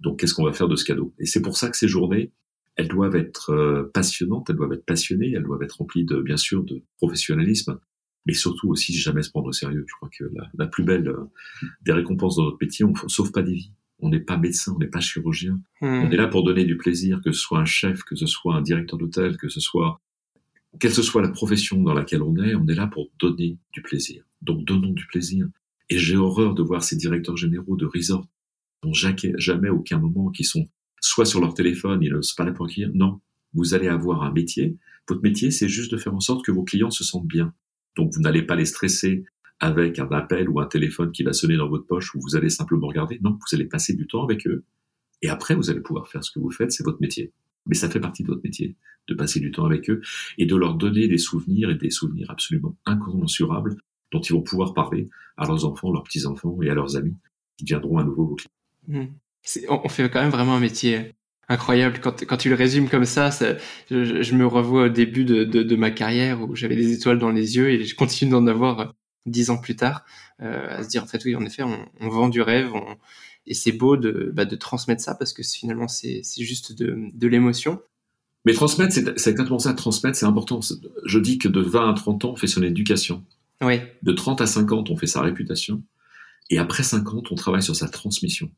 Donc 0.00 0.18
qu'est-ce 0.18 0.34
qu'on 0.34 0.44
va 0.44 0.52
faire 0.52 0.68
de 0.68 0.76
ce 0.76 0.84
cadeau? 0.84 1.14
Et 1.18 1.26
c'est 1.26 1.42
pour 1.42 1.56
ça 1.56 1.68
que 1.68 1.76
ces 1.76 1.88
journées, 1.88 2.32
elles 2.76 2.88
doivent 2.88 3.16
être 3.16 3.50
euh, 3.50 3.90
passionnantes, 3.92 4.50
elles 4.50 4.56
doivent 4.56 4.72
être 4.72 4.86
passionnées, 4.86 5.32
elles 5.32 5.44
doivent 5.44 5.62
être 5.62 5.78
remplies 5.78 6.04
de 6.04 6.20
bien 6.20 6.36
sûr 6.36 6.64
de 6.64 6.82
professionnalisme, 6.96 7.78
mais 8.26 8.34
surtout 8.34 8.68
aussi 8.68 8.92
jamais 8.94 9.22
se 9.22 9.30
prendre 9.30 9.48
au 9.48 9.52
sérieux. 9.52 9.84
Je 9.86 9.94
crois 9.94 10.10
que 10.16 10.24
la, 10.34 10.50
la 10.58 10.66
plus 10.66 10.84
belle 10.84 11.08
euh, 11.08 11.24
des 11.82 11.92
récompenses 11.92 12.36
dans 12.36 12.44
notre 12.44 12.58
métier, 12.60 12.84
on 12.84 12.92
ne 12.92 13.08
sauve 13.08 13.32
pas 13.32 13.42
des 13.42 13.54
vies. 13.54 13.72
On 14.00 14.08
n'est 14.10 14.20
pas 14.20 14.36
médecin, 14.36 14.72
on 14.74 14.78
n'est 14.78 14.88
pas 14.88 15.00
chirurgien. 15.00 15.60
Mmh. 15.80 15.86
On 15.86 16.10
est 16.10 16.16
là 16.16 16.26
pour 16.26 16.42
donner 16.42 16.64
du 16.64 16.76
plaisir, 16.76 17.20
que 17.24 17.32
ce 17.32 17.40
soit 17.40 17.60
un 17.60 17.64
chef, 17.64 18.02
que 18.02 18.16
ce 18.16 18.26
soit 18.26 18.56
un 18.56 18.60
directeur 18.60 18.98
d'hôtel, 18.98 19.36
que 19.36 19.48
ce 19.48 19.60
soit 19.60 20.00
quelle 20.80 20.92
que 20.92 21.02
soit 21.02 21.22
la 21.22 21.28
profession 21.28 21.82
dans 21.82 21.94
laquelle 21.94 22.22
on 22.22 22.36
est, 22.36 22.54
on 22.54 22.66
est 22.66 22.74
là 22.74 22.86
pour 22.86 23.10
donner 23.18 23.58
du 23.72 23.82
plaisir. 23.82 24.24
Donc 24.42 24.64
donnons 24.64 24.92
du 24.92 25.06
plaisir. 25.06 25.48
Et 25.90 25.98
j'ai 25.98 26.16
horreur 26.16 26.54
de 26.54 26.62
voir 26.62 26.82
ces 26.82 26.96
directeurs 26.96 27.36
généraux 27.36 27.76
de 27.76 27.86
resort 27.86 28.26
n'ont 28.84 28.92
jamais, 28.92 29.68
aucun 29.68 29.98
moment 29.98 30.30
qui 30.30 30.44
sont 30.44 30.68
soit 31.00 31.24
sur 31.24 31.40
leur 31.40 31.54
téléphone, 31.54 32.02
ils 32.02 32.12
ne 32.12 32.22
sont 32.22 32.34
pas 32.36 32.44
là 32.44 32.52
pour 32.52 32.68
écrire. 32.68 32.90
Non, 32.94 33.20
vous 33.52 33.74
allez 33.74 33.88
avoir 33.88 34.22
un 34.22 34.32
métier. 34.32 34.76
Votre 35.08 35.22
métier, 35.22 35.50
c'est 35.50 35.68
juste 35.68 35.92
de 35.92 35.96
faire 35.96 36.14
en 36.14 36.20
sorte 36.20 36.44
que 36.44 36.52
vos 36.52 36.64
clients 36.64 36.90
se 36.90 37.04
sentent 37.04 37.26
bien. 37.26 37.54
Donc 37.96 38.12
vous 38.14 38.20
n'allez 38.20 38.42
pas 38.42 38.56
les 38.56 38.64
stresser 38.64 39.24
avec 39.60 39.98
un 39.98 40.08
appel 40.10 40.48
ou 40.48 40.60
un 40.60 40.66
téléphone 40.66 41.12
qui 41.12 41.22
va 41.22 41.32
sonner 41.32 41.56
dans 41.56 41.68
votre 41.68 41.86
poche 41.86 42.14
où 42.14 42.20
vous 42.20 42.36
allez 42.36 42.50
simplement 42.50 42.88
regarder. 42.88 43.18
Non, 43.22 43.30
vous 43.32 43.54
allez 43.54 43.66
passer 43.66 43.94
du 43.94 44.06
temps 44.06 44.24
avec 44.24 44.46
eux. 44.46 44.64
Et 45.22 45.28
après, 45.28 45.54
vous 45.54 45.70
allez 45.70 45.80
pouvoir 45.80 46.08
faire 46.08 46.24
ce 46.24 46.30
que 46.30 46.38
vous 46.38 46.50
faites, 46.50 46.72
c'est 46.72 46.84
votre 46.84 47.00
métier. 47.00 47.32
Mais 47.66 47.74
ça 47.74 47.88
fait 47.88 48.00
partie 48.00 48.22
de 48.22 48.28
votre 48.28 48.42
métier, 48.44 48.76
de 49.08 49.14
passer 49.14 49.40
du 49.40 49.50
temps 49.50 49.64
avec 49.64 49.88
eux 49.90 50.00
et 50.38 50.46
de 50.46 50.56
leur 50.56 50.74
donner 50.74 51.08
des 51.08 51.18
souvenirs 51.18 51.70
et 51.70 51.74
des 51.74 51.90
souvenirs 51.90 52.30
absolument 52.30 52.76
incommensurables 52.86 53.76
dont 54.12 54.20
ils 54.20 54.32
vont 54.32 54.42
pouvoir 54.42 54.74
parler 54.74 55.08
à 55.36 55.46
leurs 55.46 55.64
enfants, 55.64 55.92
leurs 55.92 56.04
petits-enfants 56.04 56.58
et 56.62 56.70
à 56.70 56.74
leurs 56.74 56.96
amis 56.96 57.16
qui 57.56 57.64
deviendront 57.64 57.98
à 57.98 58.04
nouveau 58.04 58.26
vos 58.26 58.34
clients. 58.34 58.50
Mmh. 58.88 59.12
C'est- 59.42 59.66
On 59.68 59.88
fait 59.88 60.08
quand 60.10 60.20
même 60.20 60.30
vraiment 60.30 60.54
un 60.54 60.60
métier 60.60 61.14
incroyable. 61.48 62.00
Quand, 62.00 62.36
tu 62.36 62.48
le 62.48 62.54
résumes 62.54 62.88
comme 62.88 63.04
ça, 63.04 63.30
je, 63.90 64.34
me 64.34 64.46
revois 64.46 64.84
au 64.84 64.88
début 64.88 65.24
de, 65.24 65.76
ma 65.76 65.90
carrière 65.90 66.40
où 66.42 66.54
j'avais 66.54 66.76
des 66.76 66.92
étoiles 66.92 67.18
dans 67.18 67.30
les 67.30 67.56
yeux 67.56 67.70
et 67.70 67.84
je 67.84 67.94
continue 67.94 68.30
d'en 68.30 68.46
avoir 68.46 68.94
dix 69.26 69.50
ans 69.50 69.58
plus 69.58 69.76
tard, 69.76 70.04
euh, 70.42 70.78
à 70.78 70.82
se 70.82 70.88
dire 70.88 71.02
en 71.02 71.06
fait 71.06 71.24
oui, 71.24 71.34
en 71.34 71.44
effet, 71.44 71.62
on, 71.62 71.78
on 72.00 72.08
vend 72.08 72.28
du 72.28 72.42
rêve 72.42 72.70
on- 72.74 72.96
et 73.46 73.54
c'est 73.54 73.72
beau 73.72 73.96
de, 73.96 74.30
bah, 74.34 74.44
de 74.44 74.56
transmettre 74.56 75.02
ça 75.02 75.14
parce 75.14 75.32
que 75.32 75.42
finalement 75.42 75.88
c'est 75.88 76.22
juste 76.38 76.72
de, 76.72 76.96
de 77.12 77.28
l'émotion. 77.28 77.80
Mais 78.44 78.52
transmettre, 78.52 78.92
c'est 78.92 79.30
exactement 79.30 79.58
ça. 79.58 79.72
Transmettre, 79.72 80.18
c'est 80.18 80.26
important. 80.26 80.60
Je 81.04 81.18
dis 81.18 81.38
que 81.38 81.48
de 81.48 81.60
20 81.60 81.90
à 81.90 81.94
30 81.94 82.26
ans, 82.26 82.32
on 82.32 82.36
fait 82.36 82.46
son 82.46 82.62
éducation. 82.62 83.24
Oui, 83.62 83.80
De 84.02 84.12
30 84.12 84.42
à 84.42 84.46
50, 84.46 84.90
on 84.90 84.96
fait 84.96 85.06
sa 85.06 85.22
réputation. 85.22 85.82
Et 86.50 86.58
après 86.58 86.82
50, 86.82 87.32
on 87.32 87.34
travaille 87.36 87.62
sur 87.62 87.74
sa 87.74 87.88
transmission. 87.88 88.50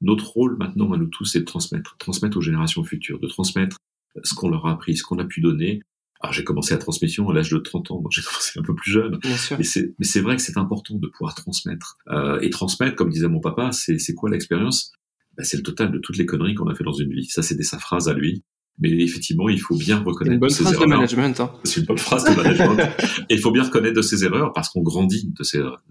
Notre 0.00 0.28
rôle 0.28 0.56
maintenant 0.56 0.92
à 0.92 0.96
nous 0.96 1.06
tous, 1.06 1.24
c'est 1.24 1.40
de 1.40 1.44
transmettre. 1.44 1.96
Transmettre 1.98 2.36
aux 2.36 2.40
générations 2.40 2.82
futures. 2.82 3.20
De 3.20 3.28
transmettre 3.28 3.78
ce 4.24 4.34
qu'on 4.34 4.48
leur 4.48 4.66
a 4.66 4.72
appris, 4.72 4.96
ce 4.96 5.04
qu'on 5.04 5.20
a 5.20 5.24
pu 5.24 5.40
donner. 5.40 5.82
Alors 6.20 6.32
j'ai 6.32 6.44
commencé 6.44 6.74
la 6.74 6.78
transmission 6.78 7.28
à 7.28 7.34
l'âge 7.34 7.50
de 7.50 7.58
30 7.58 7.90
ans, 7.92 8.00
donc 8.00 8.10
j'ai 8.12 8.22
commencé 8.26 8.58
un 8.58 8.62
peu 8.62 8.74
plus 8.74 8.90
jeune. 8.90 9.18
bien 9.18 9.36
sûr. 9.36 9.56
Mais 9.58 9.64
c'est, 9.64 10.20
vrai 10.20 10.36
que 10.36 10.42
c'est 10.42 10.58
important 10.58 10.96
de 10.96 11.06
pouvoir 11.06 11.34
transmettre. 11.34 11.98
Euh, 12.08 12.40
et 12.40 12.50
transmettre, 12.50 12.96
comme 12.96 13.10
disait 13.10 13.28
mon 13.28 13.40
papa, 13.40 13.70
c'est, 13.72 14.14
quoi 14.14 14.30
l'expérience? 14.30 14.92
Ben, 15.36 15.44
C'est 15.44 15.56
le 15.56 15.62
total 15.62 15.92
de 15.92 15.98
toutes 15.98 16.16
les 16.16 16.26
conneries 16.26 16.54
qu'on 16.54 16.68
a 16.68 16.74
fait 16.74 16.84
dans 16.84 16.92
une 16.92 17.12
vie. 17.12 17.26
Ça, 17.26 17.42
c'était 17.42 17.62
sa 17.62 17.78
phrase 17.78 18.08
à 18.08 18.14
lui. 18.14 18.44
Mais 18.80 18.90
effectivement, 18.90 19.48
il 19.48 19.60
faut 19.60 19.76
bien 19.76 19.98
C'est 19.98 20.04
reconnaître 20.04 20.34
une 20.34 20.40
bonne 20.40 20.50
ses 20.50 20.62
phrase 20.62 20.78
de 20.78 20.86
management. 20.86 21.40
Hein. 21.40 21.52
C'est 21.64 21.80
une 21.80 21.86
bonne 21.86 21.98
phrase 21.98 22.24
de 22.24 22.34
management. 22.34 22.78
et 23.28 23.34
il 23.34 23.40
faut 23.40 23.50
bien 23.50 23.64
reconnaître 23.64 23.96
de 23.96 24.02
ses 24.02 24.24
erreurs 24.24 24.52
parce 24.52 24.68
qu'on 24.68 24.82
grandit 24.82 25.32
de 25.36 25.42
ses 25.42 25.58
erreurs. 25.58 25.82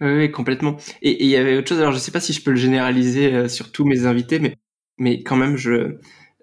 Oui, 0.00 0.12
oui, 0.12 0.30
complètement. 0.30 0.76
Et 1.02 1.24
il 1.24 1.28
y 1.28 1.36
avait 1.36 1.56
autre 1.56 1.68
chose. 1.68 1.78
Alors, 1.78 1.92
je 1.92 1.98
sais 1.98 2.12
pas 2.12 2.20
si 2.20 2.32
je 2.32 2.42
peux 2.42 2.50
le 2.50 2.56
généraliser 2.56 3.34
euh, 3.34 3.48
sur 3.48 3.72
tous 3.72 3.84
mes 3.84 4.06
invités, 4.06 4.38
mais 4.38 4.56
mais 4.98 5.22
quand 5.22 5.36
même, 5.36 5.56
je 5.56 5.96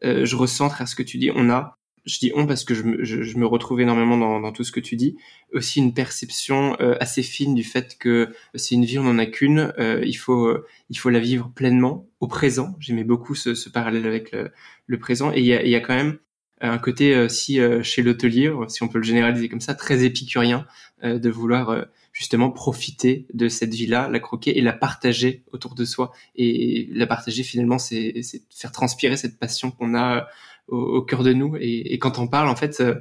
euh, 0.03 0.25
je 0.25 0.35
recentre 0.35 0.81
à 0.81 0.85
ce 0.85 0.95
que 0.95 1.03
tu 1.03 1.17
dis. 1.17 1.31
On 1.33 1.49
a, 1.49 1.77
je 2.05 2.19
dis 2.19 2.31
on 2.35 2.45
parce 2.45 2.63
que 2.63 2.73
je 2.73 2.83
me 2.83 3.03
je, 3.03 3.23
je 3.23 3.37
me 3.37 3.45
retrouve 3.45 3.81
énormément 3.81 4.17
dans 4.17 4.39
dans 4.39 4.51
tout 4.51 4.63
ce 4.63 4.71
que 4.71 4.79
tu 4.79 4.95
dis. 4.95 5.15
Aussi 5.53 5.79
une 5.79 5.93
perception 5.93 6.75
euh, 6.81 6.95
assez 6.99 7.23
fine 7.23 7.55
du 7.55 7.63
fait 7.63 7.97
que 7.97 8.29
c'est 8.55 8.75
une 8.75 8.85
vie, 8.85 8.99
on 8.99 9.05
en 9.07 9.19
a 9.19 9.25
qu'une. 9.25 9.73
Euh, 9.79 10.01
il 10.05 10.15
faut 10.15 10.47
euh, 10.47 10.65
il 10.89 10.97
faut 10.97 11.09
la 11.09 11.19
vivre 11.19 11.51
pleinement 11.53 12.07
au 12.19 12.27
présent. 12.27 12.75
J'aimais 12.79 13.03
beaucoup 13.03 13.35
ce, 13.35 13.55
ce 13.55 13.69
parallèle 13.69 14.05
avec 14.05 14.31
le, 14.31 14.51
le 14.87 14.99
présent. 14.99 15.31
Et 15.33 15.39
il 15.39 15.45
y 15.45 15.53
a 15.53 15.65
y 15.65 15.75
a 15.75 15.79
quand 15.79 15.95
même 15.95 16.17
un 16.61 16.77
côté 16.77 17.13
euh, 17.13 17.27
si 17.27 17.59
euh, 17.59 17.83
chez 17.83 18.01
l'hôtelier, 18.01 18.51
si 18.69 18.83
on 18.83 18.87
peut 18.87 18.97
le 18.99 19.03
généraliser 19.03 19.49
comme 19.49 19.61
ça, 19.61 19.75
très 19.75 20.05
épicurien 20.05 20.65
euh, 21.03 21.19
de 21.19 21.29
vouloir 21.29 21.69
euh, 21.69 21.83
justement 22.13 22.51
profiter 22.51 23.25
de 23.33 23.49
cette 23.49 23.73
vie-là, 23.73 24.07
la 24.07 24.19
croquer 24.19 24.57
et 24.57 24.61
la 24.61 24.71
partager 24.71 25.43
autour 25.51 25.75
de 25.75 25.83
soi. 25.83 26.13
Et 26.35 26.87
la 26.91 27.05
partager 27.05 27.43
finalement, 27.43 27.79
c'est 27.79 28.21
faire 28.49 28.71
transpirer 28.71 29.17
cette 29.17 29.37
passion 29.39 29.71
qu'on 29.71 29.93
a 29.93 30.17
euh, 30.17 30.21
au, 30.67 30.77
au 30.77 31.01
cœur 31.01 31.23
de 31.23 31.33
nous. 31.33 31.55
Et, 31.57 31.93
et 31.93 31.99
quand 31.99 32.19
on 32.19 32.27
parle, 32.27 32.49
en 32.49 32.55
fait, 32.55 32.79
euh, 32.81 32.95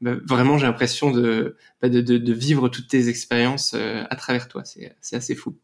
bah, 0.00 0.16
vraiment, 0.26 0.58
j'ai 0.58 0.66
l'impression 0.66 1.10
de, 1.10 1.56
bah, 1.82 1.88
de, 1.88 2.00
de, 2.00 2.18
de 2.18 2.32
vivre 2.32 2.68
toutes 2.68 2.88
tes 2.88 3.08
expériences 3.08 3.74
euh, 3.74 4.02
à 4.08 4.16
travers 4.16 4.48
toi. 4.48 4.62
C'est 4.64 5.16
assez 5.16 5.34
fou. 5.34 5.56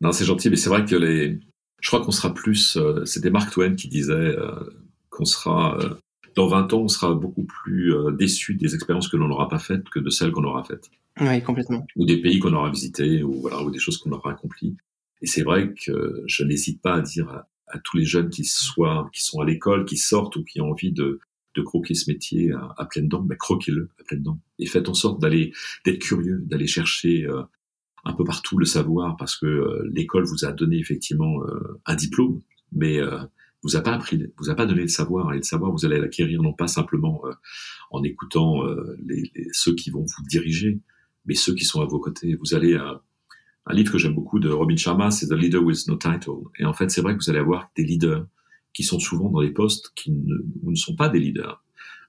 Non, 0.00 0.12
c'est 0.12 0.24
gentil, 0.24 0.50
mais 0.50 0.56
c'est 0.56 0.68
vrai 0.68 0.84
que 0.84 0.96
les. 0.96 1.38
Je 1.80 1.88
crois 1.88 2.04
qu'on 2.04 2.12
sera 2.12 2.32
plus. 2.34 2.76
Euh, 2.76 3.04
C'était 3.04 3.30
Mark 3.30 3.52
Twain 3.52 3.74
qui 3.74 3.88
disait 3.88 4.36
qu'on 5.10 5.24
sera. 5.24 5.78
dans 6.36 6.46
20 6.48 6.72
ans, 6.72 6.80
on 6.82 6.88
sera 6.88 7.14
beaucoup 7.14 7.44
plus 7.44 7.94
déçu 8.18 8.54
des 8.54 8.74
expériences 8.74 9.08
que 9.08 9.16
l'on 9.16 9.28
n'aura 9.28 9.48
pas 9.48 9.58
faites 9.58 9.88
que 9.90 9.98
de 10.00 10.10
celles 10.10 10.32
qu'on 10.32 10.44
aura 10.44 10.64
faites. 10.64 10.90
Oui, 11.20 11.42
complètement. 11.42 11.86
ou 11.96 12.06
des 12.06 12.22
pays 12.22 12.38
qu'on 12.38 12.54
aura 12.54 12.70
visités, 12.70 13.22
ou 13.22 13.40
voilà, 13.42 13.62
ou 13.62 13.70
des 13.70 13.78
choses 13.78 13.98
qu'on 13.98 14.12
aura 14.12 14.30
accomplies. 14.32 14.76
Et 15.20 15.26
c'est 15.26 15.42
vrai 15.42 15.74
que 15.74 16.22
je 16.26 16.42
n'hésite 16.44 16.80
pas 16.80 16.94
à 16.94 17.00
dire 17.00 17.42
à, 17.72 17.78
tous 17.80 17.96
les 17.96 18.04
jeunes 18.04 18.30
qui 18.30 18.44
soient, 18.44 19.10
qui 19.12 19.22
sont 19.22 19.40
à 19.40 19.44
l'école, 19.44 19.84
qui 19.84 19.96
sortent 19.96 20.36
ou 20.36 20.44
qui 20.44 20.60
ont 20.60 20.70
envie 20.70 20.92
de, 20.92 21.20
de 21.54 21.62
croquer 21.62 21.94
ce 21.94 22.10
métier 22.10 22.52
à, 22.52 22.74
à 22.78 22.84
pleines 22.86 23.08
dents, 23.08 23.22
ben 23.22 23.36
croquez-le 23.36 23.90
à 24.00 24.04
pleines 24.04 24.22
dents. 24.22 24.40
Et 24.58 24.66
faites 24.66 24.88
en 24.88 24.94
sorte 24.94 25.20
d'aller, 25.20 25.52
d'être 25.84 25.98
curieux, 26.00 26.38
d'aller 26.46 26.66
chercher 26.66 27.24
euh, 27.26 27.42
un 28.04 28.12
peu 28.14 28.24
partout 28.24 28.58
le 28.58 28.64
savoir, 28.64 29.16
parce 29.16 29.36
que 29.36 29.46
euh, 29.46 29.90
l'école 29.92 30.24
vous 30.24 30.44
a 30.44 30.52
donné 30.52 30.78
effectivement 30.78 31.42
euh, 31.44 31.80
un 31.86 31.94
diplôme, 31.94 32.40
mais 32.72 32.98
euh, 32.98 33.18
vous 33.62 33.76
a 33.76 33.80
pas 33.80 33.92
appris, 33.94 34.20
vous 34.38 34.50
a 34.50 34.54
pas 34.56 34.66
donné 34.66 34.82
le 34.82 34.88
savoir. 34.88 35.32
Et 35.32 35.36
le 35.36 35.42
savoir, 35.42 35.70
vous 35.70 35.84
allez 35.84 36.00
l'acquérir 36.00 36.42
non 36.42 36.52
pas 36.52 36.66
simplement 36.66 37.22
euh, 37.26 37.32
en 37.90 38.02
écoutant 38.02 38.64
les, 39.06 39.30
les- 39.34 39.48
ceux 39.52 39.74
qui 39.74 39.90
vont 39.90 40.04
vous 40.04 40.24
diriger, 40.28 40.80
mais 41.26 41.34
ceux 41.34 41.54
qui 41.54 41.64
sont 41.64 41.80
à 41.80 41.86
vos 41.86 42.00
côtés. 42.00 42.34
Vous 42.34 42.54
allez 42.54 42.76
un 43.66 43.74
livre 43.74 43.92
que 43.92 43.98
j'aime 43.98 44.14
beaucoup 44.14 44.40
de 44.40 44.48
Robin 44.48 44.76
Sharma, 44.76 45.10
c'est 45.10 45.28
The 45.28 45.32
Leader 45.32 45.62
with 45.62 45.86
No 45.88 45.96
Title. 45.96 46.48
Et 46.58 46.64
en 46.64 46.72
fait, 46.72 46.90
c'est 46.90 47.00
vrai 47.00 47.16
que 47.16 47.22
vous 47.22 47.30
allez 47.30 47.38
avoir 47.38 47.70
des 47.76 47.84
leaders 47.84 48.26
qui 48.72 48.82
sont 48.82 48.98
souvent 48.98 49.30
dans 49.30 49.42
des 49.42 49.50
postes 49.50 49.92
qui 49.94 50.12
ne, 50.12 50.74
sont 50.74 50.96
pas 50.96 51.08
des 51.08 51.20
leaders, 51.20 51.62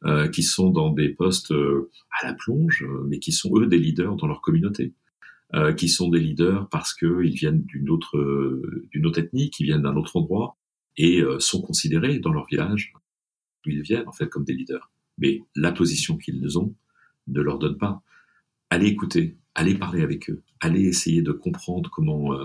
euh, 0.06 0.28
qui 0.28 0.44
sont 0.44 0.72
dans 0.72 0.92
des 0.92 1.10
postes 1.10 1.52
euh, 1.52 1.92
à 2.22 2.28
la 2.28 2.34
plonge, 2.34 2.86
mais 3.08 3.20
qui 3.20 3.32
sont 3.32 3.52
eux 3.60 3.68
des 3.68 3.78
leaders 3.78 4.16
dans 4.16 4.28
leur 4.28 4.42
communauté, 4.42 4.94
euh, 5.54 5.74
qui 5.74 5.90
sont 5.90 6.10
des 6.10 6.20
leaders 6.20 6.68
parce 6.70 6.94
qu'ils 6.94 7.34
viennent 7.34 7.64
d'une 7.64 7.90
autre, 7.90 8.18
d'une 8.92 9.06
autre 9.06 9.20
ethnie, 9.20 9.50
qui 9.50 9.64
viennent 9.64 9.84
d'un 9.84 9.96
autre 9.96 10.16
endroit 10.16 10.58
et 10.96 11.24
sont 11.40 11.62
considérés 11.62 12.20
dans 12.20 12.32
leur 12.32 12.46
village 12.46 12.94
où 13.66 13.70
ils 13.70 13.82
viennent 13.82 14.08
en 14.08 14.12
fait 14.12 14.30
comme 14.30 14.44
des 14.44 14.54
leaders. 14.54 14.92
Mais 15.18 15.42
la 15.56 15.72
position 15.72 16.18
qu'ils 16.18 16.58
ont 16.58 16.76
ne 17.28 17.42
leur 17.42 17.58
donne 17.58 17.78
pas. 17.78 18.04
Allez 18.70 18.88
écouter, 18.88 19.38
allez 19.56 19.76
parler 19.76 20.02
avec 20.02 20.30
eux, 20.30 20.42
allez 20.60 20.84
essayer 20.86 21.22
de 21.22 21.32
comprendre 21.32 21.90
comment 21.90 22.36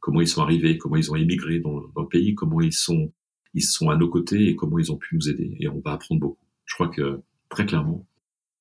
comment 0.00 0.20
ils 0.20 0.28
sont 0.28 0.42
arrivés, 0.42 0.78
comment 0.78 0.96
ils 0.96 1.10
ont 1.10 1.16
émigré 1.16 1.58
dans, 1.58 1.80
dans, 1.94 2.02
le 2.02 2.08
pays, 2.08 2.34
comment 2.34 2.60
ils 2.60 2.72
sont 2.72 3.12
ils 3.54 3.62
sont 3.62 3.90
à 3.90 3.96
nos 3.96 4.08
côtés 4.08 4.48
et 4.48 4.56
comment 4.56 4.78
ils 4.78 4.92
ont 4.92 4.96
pu 4.96 5.16
nous 5.16 5.28
aider. 5.28 5.56
Et 5.60 5.68
on 5.68 5.80
va 5.80 5.92
apprendre 5.92 6.20
beaucoup. 6.20 6.44
Je 6.66 6.74
crois 6.74 6.88
que 6.88 7.20
très 7.48 7.66
clairement, 7.66 8.06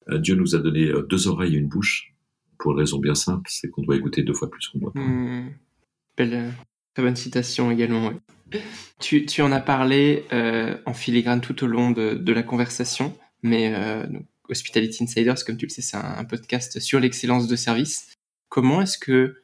euh, 0.09 0.17
Dieu 0.17 0.35
nous 0.35 0.55
a 0.55 0.59
donné 0.59 0.87
euh, 0.87 1.03
deux 1.03 1.27
oreilles 1.27 1.55
et 1.55 1.59
une 1.59 1.67
bouche 1.67 2.15
pour 2.57 2.71
une 2.71 2.79
raison 2.79 2.99
bien 2.99 3.15
simple, 3.15 3.47
c'est 3.49 3.69
qu'on 3.69 3.81
doit 3.81 3.95
écouter 3.95 4.23
deux 4.23 4.33
fois 4.33 4.49
plus 4.49 4.67
qu'on 4.67 4.79
doit 4.79 4.91
mmh. 4.95 5.51
Belle, 6.17 6.33
euh, 6.33 6.49
très 6.93 7.03
bonne 7.03 7.15
citation 7.15 7.71
également. 7.71 8.11
Tu, 8.99 9.25
tu, 9.25 9.41
en 9.41 9.51
as 9.51 9.59
parlé 9.59 10.23
euh, 10.31 10.77
en 10.85 10.93
filigrane 10.93 11.41
tout 11.41 11.63
au 11.63 11.67
long 11.67 11.91
de, 11.91 12.13
de 12.13 12.33
la 12.33 12.43
conversation, 12.43 13.15
mais 13.43 13.73
euh, 13.75 14.05
Hospitality 14.49 15.03
Insiders, 15.03 15.43
comme 15.45 15.57
tu 15.57 15.65
le 15.65 15.71
sais, 15.71 15.81
c'est 15.81 15.97
un, 15.97 16.23
podcast 16.25 16.79
sur 16.79 16.99
l'excellence 16.99 17.47
de 17.47 17.55
service. 17.55 18.13
Comment 18.49 18.81
est-ce 18.81 18.97
que 18.97 19.41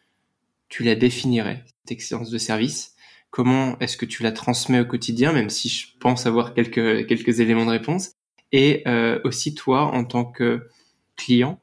tu 0.70 0.84
la 0.84 0.96
définirais, 0.96 1.64
cette 1.66 1.92
excellence 1.92 2.30
de 2.30 2.38
service? 2.38 2.96
Comment 3.30 3.80
est-ce 3.80 3.98
que 3.98 4.06
tu 4.06 4.24
la 4.24 4.32
transmets 4.32 4.80
au 4.80 4.86
quotidien, 4.86 5.34
même 5.34 5.50
si 5.50 5.70
je 5.70 5.88
pense 6.00 6.26
avoir 6.26 6.54
quelques, 6.54 7.08
quelques 7.08 7.40
éléments 7.40 7.66
de 7.66 7.72
réponse? 7.72 8.12
Et 8.52 8.84
euh, 8.88 9.20
aussi 9.24 9.56
toi, 9.56 9.84
en 9.84 10.04
tant 10.04 10.26
que 10.26 10.68
client, 11.16 11.60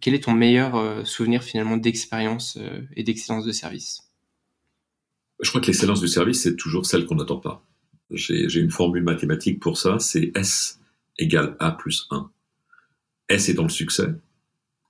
quel 0.00 0.14
est 0.14 0.24
ton 0.24 0.32
meilleur 0.32 0.76
euh, 0.76 1.04
souvenir 1.04 1.42
finalement 1.42 1.76
d'expérience 1.76 2.58
euh, 2.60 2.82
et 2.96 3.02
d'excellence 3.02 3.44
de 3.44 3.52
service? 3.52 4.10
Je 5.40 5.48
crois 5.48 5.60
que 5.60 5.66
l'excellence 5.66 6.00
du 6.00 6.08
service, 6.08 6.42
c'est 6.42 6.56
toujours 6.56 6.84
celle 6.84 7.06
qu'on 7.06 7.14
n'attend 7.14 7.38
pas. 7.38 7.64
J'ai 8.10 8.60
une 8.60 8.70
formule 8.70 9.04
mathématique 9.04 9.60
pour 9.60 9.78
ça, 9.78 9.98
c'est 10.00 10.32
S 10.34 10.80
égale 11.18 11.56
A 11.60 11.70
plus 11.70 12.08
1. 12.10 12.30
S 13.30 13.48
étant 13.48 13.62
le 13.62 13.68
succès, 13.68 14.08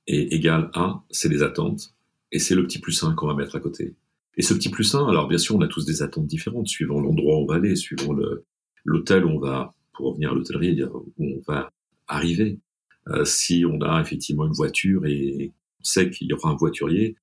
et 0.06 0.34
égale 0.34 0.70
A, 0.72 1.04
c'est 1.10 1.28
les 1.28 1.42
attentes, 1.42 1.94
et 2.32 2.38
c'est 2.38 2.54
le 2.54 2.64
petit 2.64 2.78
plus 2.78 3.04
1 3.04 3.14
qu'on 3.14 3.26
va 3.26 3.34
mettre 3.34 3.54
à 3.54 3.60
côté. 3.60 3.94
Et 4.36 4.42
ce 4.42 4.54
petit 4.54 4.70
plus 4.70 4.94
1, 4.94 5.06
alors 5.08 5.28
bien 5.28 5.36
sûr, 5.36 5.56
on 5.56 5.60
a 5.60 5.68
tous 5.68 5.84
des 5.84 6.02
attentes 6.02 6.26
différentes, 6.26 6.66
suivant 6.66 7.00
l'endroit 7.00 7.36
où 7.36 7.42
on 7.42 7.46
va 7.46 7.56
aller, 7.56 7.76
suivant 7.76 8.16
l'hôtel 8.84 9.26
où 9.26 9.28
on 9.28 9.38
va, 9.38 9.74
pour 9.92 10.06
revenir 10.06 10.32
à 10.32 10.34
l'hôtellerie, 10.34 10.82
où 10.84 11.12
on 11.18 11.40
va 11.46 11.70
arriver. 12.08 12.58
Euh, 13.08 13.26
si 13.26 13.64
on 13.66 13.80
a 13.82 14.00
effectivement 14.00 14.46
une 14.46 14.52
voiture 14.52 15.04
et 15.04 15.52
on 15.80 15.84
sait 15.84 16.10
qu'il 16.10 16.28
y 16.28 16.32
aura 16.32 16.50
un 16.50 16.56
voiturier, 16.56 17.16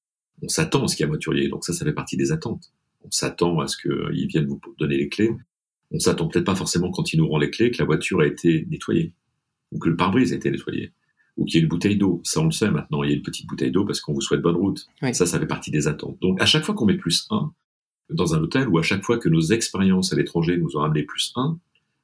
on 0.43 0.49
s'attend 0.49 0.83
à 0.83 0.87
ce 0.87 0.95
qu'il 0.95 1.03
y 1.03 1.05
ait 1.05 1.07
un 1.07 1.13
voiturier. 1.13 1.49
Donc 1.49 1.65
ça, 1.65 1.73
ça 1.73 1.83
fait 1.83 1.93
partie 1.93 2.17
des 2.17 2.31
attentes. 2.31 2.71
On 3.03 3.09
s'attend 3.09 3.59
à 3.59 3.67
ce 3.67 3.77
qu'il 3.77 4.27
vienne 4.27 4.45
vous 4.45 4.61
donner 4.77 4.97
les 4.97 5.09
clés. 5.09 5.31
On 5.89 5.99
s'attend 5.99 6.27
peut-être 6.27 6.45
pas 6.45 6.55
forcément 6.55 6.91
quand 6.91 7.11
il 7.11 7.17
nous 7.17 7.27
rend 7.27 7.39
les 7.39 7.49
clés 7.49 7.71
que 7.71 7.79
la 7.79 7.85
voiture 7.85 8.19
a 8.19 8.27
été 8.27 8.67
nettoyée 8.69 9.13
ou 9.71 9.79
que 9.79 9.89
le 9.89 9.95
pare-brise 9.95 10.33
a 10.33 10.35
été 10.35 10.51
nettoyé 10.51 10.91
ou 11.37 11.45
qu'il 11.45 11.55
y 11.55 11.57
ait 11.59 11.63
une 11.63 11.69
bouteille 11.69 11.97
d'eau. 11.97 12.21
Ça, 12.23 12.41
on 12.41 12.45
le 12.45 12.51
sait 12.51 12.69
maintenant. 12.69 13.03
Il 13.03 13.09
y 13.09 13.13
a 13.13 13.15
une 13.15 13.21
petite 13.21 13.47
bouteille 13.47 13.71
d'eau 13.71 13.85
parce 13.85 14.01
qu'on 14.01 14.13
vous 14.13 14.21
souhaite 14.21 14.41
bonne 14.41 14.55
route. 14.55 14.87
Ça, 15.13 15.25
ça 15.25 15.39
fait 15.39 15.47
partie 15.47 15.71
des 15.71 15.87
attentes. 15.87 16.17
Donc, 16.21 16.41
à 16.41 16.45
chaque 16.45 16.63
fois 16.63 16.75
qu'on 16.75 16.85
met 16.85 16.97
plus 16.97 17.27
un 17.29 17.53
dans 18.09 18.33
un 18.33 18.41
hôtel 18.41 18.67
ou 18.69 18.77
à 18.77 18.83
chaque 18.83 19.03
fois 19.03 19.17
que 19.17 19.29
nos 19.29 19.41
expériences 19.41 20.13
à 20.13 20.15
l'étranger 20.15 20.57
nous 20.57 20.77
ont 20.77 20.81
amené 20.81 21.03
plus 21.03 21.31
un, 21.35 21.59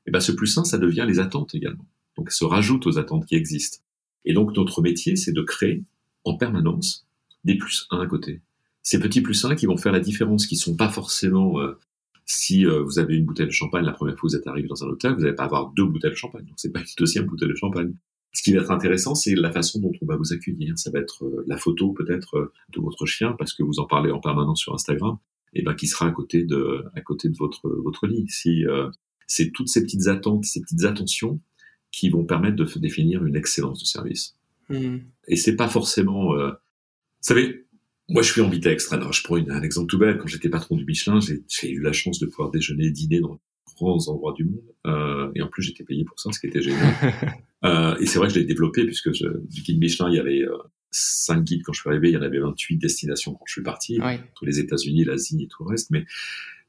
eh 0.05 0.11
ben, 0.11 0.19
ce 0.19 0.31
plus 0.31 0.57
un, 0.57 0.63
ça 0.63 0.77
devient 0.77 1.05
les 1.07 1.19
attentes 1.19 1.55
également. 1.55 1.86
Donc, 2.17 2.31
ça 2.31 2.39
se 2.39 2.45
rajoute 2.45 2.86
aux 2.86 2.99
attentes 2.99 3.25
qui 3.25 3.36
existent. 3.36 3.79
Et 4.25 4.34
donc, 4.34 4.55
notre 4.55 4.81
métier, 4.81 5.15
c'est 5.15 5.34
de 5.34 5.41
créer 5.41 5.84
en 6.23 6.38
permanence 6.38 7.05
des 7.43 7.57
plus 7.57 7.88
un 7.89 7.99
à 7.99 8.07
côté. 8.07 8.41
Ces 8.84 8.99
petits 8.99 9.21
plus 9.21 9.43
un 9.45 9.55
qui 9.55 9.65
vont 9.65 9.77
faire 9.77 9.91
la 9.91 9.99
différence, 9.99 10.45
qui 10.45 10.57
sont 10.57 10.75
pas 10.75 10.89
forcément 10.89 11.59
euh, 11.59 11.79
si 12.25 12.65
euh, 12.65 12.84
vous 12.84 12.99
avez 12.99 13.15
une 13.15 13.25
bouteille 13.25 13.47
de 13.47 13.51
champagne 13.51 13.86
la 13.86 13.91
première 13.91 14.15
fois 14.15 14.29
que 14.29 14.36
vous 14.36 14.39
êtes 14.39 14.47
arrivé 14.47 14.67
dans 14.67 14.84
un 14.84 14.88
hôtel, 14.88 15.13
vous 15.13 15.21
n'allez 15.21 15.36
pas 15.36 15.45
avoir 15.45 15.71
deux 15.71 15.86
bouteilles 15.86 16.11
de 16.11 16.15
champagne. 16.15 16.45
Donc 16.45 16.55
c'est 16.57 16.71
pas 16.71 16.79
une 16.79 16.86
deuxième 16.97 17.25
bouteille 17.25 17.49
de 17.49 17.55
champagne. 17.55 17.93
Ce 18.34 18.41
qui 18.41 18.51
va 18.53 18.61
être 18.61 18.71
intéressant, 18.71 19.13
c'est 19.13 19.36
la 19.36 19.51
façon 19.51 19.79
dont 19.79 19.91
on 20.01 20.05
va 20.05 20.15
vous 20.15 20.34
accueillir. 20.34 20.77
Ça 20.77 20.89
va 20.89 20.99
être 20.99 21.23
euh, 21.23 21.43
la 21.47 21.57
photo 21.57 21.93
peut-être 21.93 22.36
euh, 22.36 22.51
de 22.75 22.81
votre 22.81 23.05
chien, 23.05 23.36
parce 23.38 23.53
que 23.53 23.61
vous 23.61 23.79
en 23.79 23.86
parlez 23.86 24.11
en 24.11 24.19
permanence 24.19 24.59
sur 24.59 24.73
Instagram, 24.73 25.17
et 25.53 25.61
ben 25.61 25.75
qui 25.75 25.88
sera 25.88 26.07
à 26.07 26.11
côté 26.11 26.43
de 26.43 26.84
à 26.95 27.01
côté 27.01 27.29
de 27.29 27.38
votre 27.38 27.69
votre 27.69 28.07
lit. 28.07 28.25
Si 28.29 28.65
euh, 28.65 28.89
c'est 29.27 29.51
toutes 29.51 29.69
ces 29.69 29.84
petites 29.84 30.07
attentes, 30.07 30.45
ces 30.45 30.61
petites 30.61 30.84
attentions 30.84 31.39
qui 31.91 32.09
vont 32.09 32.25
permettre 32.25 32.55
de 32.55 32.79
définir 32.79 33.23
une 33.23 33.36
excellence 33.36 33.79
de 33.79 33.86
service. 33.86 34.36
Mmh. 34.69 34.97
Et 35.27 35.36
c'est 35.36 35.55
pas 35.55 35.69
forcément. 35.69 36.34
Euh... 36.34 36.49
Vous 36.49 37.27
savez, 37.27 37.67
moi 38.09 38.23
je 38.23 38.31
suis 38.31 38.41
ambidextre. 38.41 38.93
Alors 38.93 39.13
je 39.13 39.23
prends 39.23 39.38
une, 39.38 39.51
un 39.51 39.61
exemple 39.61 39.88
tout 39.88 39.99
bête. 39.99 40.17
Quand 40.17 40.27
j'étais 40.27 40.49
patron 40.49 40.75
du 40.75 40.86
Michelin, 40.86 41.19
j'ai 41.21 41.69
eu 41.69 41.81
la 41.81 41.93
chance 41.93 42.19
de 42.19 42.25
pouvoir 42.25 42.49
déjeuner, 42.49 42.89
dîner 42.89 43.19
dans 43.19 43.39
grands 43.75 44.07
endroits 44.07 44.34
du 44.34 44.45
monde. 44.45 44.73
Euh, 44.88 45.31
et 45.36 45.41
en 45.41 45.47
plus, 45.47 45.63
j'étais 45.63 45.84
payé 45.84 46.05
pour 46.05 46.19
ça, 46.19 46.31
ce 46.31 46.39
qui 46.39 46.47
était 46.47 46.61
génial. 46.61 46.93
euh, 47.66 47.95
et 47.99 48.05
c'est 48.05 48.20
vrai 48.20 48.28
que 48.28 48.34
je 48.34 48.39
l'ai 48.39 48.45
développé, 48.45 48.86
puisque 48.86 49.14
je, 49.14 49.26
du 49.47 49.61
guide 49.61 49.80
Michelin, 49.80 50.09
il 50.09 50.16
y 50.16 50.20
avait 50.20 50.43
euh, 50.43 50.57
5 50.91 51.43
guides 51.43 51.64
quand 51.64 51.74
je 51.74 51.82
suis 51.82 51.89
arrivé, 51.89 52.09
il 52.09 52.14
y 52.14 52.18
en 52.18 52.22
avait 52.22 52.39
28 52.39 52.78
destinations 52.78 53.34
quand 53.34 53.45
je 53.47 53.53
suis 53.53 53.64
parti, 53.64 53.99
oui. 54.01 54.18
tous 54.36 54.45
les 54.45 54.59
États-Unis, 54.59 55.05
l'Asie 55.05 55.43
et 55.43 55.47
tout 55.47 55.64
le 55.64 55.70
reste. 55.70 55.89
Mais 55.91 56.05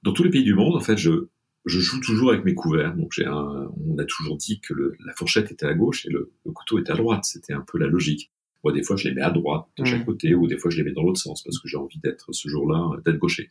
dans 0.03 0.13
tous 0.13 0.23
les 0.23 0.31
pays 0.31 0.45
du 0.45 0.55
monde, 0.55 0.77
en 0.77 0.81
fait, 0.81 0.97
je, 0.97 1.29
je 1.65 1.81
joue 1.81 2.01
toujours 2.01 2.31
avec 2.31 2.45
mes 2.45 2.55
couverts. 2.55 2.95
Donc, 2.95 3.13
j'ai 3.13 3.27
un, 3.27 3.69
on 3.87 3.99
a 3.99 4.05
toujours 4.05 4.37
dit 4.37 4.61
que 4.61 4.73
le, 4.73 4.95
la 5.05 5.13
fourchette 5.15 5.51
était 5.51 5.67
à 5.67 5.75
gauche 5.75 6.07
et 6.07 6.11
le, 6.11 6.33
le 6.45 6.53
couteau 6.53 6.79
était 6.79 6.93
à 6.93 6.97
droite. 6.97 7.25
C'était 7.25 7.55
un 7.55 7.65
peu 7.67 7.79
la 7.79 7.87
logique. 7.87 8.31
Moi, 8.63 8.73
des 8.73 8.83
fois, 8.83 8.97
je 8.97 9.09
les 9.09 9.15
mets 9.15 9.23
à 9.23 9.31
droite, 9.31 9.67
de 9.77 9.85
chaque 9.85 10.03
mmh. 10.03 10.07
côté, 10.07 10.35
ou 10.35 10.47
des 10.47 10.57
fois, 10.57 10.71
je 10.71 10.79
les 10.79 10.85
mets 10.85 10.93
dans 10.93 11.03
l'autre 11.03 11.21
sens 11.21 11.43
parce 11.43 11.59
que 11.59 11.69
j'ai 11.69 11.77
envie 11.77 11.99
d'être 11.99 12.33
ce 12.33 12.49
jour-là, 12.49 12.99
d'être 13.05 13.19
gaucher. 13.19 13.51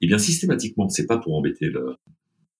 Et 0.00 0.06
bien, 0.08 0.18
systématiquement, 0.18 0.88
c'est 0.88 1.06
pas 1.06 1.18
pour 1.18 1.36
embêter 1.36 1.66
le, 1.66 1.96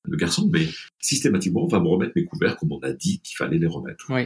le 0.05 0.17
garçon, 0.17 0.49
mais 0.53 0.67
systématiquement, 1.01 1.65
on 1.65 1.69
va 1.69 1.81
me 1.81 1.89
remettre 1.89 2.13
mes 2.17 2.25
couverts 2.25 2.57
comme 2.57 2.73
on 2.73 2.81
a 2.81 2.93
dit 2.93 3.21
qu'il 3.21 3.37
fallait 3.37 3.59
les 3.59 3.67
remettre. 3.67 4.07
Oui. 4.11 4.23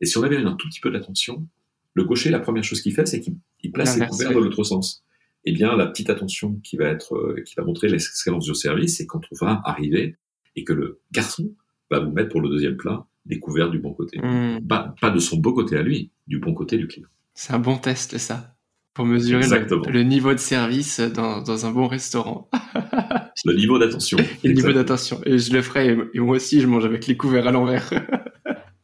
Et 0.00 0.06
si 0.06 0.18
on 0.18 0.22
avait 0.22 0.36
un 0.36 0.54
tout 0.54 0.68
petit 0.68 0.80
peu 0.80 0.90
d'attention, 0.90 1.46
le 1.94 2.04
gaucher, 2.04 2.30
la 2.30 2.40
première 2.40 2.64
chose 2.64 2.82
qu'il 2.82 2.92
fait, 2.94 3.06
c'est 3.06 3.20
qu'il 3.20 3.72
place 3.72 3.94
ses 3.94 4.06
couverts 4.06 4.32
dans 4.32 4.40
l'autre 4.40 4.64
sens. 4.64 5.02
Eh 5.44 5.52
bien, 5.52 5.76
la 5.76 5.86
petite 5.86 6.10
attention 6.10 6.60
qui 6.62 6.76
va 6.76 6.86
être, 6.86 7.14
euh, 7.14 7.42
qui 7.46 7.54
va 7.54 7.64
montrer 7.64 7.88
l'excellence 7.88 8.44
du 8.44 8.54
service, 8.54 8.96
c'est 8.96 9.06
quand 9.06 9.22
on 9.30 9.44
va 9.44 9.60
arriver 9.64 10.16
et 10.56 10.64
que 10.64 10.72
le 10.72 11.00
garçon 11.12 11.54
va 11.90 12.00
vous 12.00 12.10
mettre 12.10 12.30
pour 12.30 12.40
le 12.40 12.48
deuxième 12.48 12.76
plat 12.76 13.06
des 13.26 13.38
couverts 13.38 13.70
du 13.70 13.78
bon 13.78 13.92
côté. 13.92 14.18
Mmh. 14.18 14.66
Pas, 14.66 14.94
pas 15.00 15.10
de 15.10 15.18
son 15.20 15.36
beau 15.36 15.52
côté 15.52 15.76
à 15.76 15.82
lui, 15.82 16.10
du 16.26 16.38
bon 16.38 16.52
côté 16.52 16.76
du 16.76 16.88
client. 16.88 17.08
C'est 17.34 17.52
un 17.52 17.58
bon 17.58 17.76
test, 17.78 18.18
ça 18.18 18.55
pour 18.96 19.04
mesurer 19.04 19.46
le, 19.46 19.92
le, 19.92 20.02
niveau 20.04 20.32
de 20.32 20.38
service 20.38 21.00
dans, 21.00 21.42
dans 21.42 21.66
un 21.66 21.70
bon 21.70 21.86
restaurant. 21.86 22.48
le 23.44 23.52
niveau 23.52 23.78
d'attention. 23.78 24.16
le 24.42 24.52
niveau 24.54 24.72
d'attention. 24.72 25.20
Et 25.26 25.38
je 25.38 25.52
le 25.52 25.60
ferai. 25.60 25.98
Et 26.14 26.18
moi 26.18 26.36
aussi, 26.36 26.62
je 26.62 26.66
mange 26.66 26.86
avec 26.86 27.06
les 27.06 27.14
couverts 27.14 27.46
à 27.46 27.52
l'envers. 27.52 27.92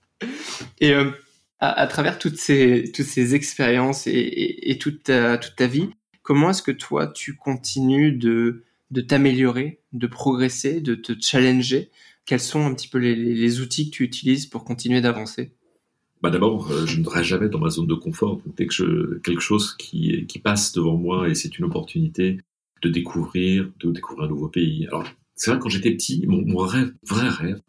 et 0.81 0.93
euh, 0.93 1.11
à, 1.61 1.71
à, 1.81 1.87
travers 1.87 2.19
toutes 2.19 2.37
ces, 2.37 2.93
toutes 2.95 3.07
ces 3.07 3.35
expériences 3.35 4.07
et, 4.07 4.11
et, 4.11 4.71
et 4.71 4.77
toute, 4.77 5.05
ta, 5.05 5.39
toute 5.39 5.57
ta 5.57 5.67
vie, 5.67 5.89
comment 6.23 6.51
est-ce 6.51 6.63
que 6.63 6.73
toi, 6.73 7.07
tu 7.07 7.35
continues 7.35 8.13
de, 8.13 8.65
de 8.91 9.01
t'améliorer, 9.01 9.81
de 9.95 10.07
progresser, 10.07 10.83
de 10.83 10.95
te 10.95 11.15
challenger? 11.19 11.91
Quels 12.27 12.39
sont 12.39 12.67
un 12.67 12.75
petit 12.75 12.89
peu 12.89 12.99
les, 12.99 13.15
les 13.15 13.61
outils 13.63 13.91
que 13.91 13.97
tu 13.97 14.05
utilises 14.05 14.45
pour 14.45 14.65
continuer 14.65 15.01
d'avancer? 15.01 15.55
Bah 16.23 16.31
d'abord, 16.31 16.71
euh, 16.71 16.87
je 16.87 17.01
ne 17.01 17.09
reste 17.09 17.29
jamais 17.29 17.49
dans 17.49 17.59
ma 17.59 17.69
zone 17.69 17.89
de 17.89 17.95
confort. 17.95 18.37
Donc, 18.37 18.57
dès 18.57 18.67
que 18.67 18.75
je, 18.75 19.19
quelque 19.19 19.41
chose 19.41 19.75
qui, 19.77 20.25
qui 20.27 20.39
passe 20.39 20.73
devant 20.73 20.97
moi 20.97 21.29
et 21.29 21.35
c'est 21.35 21.59
une 21.59 21.65
opportunité 21.65 22.39
de 22.83 22.89
découvrir, 22.89 23.71
de 23.81 23.91
découvrir 23.91 24.27
un 24.27 24.29
nouveau 24.29 24.49
pays. 24.49 24.87
Alors, 24.89 25.05
c'est 25.35 25.51
vrai, 25.51 25.59
quand 25.61 25.69
j'étais 25.69 25.91
petit, 25.93 26.25
mon, 26.27 26.43
mon, 26.47 26.59
rêve, 26.59 26.93
vrai 27.09 27.29
rêve, 27.29 27.61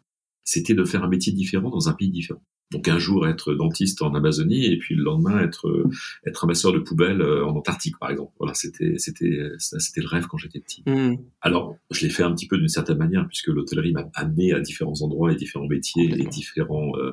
c'était 0.44 0.74
de 0.74 0.84
faire 0.84 1.02
un 1.02 1.08
métier 1.08 1.32
différent 1.32 1.70
dans 1.70 1.88
un 1.88 1.94
pays 1.94 2.10
différent. 2.10 2.42
Donc 2.72 2.88
un 2.88 2.98
jour 2.98 3.28
être 3.28 3.54
dentiste 3.54 4.02
en 4.02 4.14
Amazonie 4.14 4.66
et 4.66 4.78
puis 4.78 4.94
le 4.94 5.04
lendemain 5.04 5.38
être 5.38 5.86
être 6.26 6.38
ramasseur 6.38 6.72
de 6.72 6.78
poubelles 6.78 7.20
euh, 7.20 7.46
en 7.46 7.54
Antarctique 7.54 7.98
par 8.00 8.10
exemple. 8.10 8.32
Voilà, 8.38 8.54
c'était 8.54 8.94
c'était 8.98 9.50
c'était 9.58 10.00
le 10.00 10.08
rêve 10.08 10.26
quand 10.26 10.38
j'étais 10.38 10.60
petit. 10.60 10.82
Mmh. 10.86 11.16
Alors 11.40 11.76
je 11.90 12.00
l'ai 12.02 12.10
fait 12.10 12.22
un 12.22 12.32
petit 12.34 12.48
peu 12.48 12.58
d'une 12.58 12.68
certaine 12.68 12.98
manière 12.98 13.26
puisque 13.28 13.48
l'hôtellerie 13.48 13.92
m'a 13.92 14.10
amené 14.14 14.52
à 14.54 14.60
différents 14.60 15.02
endroits 15.02 15.32
et 15.32 15.36
différents 15.36 15.68
métiers 15.68 16.10
et 16.18 16.24
différents 16.26 16.92
euh, 16.96 17.12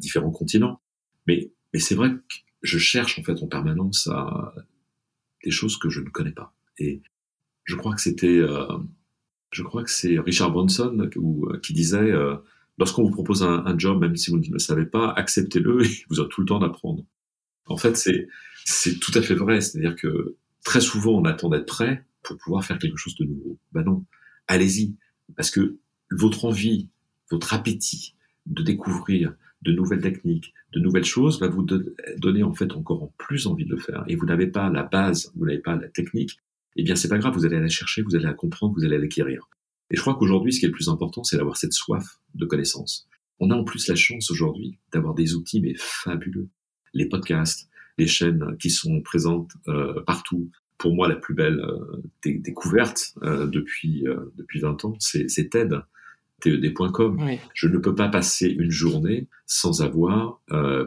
différents 0.00 0.30
continents. 0.30 0.80
Mais, 1.26 1.52
mais 1.72 1.80
c'est 1.80 1.94
vrai 1.94 2.10
que 2.10 2.34
je 2.62 2.78
cherche 2.78 3.18
en 3.18 3.22
fait 3.22 3.42
en 3.42 3.46
permanence 3.46 4.08
à 4.08 4.54
des 5.44 5.50
choses 5.50 5.78
que 5.78 5.88
je 5.88 6.00
ne 6.00 6.08
connais 6.10 6.32
pas. 6.32 6.54
Et 6.78 7.02
je 7.64 7.76
crois 7.76 7.94
que 7.94 8.00
c'était, 8.00 8.38
euh, 8.38 8.66
je 9.52 9.62
crois 9.62 9.84
que 9.84 9.90
c'est 9.90 10.18
Richard 10.18 10.50
Branson 10.50 10.96
euh, 10.98 11.58
qui 11.58 11.72
disait, 11.72 11.98
euh, 11.98 12.36
lorsqu'on 12.78 13.04
vous 13.04 13.10
propose 13.10 13.42
un, 13.42 13.64
un, 13.64 13.78
job, 13.78 14.00
même 14.00 14.16
si 14.16 14.30
vous 14.30 14.38
ne 14.38 14.50
le 14.50 14.58
savez 14.58 14.86
pas, 14.86 15.10
acceptez-le 15.12 15.84
et 15.86 16.04
vous 16.08 16.20
aurez 16.20 16.28
tout 16.28 16.40
le 16.40 16.46
temps 16.46 16.58
d'apprendre. 16.58 17.04
En 17.66 17.76
fait, 17.76 17.96
c'est, 17.96 18.28
c'est 18.64 18.98
tout 18.98 19.12
à 19.14 19.22
fait 19.22 19.34
vrai. 19.34 19.60
C'est-à-dire 19.60 19.96
que 19.96 20.36
très 20.64 20.80
souvent, 20.80 21.12
on 21.12 21.24
attend 21.24 21.48
d'être 21.48 21.66
prêt 21.66 22.04
pour 22.22 22.36
pouvoir 22.36 22.64
faire 22.64 22.78
quelque 22.78 22.96
chose 22.96 23.14
de 23.16 23.24
nouveau. 23.24 23.58
Ben 23.72 23.82
non, 23.82 24.04
allez-y. 24.48 24.96
Parce 25.36 25.50
que 25.50 25.78
votre 26.10 26.44
envie, 26.44 26.88
votre 27.30 27.54
appétit 27.54 28.16
de 28.46 28.62
découvrir 28.62 29.34
de 29.62 29.72
nouvelles 29.72 30.00
techniques, 30.00 30.54
de 30.72 30.80
nouvelles 30.80 31.04
choses, 31.04 31.40
va 31.40 31.48
vous 31.48 31.66
donner 32.18 32.42
en 32.42 32.54
fait 32.54 32.72
encore 32.72 33.12
plus 33.18 33.46
envie 33.46 33.64
de 33.64 33.70
le 33.70 33.78
faire. 33.78 34.04
Et 34.08 34.16
vous 34.16 34.26
n'avez 34.26 34.46
pas 34.46 34.70
la 34.70 34.82
base, 34.82 35.32
vous 35.36 35.46
n'avez 35.46 35.58
pas 35.58 35.76
la 35.76 35.88
technique, 35.88 36.38
eh 36.76 36.82
bien 36.82 36.96
c'est 36.96 37.08
pas 37.08 37.18
grave, 37.18 37.34
vous 37.34 37.44
allez 37.44 37.60
la 37.60 37.68
chercher, 37.68 38.02
vous 38.02 38.14
allez 38.14 38.24
la 38.24 38.34
comprendre, 38.34 38.74
vous 38.76 38.84
allez 38.84 38.98
l'acquérir. 38.98 39.48
Et 39.90 39.96
je 39.96 40.00
crois 40.00 40.14
qu'aujourd'hui, 40.14 40.52
ce 40.52 40.60
qui 40.60 40.66
est 40.66 40.68
le 40.68 40.74
plus 40.74 40.88
important, 40.88 41.24
c'est 41.24 41.36
d'avoir 41.36 41.56
cette 41.56 41.72
soif 41.72 42.20
de 42.34 42.46
connaissances. 42.46 43.08
On 43.40 43.50
a 43.50 43.54
en 43.54 43.64
plus 43.64 43.88
la 43.88 43.96
chance 43.96 44.30
aujourd'hui 44.30 44.78
d'avoir 44.92 45.14
des 45.14 45.34
outils 45.34 45.60
mais 45.60 45.74
fabuleux. 45.76 46.48
Les 46.94 47.06
podcasts, 47.06 47.68
les 47.98 48.06
chaînes 48.06 48.56
qui 48.58 48.70
sont 48.70 49.00
présentes 49.02 49.50
euh, 49.68 50.00
partout. 50.06 50.50
Pour 50.78 50.94
moi, 50.94 51.08
la 51.08 51.16
plus 51.16 51.34
belle 51.34 51.60
euh, 51.60 52.02
découverte 52.24 53.14
euh, 53.22 53.46
depuis 53.46 54.04
depuis 54.36 54.60
20 54.60 54.84
ans, 54.84 54.94
c'est 54.98 55.50
TED. 55.50 55.74
TED.com. 56.40 57.18
Je 57.54 57.68
ne 57.68 57.78
peux 57.78 57.94
pas 57.94 58.08
passer 58.08 58.48
une 58.48 58.70
journée 58.70 59.28
sans 59.46 59.82
avoir, 59.82 60.40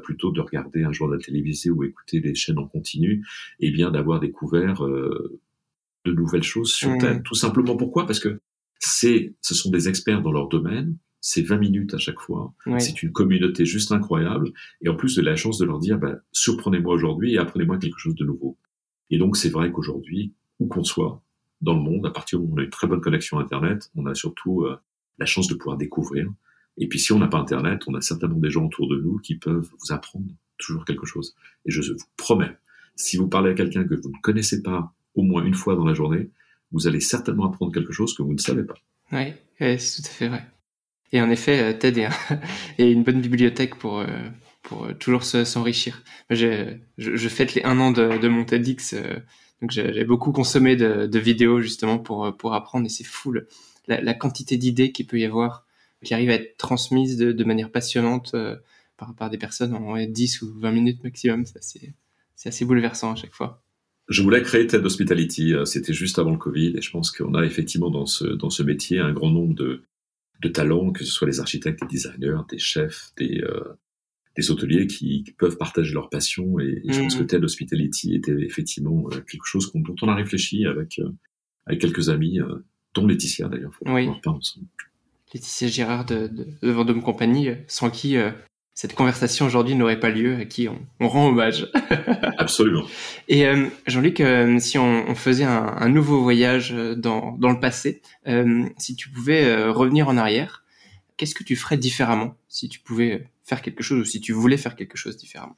plutôt 0.03 0.31
de 0.31 0.41
regarder 0.41 0.83
un 0.83 0.91
journal 0.91 1.19
télévisé 1.21 1.69
ou 1.69 1.83
écouter 1.83 2.19
les 2.19 2.35
chaînes 2.35 2.59
en 2.59 2.67
continu, 2.67 3.25
et 3.59 3.71
bien 3.71 3.91
d'avoir 3.91 4.19
découvert 4.19 4.81
de 4.83 6.11
nouvelles 6.11 6.43
choses 6.43 6.71
sur 6.71 6.97
TED. 6.97 7.23
Tout 7.23 7.35
simplement 7.35 7.77
pourquoi? 7.77 8.05
Parce 8.05 8.19
que 8.19 8.39
c'est, 8.79 9.33
ce 9.41 9.55
sont 9.55 9.71
des 9.71 9.87
experts 9.87 10.21
dans 10.21 10.31
leur 10.31 10.49
domaine, 10.49 10.97
c'est 11.25 11.41
20 11.41 11.57
minutes 11.57 11.93
à 11.93 11.97
chaque 11.97 12.19
fois. 12.19 12.53
C'est 12.79 13.01
une 13.01 13.13
communauté 13.13 13.65
juste 13.65 13.93
incroyable. 13.93 14.51
Et 14.81 14.89
en 14.89 14.95
plus 14.95 15.15
de 15.15 15.21
la 15.21 15.37
chance 15.37 15.57
de 15.57 15.65
leur 15.65 15.79
dire, 15.79 15.97
bah, 15.97 16.17
surprenez-moi 16.33 16.93
aujourd'hui 16.93 17.33
et 17.33 17.37
apprenez-moi 17.37 17.77
quelque 17.77 17.97
chose 17.97 18.15
de 18.15 18.25
nouveau. 18.25 18.57
Et 19.09 19.17
donc, 19.17 19.37
c'est 19.37 19.49
vrai 19.49 19.71
qu'aujourd'hui, 19.71 20.33
où 20.59 20.67
qu'on 20.67 20.83
soit 20.83 21.21
dans 21.61 21.75
le 21.75 21.81
monde, 21.81 22.05
à 22.05 22.11
partir 22.11 22.41
où 22.41 22.53
on 22.53 22.57
a 22.57 22.63
une 22.63 22.69
très 22.69 22.87
bonne 22.87 22.99
connexion 22.99 23.39
Internet, 23.39 23.89
on 23.95 24.05
a 24.05 24.13
surtout 24.15 24.63
euh, 24.63 24.75
la 25.19 25.25
chance 25.25 25.47
de 25.47 25.55
pouvoir 25.55 25.77
découvrir. 25.77 26.31
Et 26.77 26.87
puis, 26.87 26.99
si 26.99 27.11
on 27.11 27.19
n'a 27.19 27.27
pas 27.27 27.37
Internet, 27.37 27.83
on 27.87 27.93
a 27.93 28.01
certainement 28.01 28.39
des 28.39 28.49
gens 28.49 28.65
autour 28.65 28.87
de 28.87 28.99
nous 28.99 29.19
qui 29.19 29.35
peuvent 29.35 29.69
vous 29.79 29.93
apprendre 29.93 30.25
toujours 30.57 30.85
quelque 30.85 31.05
chose. 31.05 31.35
Et 31.65 31.71
je 31.71 31.81
vous 31.81 31.97
promets, 32.17 32.57
si 32.95 33.17
vous 33.17 33.27
parlez 33.27 33.51
à 33.51 33.53
quelqu'un 33.53 33.83
que 33.83 33.95
vous 33.95 34.09
ne 34.09 34.21
connaissez 34.21 34.63
pas 34.63 34.93
au 35.15 35.21
moins 35.21 35.43
une 35.43 35.53
fois 35.53 35.75
dans 35.75 35.85
la 35.85 35.93
journée, 35.93 36.29
vous 36.71 36.87
allez 36.87 36.99
certainement 36.99 37.45
apprendre 37.45 37.71
quelque 37.71 37.93
chose 37.93 38.15
que 38.15 38.23
vous 38.23 38.33
ne 38.33 38.39
savez 38.39 38.63
pas. 38.63 38.75
Oui, 39.11 39.33
c'est 39.59 40.01
tout 40.01 40.07
à 40.07 40.11
fait 40.11 40.27
vrai. 40.27 40.47
Et 41.11 41.21
en 41.21 41.29
effet, 41.29 41.61
euh, 41.61 41.73
TED 41.73 41.99
est, 41.99 42.09
une 42.91 43.03
bonne 43.03 43.21
bibliothèque 43.21 43.75
pour, 43.75 43.99
euh, 43.99 44.07
euh, 44.71 44.93
toujours 44.93 45.23
s'enrichir. 45.23 46.01
Je, 46.31 46.77
fête 47.29 47.53
les 47.53 47.63
un 47.63 47.79
an 47.79 47.91
de, 47.91 48.27
mon 48.27 48.43
TEDx, 48.43 48.95
donc 49.61 49.69
j'ai 49.69 50.03
beaucoup 50.03 50.31
consommé 50.31 50.75
de, 50.75 51.05
de, 51.05 51.19
vidéos 51.19 51.61
justement 51.61 51.99
pour, 51.99 52.35
pour 52.35 52.55
apprendre 52.55 52.87
et 52.87 52.89
c'est 52.89 53.03
fou 53.03 53.31
la, 53.87 54.01
la, 54.01 54.13
quantité 54.13 54.57
d'idées 54.57 54.91
qu'il 54.91 55.07
peut 55.07 55.19
y 55.19 55.25
avoir 55.25 55.65
qui 56.03 56.13
arrivent 56.13 56.31
à 56.31 56.35
être 56.35 56.57
transmises 56.57 57.17
de, 57.17 57.31
de 57.31 57.43
manière 57.43 57.71
passionnante 57.71 58.35
par, 58.97 59.15
par 59.15 59.29
des 59.29 59.37
personnes 59.37 59.73
en 59.73 59.95
10 60.05 60.41
ou 60.41 60.53
20 60.59 60.71
minutes 60.71 61.03
maximum. 61.03 61.45
C'est 61.45 62.49
assez 62.49 62.65
bouleversant 62.65 63.13
à 63.13 63.15
chaque 63.15 63.33
fois. 63.33 63.63
Je 64.09 64.21
voulais 64.21 64.41
créer 64.41 64.67
TED 64.67 64.85
Hospitality, 64.85 65.53
c'était 65.65 65.93
juste 65.93 66.19
avant 66.19 66.31
le 66.31 66.37
Covid, 66.37 66.75
et 66.75 66.81
je 66.81 66.91
pense 66.91 67.09
qu'on 67.09 67.35
a 67.35 67.45
effectivement 67.45 67.89
dans 67.89 68.05
ce, 68.05 68.25
dans 68.25 68.49
ce 68.49 68.61
métier 68.61 68.99
un 68.99 69.13
grand 69.13 69.29
nombre 69.29 69.55
de, 69.55 69.83
de 70.43 70.49
talents, 70.49 70.91
que 70.91 71.03
ce 71.03 71.11
soit 71.11 71.27
les 71.27 71.39
architectes, 71.39 71.79
des 71.81 71.87
designers, 71.87 72.41
des 72.49 72.59
chefs, 72.59 73.11
des, 73.17 73.41
euh, 73.41 73.73
des 74.35 74.51
hôteliers 74.51 74.87
qui, 74.87 75.23
peuvent 75.37 75.57
partager 75.57 75.93
leur 75.93 76.09
passion. 76.09 76.59
Et, 76.59 76.83
je 76.87 76.99
pense 76.99 77.15
que 77.15 77.23
mm. 77.23 77.27
TED 77.27 77.43
Hospitality 77.43 78.15
était 78.15 78.35
effectivement 78.39 79.07
euh, 79.11 79.21
quelque 79.21 79.45
chose 79.45 79.71
dont 79.73 79.95
on 80.01 80.07
a 80.09 80.15
réfléchi 80.15 80.65
avec, 80.65 80.99
euh, 80.99 81.09
avec 81.65 81.81
quelques 81.81 82.09
amis, 82.09 82.39
dont 82.93 83.07
Laetitia 83.07 83.47
d'ailleurs. 83.47 83.73
Oui. 83.85 84.09
Laetitia 85.33 85.67
Girard 85.67 86.05
de, 86.05 86.27
de, 86.27 86.47
de 86.61 86.71
Vendôme 86.71 87.01
Compagnie, 87.01 87.49
sans 87.67 87.89
qui 87.89 88.17
cette 88.75 88.95
conversation 88.95 89.45
aujourd'hui 89.45 89.75
n'aurait 89.75 89.99
pas 89.99 90.09
lieu, 90.09 90.35
à 90.35 90.45
qui 90.45 90.67
on, 90.67 91.07
rend 91.07 91.27
hommage. 91.27 91.69
Absolument. 92.37 92.85
Et 93.27 93.45
euh, 93.45 93.67
Jean-Luc, 93.85 94.19
euh, 94.19 94.59
si 94.59 94.79
on, 94.79 95.13
faisait 95.13 95.43
un, 95.43 95.89
nouveau 95.89 96.21
voyage 96.21 96.73
euh, 96.73 96.95
dans, 96.95 97.33
dans 97.37 97.51
le 97.51 97.59
passé, 97.59 98.01
si 98.77 98.95
tu 98.95 99.09
pouvais 99.09 99.67
revenir 99.67 100.07
en 100.07 100.17
arrière, 100.17 100.63
qu'est-ce 101.17 101.35
que 101.35 101.43
tu 101.43 101.55
ferais 101.55 101.77
différemment 101.77 102.35
si 102.47 102.67
tu 102.67 102.79
pouvais 102.79 103.27
faire 103.43 103.61
quelque 103.61 103.83
chose 103.83 103.99
ou 103.99 104.05
si 104.05 104.21
tu 104.21 104.33
voulais 104.33 104.57
faire 104.57 104.75
quelque 104.75 104.97
chose 104.97 105.17
différemment? 105.17 105.55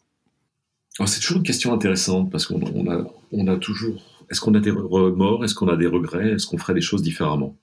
C'est 1.06 1.20
toujours 1.20 1.38
une 1.38 1.44
question 1.44 1.74
intéressante 1.74 2.32
parce 2.32 2.48
qu'on 2.48 2.62
on 2.62 2.92
a, 2.92 3.06
on 3.32 3.48
a 3.48 3.58
toujours... 3.58 4.02
Est-ce 4.30 4.42
qu'on 4.42 4.54
a 4.54 4.60
des 4.60 4.72
remords? 4.72 5.44
Est-ce 5.44 5.56
qu'on 5.56 5.68
a 5.68 5.78
des 5.78 5.88
regrets? 5.88 6.32
Est-ce 6.34 6.48
qu'on 6.48 6.58
ferait 6.58 6.74
des 6.74 6.82
choses 6.82 7.02
différemment? 7.02 7.58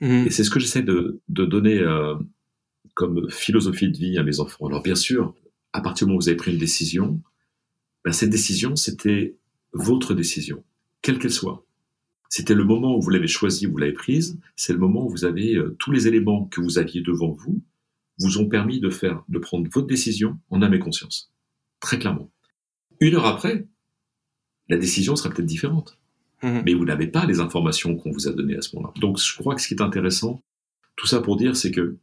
Mmh. 0.00 0.26
Et 0.26 0.30
c'est 0.30 0.44
ce 0.44 0.50
que 0.50 0.60
j'essaie 0.60 0.82
de, 0.82 1.20
de 1.28 1.44
donner 1.44 1.84
comme 2.94 3.30
philosophie 3.30 3.90
de 3.90 3.96
vie 3.96 4.18
à 4.18 4.22
mes 4.22 4.40
enfants. 4.40 4.66
Alors 4.66 4.82
bien 4.82 4.94
sûr, 4.94 5.34
à 5.72 5.80
partir 5.80 6.06
du 6.06 6.10
moment 6.10 6.18
où 6.18 6.22
vous 6.22 6.28
avez 6.28 6.36
pris 6.36 6.52
une 6.52 6.58
décision, 6.58 7.20
ben 8.04 8.12
cette 8.12 8.30
décision, 8.30 8.76
c'était 8.76 9.36
votre 9.72 10.14
décision, 10.14 10.64
quelle 11.02 11.18
qu'elle 11.18 11.32
soit. 11.32 11.64
C'était 12.28 12.54
le 12.54 12.64
moment 12.64 12.96
où 12.96 13.00
vous 13.00 13.10
l'avez 13.10 13.28
choisie, 13.28 13.66
vous 13.66 13.76
l'avez 13.76 13.92
prise, 13.92 14.38
c'est 14.56 14.72
le 14.72 14.78
moment 14.78 15.06
où 15.06 15.10
vous 15.10 15.24
avez 15.24 15.54
euh, 15.54 15.76
tous 15.78 15.92
les 15.92 16.08
éléments 16.08 16.44
que 16.46 16.60
vous 16.60 16.78
aviez 16.78 17.00
devant 17.00 17.30
vous, 17.30 17.62
vous 18.18 18.38
ont 18.38 18.48
permis 18.48 18.80
de 18.80 18.90
faire, 18.90 19.24
de 19.28 19.38
prendre 19.38 19.68
votre 19.72 19.86
décision 19.86 20.38
en 20.50 20.62
âme 20.62 20.74
et 20.74 20.78
conscience. 20.78 21.32
Très 21.80 21.98
clairement. 21.98 22.30
Une 23.00 23.14
heure 23.14 23.26
après, 23.26 23.66
la 24.68 24.76
décision 24.76 25.16
sera 25.16 25.30
peut-être 25.30 25.46
différente. 25.46 25.98
Mmh. 26.42 26.60
Mais 26.64 26.74
vous 26.74 26.84
n'avez 26.84 27.08
pas 27.08 27.26
les 27.26 27.40
informations 27.40 27.96
qu'on 27.96 28.12
vous 28.12 28.28
a 28.28 28.32
données 28.32 28.56
à 28.56 28.62
ce 28.62 28.76
moment-là. 28.76 28.94
Donc, 29.00 29.18
je 29.18 29.36
crois 29.36 29.54
que 29.54 29.60
ce 29.60 29.68
qui 29.68 29.74
est 29.74 29.82
intéressant, 29.82 30.42
tout 30.96 31.06
ça 31.06 31.20
pour 31.20 31.36
dire, 31.36 31.56
c'est 31.56 31.70
que 31.70 31.96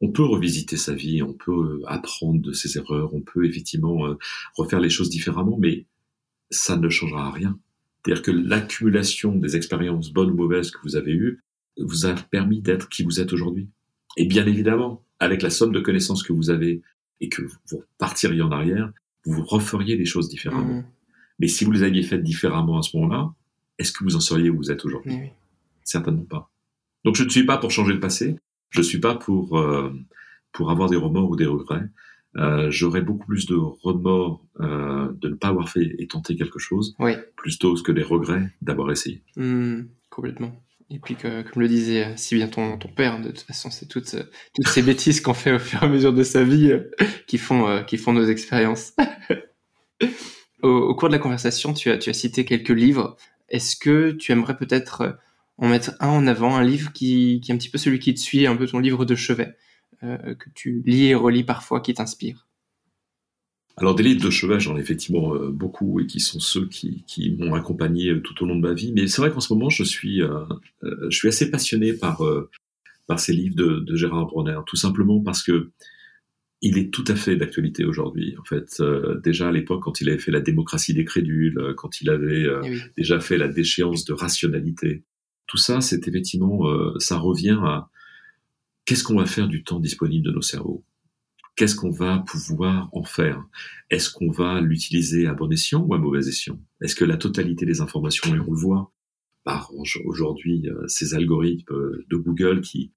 on 0.00 0.10
peut 0.10 0.24
revisiter 0.24 0.76
sa 0.76 0.94
vie, 0.94 1.22
on 1.22 1.32
peut 1.32 1.80
euh, 1.80 1.82
apprendre 1.86 2.40
de 2.40 2.52
ses 2.52 2.78
erreurs, 2.78 3.14
on 3.14 3.20
peut 3.20 3.44
effectivement 3.46 4.06
euh, 4.06 4.14
refaire 4.56 4.80
les 4.80 4.90
choses 4.90 5.10
différemment, 5.10 5.56
mais 5.58 5.86
ça 6.50 6.76
ne 6.76 6.88
changera 6.88 7.30
rien. 7.32 7.58
C'est-à-dire 8.04 8.22
que 8.22 8.30
l'accumulation 8.30 9.34
des 9.34 9.56
expériences 9.56 10.12
bonnes 10.12 10.30
ou 10.30 10.36
mauvaises 10.36 10.70
que 10.70 10.78
vous 10.84 10.96
avez 10.96 11.12
eues 11.12 11.42
vous 11.78 12.06
a 12.06 12.14
permis 12.14 12.60
d'être 12.60 12.88
qui 12.88 13.02
vous 13.02 13.20
êtes 13.20 13.32
aujourd'hui. 13.32 13.68
Et 14.16 14.26
bien 14.26 14.46
évidemment, 14.46 15.04
avec 15.20 15.42
la 15.42 15.50
somme 15.50 15.72
de 15.72 15.80
connaissances 15.80 16.22
que 16.22 16.32
vous 16.32 16.50
avez 16.50 16.80
et 17.20 17.28
que 17.28 17.42
vous 17.42 17.82
partiriez 17.98 18.42
en 18.42 18.52
arrière, 18.52 18.92
vous 19.24 19.44
referiez 19.44 19.96
les 19.96 20.06
choses 20.06 20.28
différemment. 20.28 20.78
Mmh. 20.78 20.84
Mais 21.38 21.48
si 21.48 21.64
vous 21.64 21.72
les 21.72 21.82
aviez 21.82 22.02
faites 22.02 22.22
différemment 22.22 22.78
à 22.78 22.82
ce 22.82 22.96
moment-là, 22.96 23.32
est-ce 23.78 23.92
que 23.92 24.04
vous 24.04 24.16
en 24.16 24.20
seriez 24.20 24.50
où 24.50 24.56
vous 24.56 24.70
êtes 24.70 24.84
aujourd'hui? 24.84 25.30
Certainement 25.84 26.24
pas. 26.24 26.50
Donc 27.04 27.16
je 27.16 27.24
ne 27.24 27.28
suis 27.28 27.46
pas 27.46 27.58
pour 27.58 27.70
changer 27.70 27.92
le 27.92 28.00
passé, 28.00 28.36
je 28.70 28.82
suis 28.82 28.98
pas 28.98 29.14
pour 29.14 29.58
euh, 29.58 29.92
pour 30.52 30.70
avoir 30.70 30.90
des 30.90 30.96
remords 30.96 31.30
ou 31.30 31.36
des 31.36 31.46
regrets. 31.46 31.84
Euh, 32.36 32.70
J'aurais 32.70 33.00
beaucoup 33.00 33.26
plus 33.26 33.46
de 33.46 33.54
remords 33.54 34.44
euh, 34.60 35.08
de 35.12 35.28
ne 35.28 35.34
pas 35.34 35.48
avoir 35.48 35.68
fait 35.68 35.94
et 35.98 36.06
tenté 36.06 36.36
quelque 36.36 36.58
chose, 36.58 36.94
oui. 36.98 37.12
plutôt 37.36 37.74
que 37.74 37.92
des 37.92 38.02
regrets 38.02 38.50
d'avoir 38.60 38.90
essayé. 38.90 39.22
Mmh, 39.36 39.82
complètement. 40.10 40.52
Et 40.90 40.98
puis, 40.98 41.16
que, 41.16 41.42
comme 41.42 41.62
le 41.62 41.68
disait 41.68 42.16
si 42.16 42.34
bien 42.34 42.48
ton, 42.48 42.78
ton 42.78 42.88
père, 42.88 43.20
de 43.20 43.28
toute 43.28 43.40
façon, 43.40 43.70
c'est 43.70 43.86
toutes, 43.86 44.16
toutes 44.54 44.68
ces 44.68 44.82
bêtises 44.82 45.20
qu'on 45.20 45.34
fait 45.34 45.52
au 45.52 45.58
fur 45.58 45.82
et 45.82 45.86
à 45.86 45.88
mesure 45.88 46.12
de 46.14 46.22
sa 46.22 46.44
vie 46.44 46.72
qui, 47.26 47.36
font, 47.38 47.84
qui 47.86 47.98
font 47.98 48.12
nos 48.12 48.24
expériences. 48.24 48.94
au, 50.62 50.94
cours 50.94 51.08
de 51.08 51.14
la 51.14 51.18
conversation, 51.18 51.72
tu 51.72 51.90
as, 51.90 52.12
cité 52.12 52.44
quelques 52.44 52.68
livres. 52.70 53.16
Est-ce 53.48 53.76
que 53.76 54.12
tu 54.12 54.32
aimerais 54.32 54.56
peut-être 54.56 55.18
en 55.56 55.68
mettre 55.68 55.92
un 56.00 56.08
en 56.08 56.26
avant, 56.26 56.56
un 56.56 56.64
livre 56.64 56.92
qui, 56.92 57.40
est 57.46 57.52
un 57.52 57.56
petit 57.56 57.70
peu 57.70 57.78
celui 57.78 57.98
qui 57.98 58.14
te 58.14 58.20
suit, 58.20 58.46
un 58.46 58.56
peu 58.56 58.66
ton 58.66 58.78
livre 58.78 59.04
de 59.04 59.14
chevet, 59.14 59.56
euh, 60.02 60.34
que 60.34 60.50
tu 60.54 60.82
lis 60.84 61.06
et 61.06 61.14
relis 61.14 61.44
parfois, 61.44 61.80
qui 61.80 61.94
t'inspire? 61.94 62.46
Alors 63.76 63.94
des 63.94 64.02
livres 64.02 64.24
de 64.24 64.30
chevet, 64.30 64.58
j'en 64.58 64.76
ai 64.76 64.80
effectivement 64.80 65.34
euh, 65.34 65.50
beaucoup 65.50 66.00
et 66.00 66.06
qui 66.06 66.18
sont 66.18 66.40
ceux 66.40 66.66
qui, 66.66 67.36
m'ont 67.38 67.54
accompagné 67.54 68.10
euh, 68.10 68.20
tout 68.20 68.42
au 68.42 68.46
long 68.46 68.56
de 68.56 68.60
ma 68.60 68.74
vie. 68.74 68.92
Mais 68.92 69.06
c'est 69.06 69.20
vrai 69.20 69.30
qu'en 69.30 69.40
ce 69.40 69.52
moment, 69.52 69.70
je 69.70 69.84
suis, 69.84 70.20
assez 71.24 71.50
passionné 71.50 71.92
par, 71.92 72.22
par 73.06 73.20
ces 73.20 73.32
livres 73.32 73.56
de, 73.56 73.80
de, 73.80 73.96
Gérard 73.96 74.26
Bronner, 74.26 74.58
tout 74.66 74.76
simplement 74.76 75.20
parce 75.20 75.42
que 75.42 75.70
il 76.60 76.78
est 76.78 76.92
tout 76.92 77.04
à 77.06 77.14
fait 77.14 77.36
d'actualité 77.36 77.84
aujourd'hui. 77.84 78.36
En 78.38 78.44
fait, 78.44 78.82
déjà 79.22 79.48
à 79.48 79.52
l'époque, 79.52 79.82
quand 79.84 80.00
il 80.00 80.08
avait 80.08 80.18
fait 80.18 80.32
la 80.32 80.40
démocratie 80.40 80.92
des 80.92 81.04
crédules, 81.04 81.74
quand 81.76 82.00
il 82.00 82.10
avait 82.10 82.46
eh 82.64 82.78
déjà 82.96 83.20
fait 83.20 83.38
la 83.38 83.48
déchéance 83.48 84.04
de 84.04 84.12
rationalité, 84.12 85.04
tout 85.48 85.56
ça, 85.56 85.80
c'est 85.80 86.06
effectivement, 86.06 86.68
euh, 86.68 86.94
ça 86.98 87.18
revient 87.18 87.58
à 87.64 87.90
qu'est-ce 88.84 89.02
qu'on 89.02 89.16
va 89.16 89.26
faire 89.26 89.48
du 89.48 89.64
temps 89.64 89.80
disponible 89.80 90.26
de 90.26 90.30
nos 90.30 90.42
cerveaux? 90.42 90.84
Qu'est-ce 91.56 91.74
qu'on 91.74 91.90
va 91.90 92.22
pouvoir 92.28 92.88
en 92.92 93.02
faire? 93.02 93.42
Est-ce 93.90 94.10
qu'on 94.10 94.30
va 94.30 94.60
l'utiliser 94.60 95.26
à 95.26 95.34
bon 95.34 95.50
escient 95.50 95.82
ou 95.82 95.94
à 95.94 95.98
mauvais 95.98 96.28
escient? 96.28 96.60
Est-ce 96.82 96.94
que 96.94 97.04
la 97.04 97.16
totalité 97.16 97.66
des 97.66 97.80
informations, 97.80 98.32
et 98.32 98.38
on 98.38 98.52
le 98.52 98.58
voit 98.58 98.92
par 99.42 99.72
aujourd'hui 100.04 100.68
euh, 100.68 100.86
ces 100.86 101.14
algorithmes 101.14 101.74
euh, 101.74 102.04
de 102.10 102.16
Google 102.16 102.60
qui, 102.60 102.92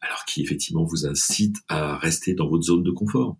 alors 0.00 0.24
qui 0.26 0.42
effectivement 0.42 0.84
vous 0.84 1.06
incitent 1.06 1.62
à 1.68 1.96
rester 1.96 2.34
dans 2.34 2.48
votre 2.48 2.64
zone 2.64 2.82
de 2.82 2.90
confort. 2.90 3.36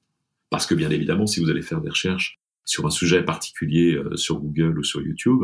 Parce 0.51 0.67
que 0.67 0.75
bien 0.75 0.91
évidemment, 0.91 1.27
si 1.27 1.41
vous 1.41 1.51
allez 1.51 1.63
faire 1.63 1.81
des 1.81 1.91
recherches 1.91 2.39
sur 2.65 2.87
un 2.87 2.91
sujet 2.91 3.25
particulier 3.25 4.01
sur 4.15 4.41
Google 4.41 4.79
ou 4.79 4.85
sur 4.85 5.01
YouTube, 5.03 5.43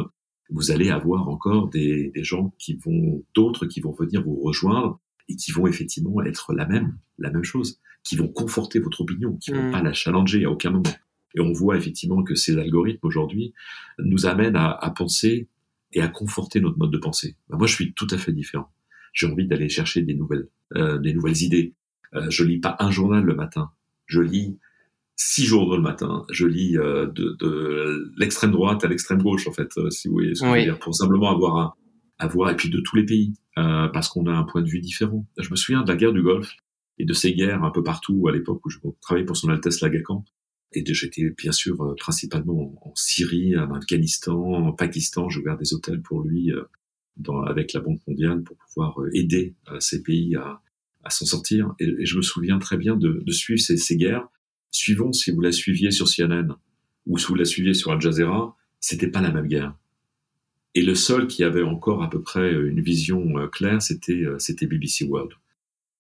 vous 0.50 0.70
allez 0.70 0.90
avoir 0.90 1.28
encore 1.28 1.68
des, 1.68 2.10
des 2.14 2.24
gens 2.24 2.54
qui 2.58 2.74
vont, 2.74 3.24
d'autres 3.34 3.66
qui 3.66 3.80
vont 3.80 3.92
venir 3.92 4.22
vous 4.22 4.40
rejoindre 4.40 5.00
et 5.28 5.36
qui 5.36 5.52
vont 5.52 5.66
effectivement 5.66 6.22
être 6.22 6.52
la 6.52 6.66
même, 6.66 6.98
la 7.18 7.30
même 7.30 7.44
chose, 7.44 7.80
qui 8.04 8.16
vont 8.16 8.28
conforter 8.28 8.80
votre 8.80 9.00
opinion, 9.02 9.36
qui 9.36 9.52
vont 9.52 9.68
Mm. 9.68 9.70
pas 9.70 9.82
la 9.82 9.92
challenger 9.92 10.44
à 10.44 10.50
aucun 10.50 10.70
moment. 10.70 10.90
Et 11.34 11.40
on 11.40 11.52
voit 11.52 11.76
effectivement 11.76 12.22
que 12.22 12.34
ces 12.34 12.58
algorithmes 12.58 13.06
aujourd'hui 13.06 13.54
nous 13.98 14.26
amènent 14.26 14.56
à, 14.56 14.70
à 14.72 14.90
penser 14.90 15.48
et 15.92 16.02
à 16.02 16.08
conforter 16.08 16.60
notre 16.60 16.78
mode 16.78 16.90
de 16.90 16.98
pensée. 16.98 17.36
Ben, 17.48 17.56
moi, 17.56 17.66
je 17.66 17.74
suis 17.74 17.92
tout 17.94 18.08
à 18.10 18.18
fait 18.18 18.32
différent. 18.32 18.70
J'ai 19.12 19.26
envie 19.26 19.46
d'aller 19.46 19.68
chercher 19.68 20.02
des 20.02 20.14
nouvelles, 20.14 20.48
euh, 20.76 20.98
des 20.98 21.12
nouvelles 21.12 21.42
idées. 21.42 21.74
Euh, 22.14 22.28
je 22.30 22.44
lis 22.44 22.58
pas 22.58 22.76
un 22.78 22.90
journal 22.90 23.24
le 23.24 23.34
matin. 23.34 23.70
Je 24.06 24.20
lis 24.20 24.58
six 25.16 25.44
journaux 25.44 25.76
le 25.76 25.82
matin. 25.82 26.24
Je 26.30 26.46
lis 26.46 26.76
euh, 26.78 27.06
de, 27.06 27.36
de 27.38 28.12
l'extrême 28.16 28.50
droite 28.50 28.84
à 28.84 28.88
l'extrême 28.88 29.22
gauche, 29.22 29.46
en 29.46 29.52
fait, 29.52 29.70
euh, 29.76 29.90
si 29.90 30.08
vous 30.08 30.14
voyez 30.14 30.34
ce 30.34 30.42
que 30.42 30.48
je 30.48 30.52
veux 30.52 30.62
dire, 30.62 30.78
pour 30.78 30.94
simplement 30.94 31.30
avoir 31.30 31.56
un, 31.58 31.74
avoir 32.18 32.50
et 32.50 32.56
puis 32.56 32.70
de 32.70 32.80
tous 32.80 32.96
les 32.96 33.04
pays, 33.04 33.34
euh, 33.58 33.88
parce 33.88 34.08
qu'on 34.08 34.26
a 34.26 34.32
un 34.32 34.44
point 34.44 34.62
de 34.62 34.68
vue 34.68 34.80
différent. 34.80 35.26
Je 35.38 35.50
me 35.50 35.56
souviens 35.56 35.82
de 35.82 35.88
la 35.88 35.96
guerre 35.96 36.12
du 36.12 36.22
Golfe 36.22 36.54
et 36.98 37.04
de 37.04 37.12
ces 37.12 37.34
guerres 37.34 37.64
un 37.64 37.70
peu 37.70 37.82
partout 37.82 38.26
à 38.28 38.32
l'époque 38.32 38.64
où 38.64 38.70
je 38.70 38.78
travaillais 39.00 39.26
pour 39.26 39.36
son 39.36 39.48
Altesse 39.48 39.80
Lagacan. 39.80 40.24
Et 40.74 40.84
j'étais 40.94 41.30
bien 41.36 41.52
sûr 41.52 41.82
euh, 41.82 41.94
principalement 41.98 42.74
en, 42.82 42.92
Syrie, 42.94 43.58
en 43.58 43.74
Afghanistan, 43.74 44.38
en 44.38 44.72
Pakistan. 44.72 45.28
Je 45.28 45.40
ouvert 45.40 45.58
des 45.58 45.74
hôtels 45.74 46.00
pour 46.00 46.22
lui 46.22 46.50
dans, 47.16 47.42
avec 47.42 47.72
la 47.72 47.80
Banque 47.80 48.00
mondiale 48.06 48.42
pour 48.42 48.56
pouvoir 48.56 49.00
euh, 49.00 49.10
aider 49.14 49.54
euh, 49.70 49.80
ces 49.80 50.02
pays 50.02 50.36
à, 50.36 50.60
à 51.04 51.10
s'en 51.10 51.26
sortir. 51.26 51.74
Et, 51.78 52.04
je 52.04 52.16
me 52.16 52.22
souviens 52.22 52.58
très 52.58 52.76
bien 52.76 52.96
de, 52.96 53.22
de 53.24 53.32
suivre 53.32 53.60
ces, 53.60 53.76
ces 53.76 53.96
guerres. 53.96 54.28
Suivons 54.70 55.12
si 55.12 55.30
vous 55.30 55.40
la 55.40 55.52
suiviez 55.52 55.90
sur 55.90 56.08
CNN 56.08 56.48
ou 57.06 57.18
si 57.18 57.26
vous 57.26 57.34
la 57.34 57.44
suiviez 57.44 57.74
sur 57.74 57.92
Al 57.92 58.00
Jazeera, 58.00 58.56
c'était 58.80 59.08
pas 59.10 59.20
la 59.20 59.32
même 59.32 59.46
guerre. 59.46 59.76
Et 60.74 60.82
le 60.82 60.94
seul 60.94 61.26
qui 61.26 61.44
avait 61.44 61.62
encore 61.62 62.02
à 62.02 62.08
peu 62.08 62.22
près 62.22 62.52
une 62.52 62.80
vision 62.80 63.38
euh, 63.38 63.48
claire, 63.48 63.82
c'était 63.82 64.24
euh, 64.24 64.38
c'était 64.38 64.66
BBC 64.66 65.04
World. 65.04 65.32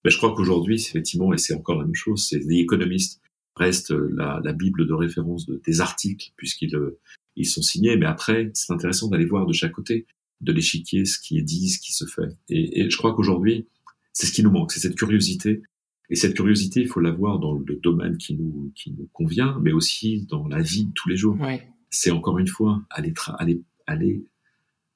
Mais 0.04 0.10
je 0.10 0.16
crois 0.16 0.34
qu'aujourd'hui, 0.34 0.76
effectivement, 0.76 1.32
et 1.32 1.38
c'est 1.38 1.54
encore 1.54 1.78
la 1.78 1.84
même 1.84 1.94
chose, 1.94 2.26
c'est 2.28 2.40
The 2.40 2.52
Economist 2.52 3.20
reste 3.56 3.92
euh, 3.92 4.10
la, 4.14 4.40
la 4.42 4.52
bible 4.52 4.86
de 4.86 4.92
référence 4.94 5.46
de, 5.46 5.60
des 5.64 5.80
articles 5.80 6.32
puisqu'ils 6.36 6.74
euh, 6.74 6.98
ils 7.36 7.46
sont 7.46 7.62
signés. 7.62 7.96
Mais 7.96 8.06
après, 8.06 8.50
c'est 8.54 8.72
intéressant 8.72 9.08
d'aller 9.08 9.26
voir 9.26 9.46
de 9.46 9.52
chaque 9.52 9.72
côté 9.72 10.06
de 10.42 10.52
l'échiquier 10.52 11.04
ce 11.04 11.18
qui 11.18 11.38
est 11.38 11.42
dit, 11.42 11.68
ce 11.70 11.78
qui 11.80 11.92
se 11.92 12.04
fait. 12.04 12.28
Et, 12.48 12.80
et 12.82 12.90
je 12.90 12.96
crois 12.96 13.14
qu'aujourd'hui, 13.14 13.66
c'est 14.12 14.26
ce 14.26 14.32
qui 14.32 14.42
nous 14.42 14.50
manque, 14.50 14.72
c'est 14.72 14.80
cette 14.80 14.96
curiosité. 14.96 15.62
Et 16.10 16.16
cette 16.16 16.34
curiosité, 16.34 16.80
il 16.82 16.88
faut 16.88 17.00
l'avoir 17.00 17.38
dans 17.38 17.54
le 17.54 17.76
domaine 17.82 18.18
qui 18.18 18.34
nous 18.34 18.70
qui 18.74 18.90
nous 18.92 19.08
convient, 19.12 19.58
mais 19.62 19.72
aussi 19.72 20.26
dans 20.28 20.46
la 20.48 20.60
vie 20.60 20.84
de 20.86 20.92
tous 20.92 21.08
les 21.08 21.16
jours 21.16 21.38
Ouais. 21.40 21.66
c'est 21.90 22.10
encore 22.10 22.38
une 22.38 22.48
fois 22.48 22.82
aller, 22.90 23.14
aller, 23.38 23.62
aller 23.86 24.24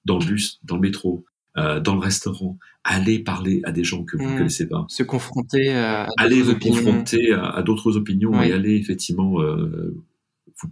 dans 0.04 0.18
le 0.18 0.26
bus, 0.26 0.60
dans 0.64 0.74
le 0.76 0.82
métro, 0.82 1.24
euh, 1.56 1.80
dans 1.80 1.94
le 1.94 2.00
restaurant, 2.00 2.58
aller 2.84 3.18
parler 3.20 3.60
à 3.64 3.72
des 3.72 3.82
gens 3.84 4.04
que 4.04 4.16
vous 4.18 4.24
ne 4.24 4.34
Mm. 4.34 4.36
connaissez 4.38 4.68
pas, 4.68 4.84
Se 4.90 5.02
confronter 5.04 5.70
à 5.72 6.06
aller 6.18 6.36
d'autres 6.36 6.48
vous 6.50 6.52
opinions. 6.56 6.74
confronter 6.84 7.32
à, 7.32 7.44
à 7.46 7.62
d'autres 7.62 7.96
opinions 7.96 8.32
Oui. 8.38 8.48
et 8.48 8.52
aller 8.52 8.74
effectivement 8.76 9.40
euh, 9.40 9.96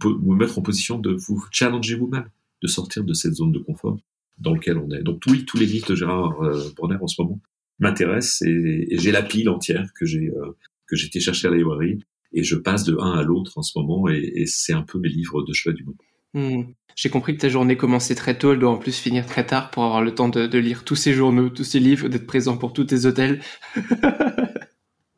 vous 0.01 0.33
mettre 0.35 0.59
en 0.59 0.61
position 0.61 0.99
de 0.99 1.11
vous 1.11 1.43
challenger 1.51 1.95
vous-même, 1.95 2.29
de 2.61 2.67
sortir 2.67 3.03
de 3.03 3.13
cette 3.13 3.33
zone 3.35 3.51
de 3.51 3.59
confort 3.59 3.97
dans 4.37 4.53
lequel 4.53 4.77
on 4.77 4.89
est. 4.91 5.01
Donc 5.01 5.21
oui, 5.27 5.45
tous 5.45 5.57
les 5.57 5.65
livres 5.65 5.87
de 5.87 5.95
Gérard 5.95 6.41
euh, 6.41 6.69
Bronner 6.75 6.97
en 7.01 7.07
ce 7.07 7.21
moment 7.21 7.41
m'intéressent 7.79 8.41
et, 8.43 8.87
et 8.89 8.97
j'ai 8.97 9.11
la 9.11 9.21
pile 9.21 9.49
entière 9.49 9.89
que 9.99 10.05
j'ai 10.05 10.29
euh, 10.29 10.55
que 10.87 10.95
été 10.95 11.19
chercher 11.19 11.47
à 11.47 11.51
la 11.51 11.57
librairie 11.57 11.99
et 12.33 12.43
je 12.43 12.55
passe 12.55 12.83
de 12.83 12.97
un 12.99 13.13
à 13.13 13.23
l'autre 13.23 13.57
en 13.57 13.61
ce 13.61 13.77
moment 13.77 14.09
et, 14.09 14.31
et 14.35 14.45
c'est 14.45 14.73
un 14.73 14.83
peu 14.83 14.99
mes 14.99 15.09
livres 15.09 15.43
de 15.43 15.53
chevet 15.53 15.75
du 15.75 15.83
moment. 15.83 15.97
Hmm. 16.33 16.71
J'ai 16.95 17.09
compris 17.09 17.35
que 17.35 17.41
ta 17.41 17.49
journée 17.49 17.75
commençait 17.75 18.15
très 18.15 18.37
tôt, 18.37 18.53
elle 18.53 18.59
doit 18.59 18.71
en 18.71 18.77
plus 18.77 18.97
finir 18.97 19.25
très 19.25 19.45
tard 19.45 19.69
pour 19.71 19.83
avoir 19.83 20.01
le 20.01 20.13
temps 20.15 20.29
de, 20.29 20.47
de 20.47 20.57
lire 20.57 20.85
tous 20.85 20.95
ces 20.95 21.13
journaux, 21.13 21.49
tous 21.49 21.65
ces 21.65 21.79
livres, 21.79 22.07
d'être 22.07 22.25
présent 22.25 22.57
pour 22.57 22.71
tous 22.71 22.85
tes 22.85 23.05
hôtels. 23.05 23.41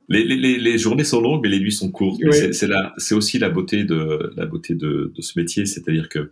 Les, 0.09 0.23
les, 0.23 0.57
les, 0.57 0.77
journées 0.77 1.03
sont 1.03 1.19
longues, 1.19 1.41
mais 1.43 1.49
les 1.49 1.59
nuits 1.59 1.73
sont 1.73 1.91
courtes. 1.91 2.23
Ouais. 2.23 2.53
C'est, 2.53 3.13
aussi 3.13 3.39
la 3.39 3.49
beauté 3.49 3.83
de 3.83 4.31
la 4.37 4.45
beauté 4.45 4.73
de, 4.73 5.11
de 5.13 5.21
ce 5.21 5.37
métier, 5.37 5.65
c'est-à-dire 5.65 6.07
que 6.07 6.31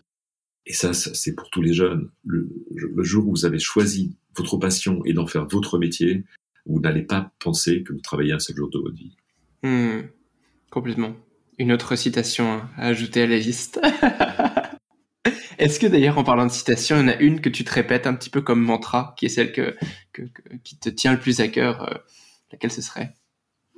et 0.66 0.74
ça, 0.74 0.94
c'est 0.94 1.36
pour 1.36 1.50
tous 1.50 1.62
les 1.62 1.74
jeunes. 1.74 2.10
Le, 2.26 2.50
jour 3.04 3.28
où 3.28 3.32
vous 3.32 3.46
avez 3.46 3.60
choisi 3.60 4.18
votre 4.36 4.58
passion 4.58 5.02
et 5.06 5.14
d'en 5.14 5.28
faire 5.28 5.46
votre 5.46 5.78
métier, 5.78 6.24
vous 6.66 6.80
n'allez 6.80 7.04
pas 7.04 7.32
penser 7.40 7.84
que 7.84 7.94
vous 7.94 8.00
travaillez 8.00 8.34
un 8.34 8.40
seul 8.40 8.56
jour 8.56 8.70
de 8.70 8.80
votre 8.80 8.96
vie. 8.96 9.16
Hmm. 9.64 10.08
Complètement. 10.72 11.16
Une 11.58 11.72
autre 11.72 11.96
citation 11.96 12.64
à 12.78 12.88
ajouter 12.88 13.22
à 13.22 13.28
la 13.28 13.38
liste. 13.38 13.80
Est-ce 15.58 15.80
que 15.80 15.88
d'ailleurs, 15.88 16.18
en 16.18 16.24
parlant 16.24 16.46
de 16.46 16.52
citation, 16.52 16.98
il 16.98 17.02
y 17.02 17.04
en 17.04 17.08
a 17.08 17.16
une 17.18 17.40
que 17.40 17.50
tu 17.50 17.64
te 17.64 17.72
répètes 17.72 18.08
un 18.08 18.14
petit 18.14 18.30
peu 18.30 18.42
comme 18.42 18.62
mantra, 18.62 19.14
qui 19.18 19.26
est 19.28 19.30
celle 19.30 19.54
que- 19.54 19.76
qui 20.64 20.78
te 20.78 20.90
tient 20.90 21.14
le 21.14 21.20
plus 21.20 21.40
à 21.40 21.48
cœur 21.48 21.84
euh, 21.84 21.96
Laquelle 22.52 22.72
ce 22.72 22.82
serait? 22.82 23.14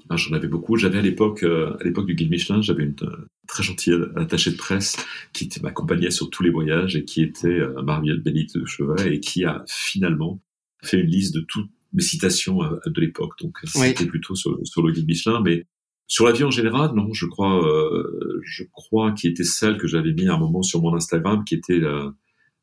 Ah, 0.09 0.15
J'en 0.15 0.33
avais 0.35 0.47
beaucoup. 0.47 0.77
J'avais 0.77 0.99
à 0.99 1.01
l'époque, 1.01 1.43
euh, 1.43 1.75
à 1.79 1.83
l'époque 1.83 2.05
du 2.05 2.15
guide 2.15 2.29
Michelin, 2.29 2.61
j'avais 2.61 2.83
une 2.83 2.95
euh, 3.03 3.27
très 3.47 3.63
gentille 3.63 3.95
attachée 4.15 4.51
de 4.51 4.57
presse 4.57 4.97
qui 5.33 5.49
m'accompagnait 5.61 6.11
sur 6.11 6.29
tous 6.29 6.43
les 6.43 6.49
voyages 6.49 6.95
et 6.95 7.03
qui 7.05 7.21
était 7.21 7.47
euh, 7.47 7.81
Mariette 7.81 8.21
Bénite 8.23 8.57
de 8.57 8.65
Chevet 8.65 9.13
et 9.15 9.19
qui 9.19 9.43
a 9.45 9.63
finalement 9.67 10.41
fait 10.83 10.99
une 10.99 11.07
liste 11.09 11.33
de 11.35 11.41
toutes 11.41 11.69
mes 11.93 12.03
citations 12.03 12.63
euh, 12.63 12.77
de 12.85 13.01
l'époque. 13.01 13.33
Donc 13.41 13.57
Oui. 13.75 13.87
c'était 13.89 14.05
plutôt 14.05 14.35
sur, 14.35 14.57
sur 14.63 14.81
le 14.85 14.91
guide 14.93 15.07
Michelin, 15.07 15.41
mais 15.43 15.65
sur 16.09 16.25
la 16.25 16.31
vie 16.31 16.45
en 16.45 16.51
général, 16.51 16.91
non, 16.95 17.11
je 17.13 17.25
crois, 17.25 17.67
euh, 17.67 18.39
je 18.45 18.63
crois 18.71 19.11
qui 19.11 19.27
était 19.27 19.43
celle 19.43 19.77
que 19.77 19.87
j'avais 19.87 20.13
mis 20.13 20.27
à 20.29 20.35
un 20.35 20.37
moment 20.39 20.61
sur 20.61 20.81
mon 20.81 20.95
Instagram, 20.95 21.43
qui 21.43 21.55
était 21.55 21.81
euh, 21.81 22.09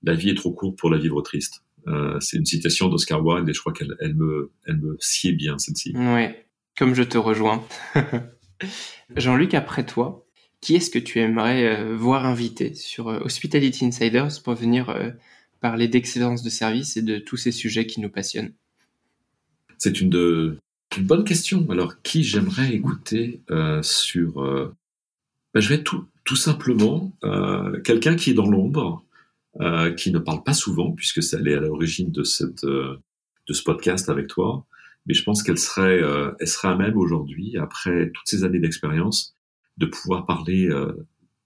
la 0.02 0.14
vie 0.14 0.30
est 0.30 0.34
trop 0.34 0.52
courte 0.52 0.78
pour 0.78 0.88
la 0.90 0.96
vivre 0.98 1.20
triste. 1.20 1.62
Euh, 1.86 2.18
c'est 2.20 2.38
une 2.38 2.46
citation 2.46 2.88
d'Oscar 2.88 3.22
Wilde 3.22 3.46
et 3.46 3.52
je 3.52 3.60
crois 3.60 3.74
qu'elle 3.74 3.94
elle 4.00 4.14
me, 4.14 4.50
elle 4.66 4.78
me 4.78 4.96
sied 5.00 5.32
bien 5.32 5.58
celle-ci. 5.58 5.92
Ouais, 5.94 6.46
comme 6.76 6.94
je 6.94 7.02
te 7.02 7.18
rejoins. 7.18 7.64
Jean-Luc, 9.16 9.54
après 9.54 9.84
toi, 9.86 10.24
qui 10.64 10.76
est-ce 10.76 10.90
que 10.90 10.98
tu 10.98 11.20
aimerais 11.20 11.76
euh, 11.76 11.94
voir 11.94 12.24
invité 12.24 12.74
sur 12.74 13.08
euh, 13.08 13.20
Hospitality 13.20 13.84
Insiders 13.84 14.42
pour 14.42 14.54
venir 14.54 14.88
euh, 14.88 15.10
parler 15.60 15.88
d'excellence 15.88 16.42
de 16.42 16.48
service 16.48 16.96
et 16.96 17.02
de 17.02 17.18
tous 17.18 17.36
ces 17.36 17.52
sujets 17.52 17.86
qui 17.86 18.00
nous 18.00 18.08
passionnent? 18.08 18.52
C'est 19.76 20.00
une, 20.00 20.56
bonne 21.00 21.24
question. 21.24 21.66
Alors, 21.70 22.00
qui 22.02 22.24
j'aimerais 22.24 22.72
écouter 22.72 23.42
sur... 23.82 24.40
ben, 25.52 25.60
je 25.60 25.68
vais 25.68 25.82
tout, 25.82 26.06
simplement 26.36 27.12
quelqu'un 27.84 28.14
qui 28.14 28.30
est 28.30 28.34
dans 28.34 28.48
l'ombre, 28.48 29.04
qui 29.96 30.12
ne 30.12 30.18
parle 30.18 30.44
pas 30.44 30.54
souvent, 30.54 30.92
puisque 30.92 31.22
ça 31.22 31.38
est 31.40 31.54
à 31.54 31.60
l'origine 31.60 32.12
de, 32.12 32.22
de 32.22 33.52
ce 33.52 33.62
podcast 33.64 34.08
avec 34.08 34.28
toi. 34.28 34.64
Mais 35.06 35.14
je 35.14 35.22
pense 35.22 35.42
qu'elle 35.42 35.58
serait, 35.58 36.02
euh, 36.02 36.32
elle 36.40 36.48
serait 36.48 36.68
à 36.68 36.76
même 36.76 36.96
aujourd'hui, 36.96 37.56
après 37.58 38.10
toutes 38.12 38.26
ces 38.26 38.44
années 38.44 38.58
d'expérience, 38.60 39.36
de 39.76 39.86
pouvoir 39.86 40.24
parler 40.26 40.68
euh, 40.68 40.92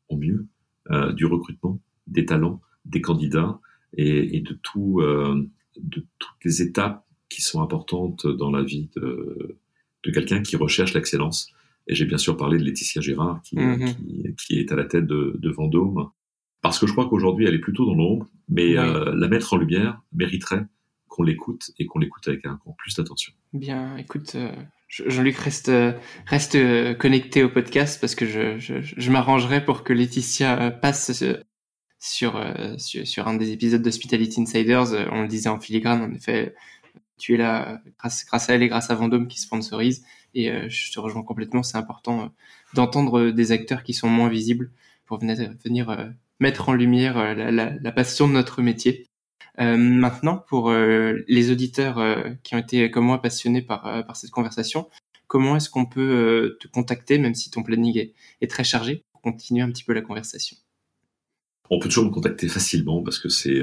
au 0.09 0.17
mieux 0.17 0.47
euh, 0.91 1.13
du 1.13 1.27
recrutement, 1.27 1.81
des 2.07 2.25
talents, 2.25 2.61
des 2.85 3.01
candidats 3.01 3.59
et, 3.97 4.37
et 4.37 4.41
de, 4.41 4.55
tout, 4.63 5.01
euh, 5.01 5.49
de 5.81 6.05
toutes 6.19 6.45
les 6.45 6.63
étapes 6.63 7.05
qui 7.29 7.43
sont 7.43 7.61
importantes 7.63 8.27
dans 8.27 8.51
la 8.51 8.63
vie 8.63 8.89
de, 8.97 9.57
de 10.05 10.11
quelqu'un 10.11 10.41
qui 10.43 10.57
recherche 10.57 10.95
l'excellence. 10.95 11.51
Et 11.89 11.95
j'ai 11.95 12.05
bien 12.05 12.19
sûr 12.19 12.37
parlé 12.37 12.59
de 12.59 12.65
Laetitia 12.65 13.01
Gérard, 13.03 13.41
qui, 13.43 13.57
Mhm. 13.57 13.95
qui, 13.95 14.35
qui 14.47 14.59
est 14.61 14.73
à 14.73 14.77
la 14.77 14.85
tête 14.85 15.07
de, 15.07 15.37
de 15.39 15.51
Vendôme, 15.51 16.11
parce 16.63 16.79
que 16.79 16.87
je 16.87 16.93
crois 16.93 17.09
qu'aujourd'hui, 17.09 17.47
elle 17.47 17.55
est 17.55 17.59
plutôt 17.61 17.87
dans 17.87 17.95
l'ombre, 17.95 18.27
mais 18.49 18.69
Oui. 18.73 18.77
euh, 18.79 19.15
la 19.15 19.29
mettre 19.29 19.55
en 19.55 19.57
lumière 19.57 20.01
mériterait 20.13 20.67
qu'on 21.09 21.23
l'écoute 21.23 21.73
et 21.79 21.87
qu'on 21.87 21.99
l'écoute 21.99 22.29
avec 22.29 22.47
encore 22.47 22.77
plus 22.77 22.95
d'attention. 22.95 23.33
Bien, 23.53 23.97
écoute, 23.97 24.35
euh, 24.35 24.53
Je- 24.87 25.09
Jean-Luc 25.09 25.37
reste, 25.37 25.73
reste 26.27 26.55
euh, 26.55 26.95
connecté 26.95 27.43
au 27.43 27.49
podcast 27.49 28.01
parce 28.01 28.15
que 28.15 28.27
je, 28.27 28.59
je, 28.59 29.11
m'arrangerai 29.11 29.65
pour 29.65 29.85
que 29.85 29.93
Laetitia 29.93 30.61
euh, 30.61 30.71
passe 30.71 31.25
sur, 31.99 32.41
sur, 32.79 33.29
un 33.29 33.35
des 33.35 33.51
épisodes 33.51 33.83
d'Hospitality 33.83 34.41
Insiders. 34.41 35.09
On 35.11 35.23
le 35.23 35.29
disait 35.29 35.49
en 35.49 35.59
filigrane, 35.59 36.03
en 36.03 36.15
effet, 36.15 36.55
tu 37.19 37.35
es 37.35 37.37
là 37.37 37.81
grâce, 37.99 38.25
grâce 38.25 38.49
à 38.49 38.55
elle 38.55 38.63
et 38.63 38.69
grâce 38.69 38.91
à 38.91 38.95
Vendôme 38.95 39.27
qui 39.27 39.41
sponsorise. 39.41 40.05
Et 40.35 40.51
je 40.71 40.93
te 40.93 41.01
rejoins 41.01 41.23
complètement, 41.23 41.63
c'est 41.65 41.79
important 41.79 42.33
d'entendre 42.75 43.31
des 43.31 43.51
acteurs 43.51 43.83
qui 43.83 43.95
sont 43.95 44.09
moins 44.09 44.29
visibles 44.29 44.71
pour 45.07 45.19
venir, 45.19 45.37
venir 45.65 46.13
mettre 46.39 46.69
en 46.69 46.75
lumière 46.75 47.35
la 47.35 47.93
passion 47.93 48.29
de 48.29 48.35
notre 48.35 48.63
métier. 48.63 49.08
Euh, 49.61 49.77
maintenant, 49.77 50.45
pour 50.49 50.71
euh, 50.71 51.15
les 51.27 51.51
auditeurs 51.51 51.99
euh, 51.99 52.31
qui 52.43 52.55
ont 52.55 52.59
été 52.59 52.91
comme 52.91 53.05
moi 53.05 53.21
passionnés 53.21 53.63
par, 53.63 54.05
par 54.07 54.17
cette 54.17 54.31
conversation, 54.31 54.89
comment 55.27 55.57
est-ce 55.57 55.69
qu'on 55.69 55.87
peut 55.87 56.57
te 56.61 56.69
contacter, 56.69 57.19
même 57.19 57.35
si 57.35 57.51
ton 57.51 57.63
planning 57.63 57.99
est, 57.99 58.15
est 58.41 58.51
très 58.51 58.65
chargé, 58.65 59.05
pour 59.13 59.21
continuer 59.21 59.63
un 59.63 59.71
petit 59.71 59.85
peu 59.85 59.93
la 59.93 60.03
conversation? 60.03 60.57
On 61.71 61.79
peut 61.79 61.89
toujours 61.89 62.05
me 62.05 62.11
contacter 62.11 62.49
facilement 62.49 63.03
parce 63.03 63.19
que 63.19 63.29
c'est 63.29 63.61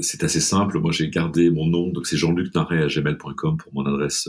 c'est 0.00 0.24
assez 0.24 0.40
simple. 0.40 0.78
Moi, 0.78 0.92
j'ai 0.92 1.08
gardé 1.08 1.50
mon 1.50 1.66
nom, 1.66 1.88
donc 1.90 2.06
c'est 2.06 2.16
jean-luc-naret@gmail.com 2.16 3.56
pour 3.56 3.74
mon 3.74 3.86
adresse 3.86 4.28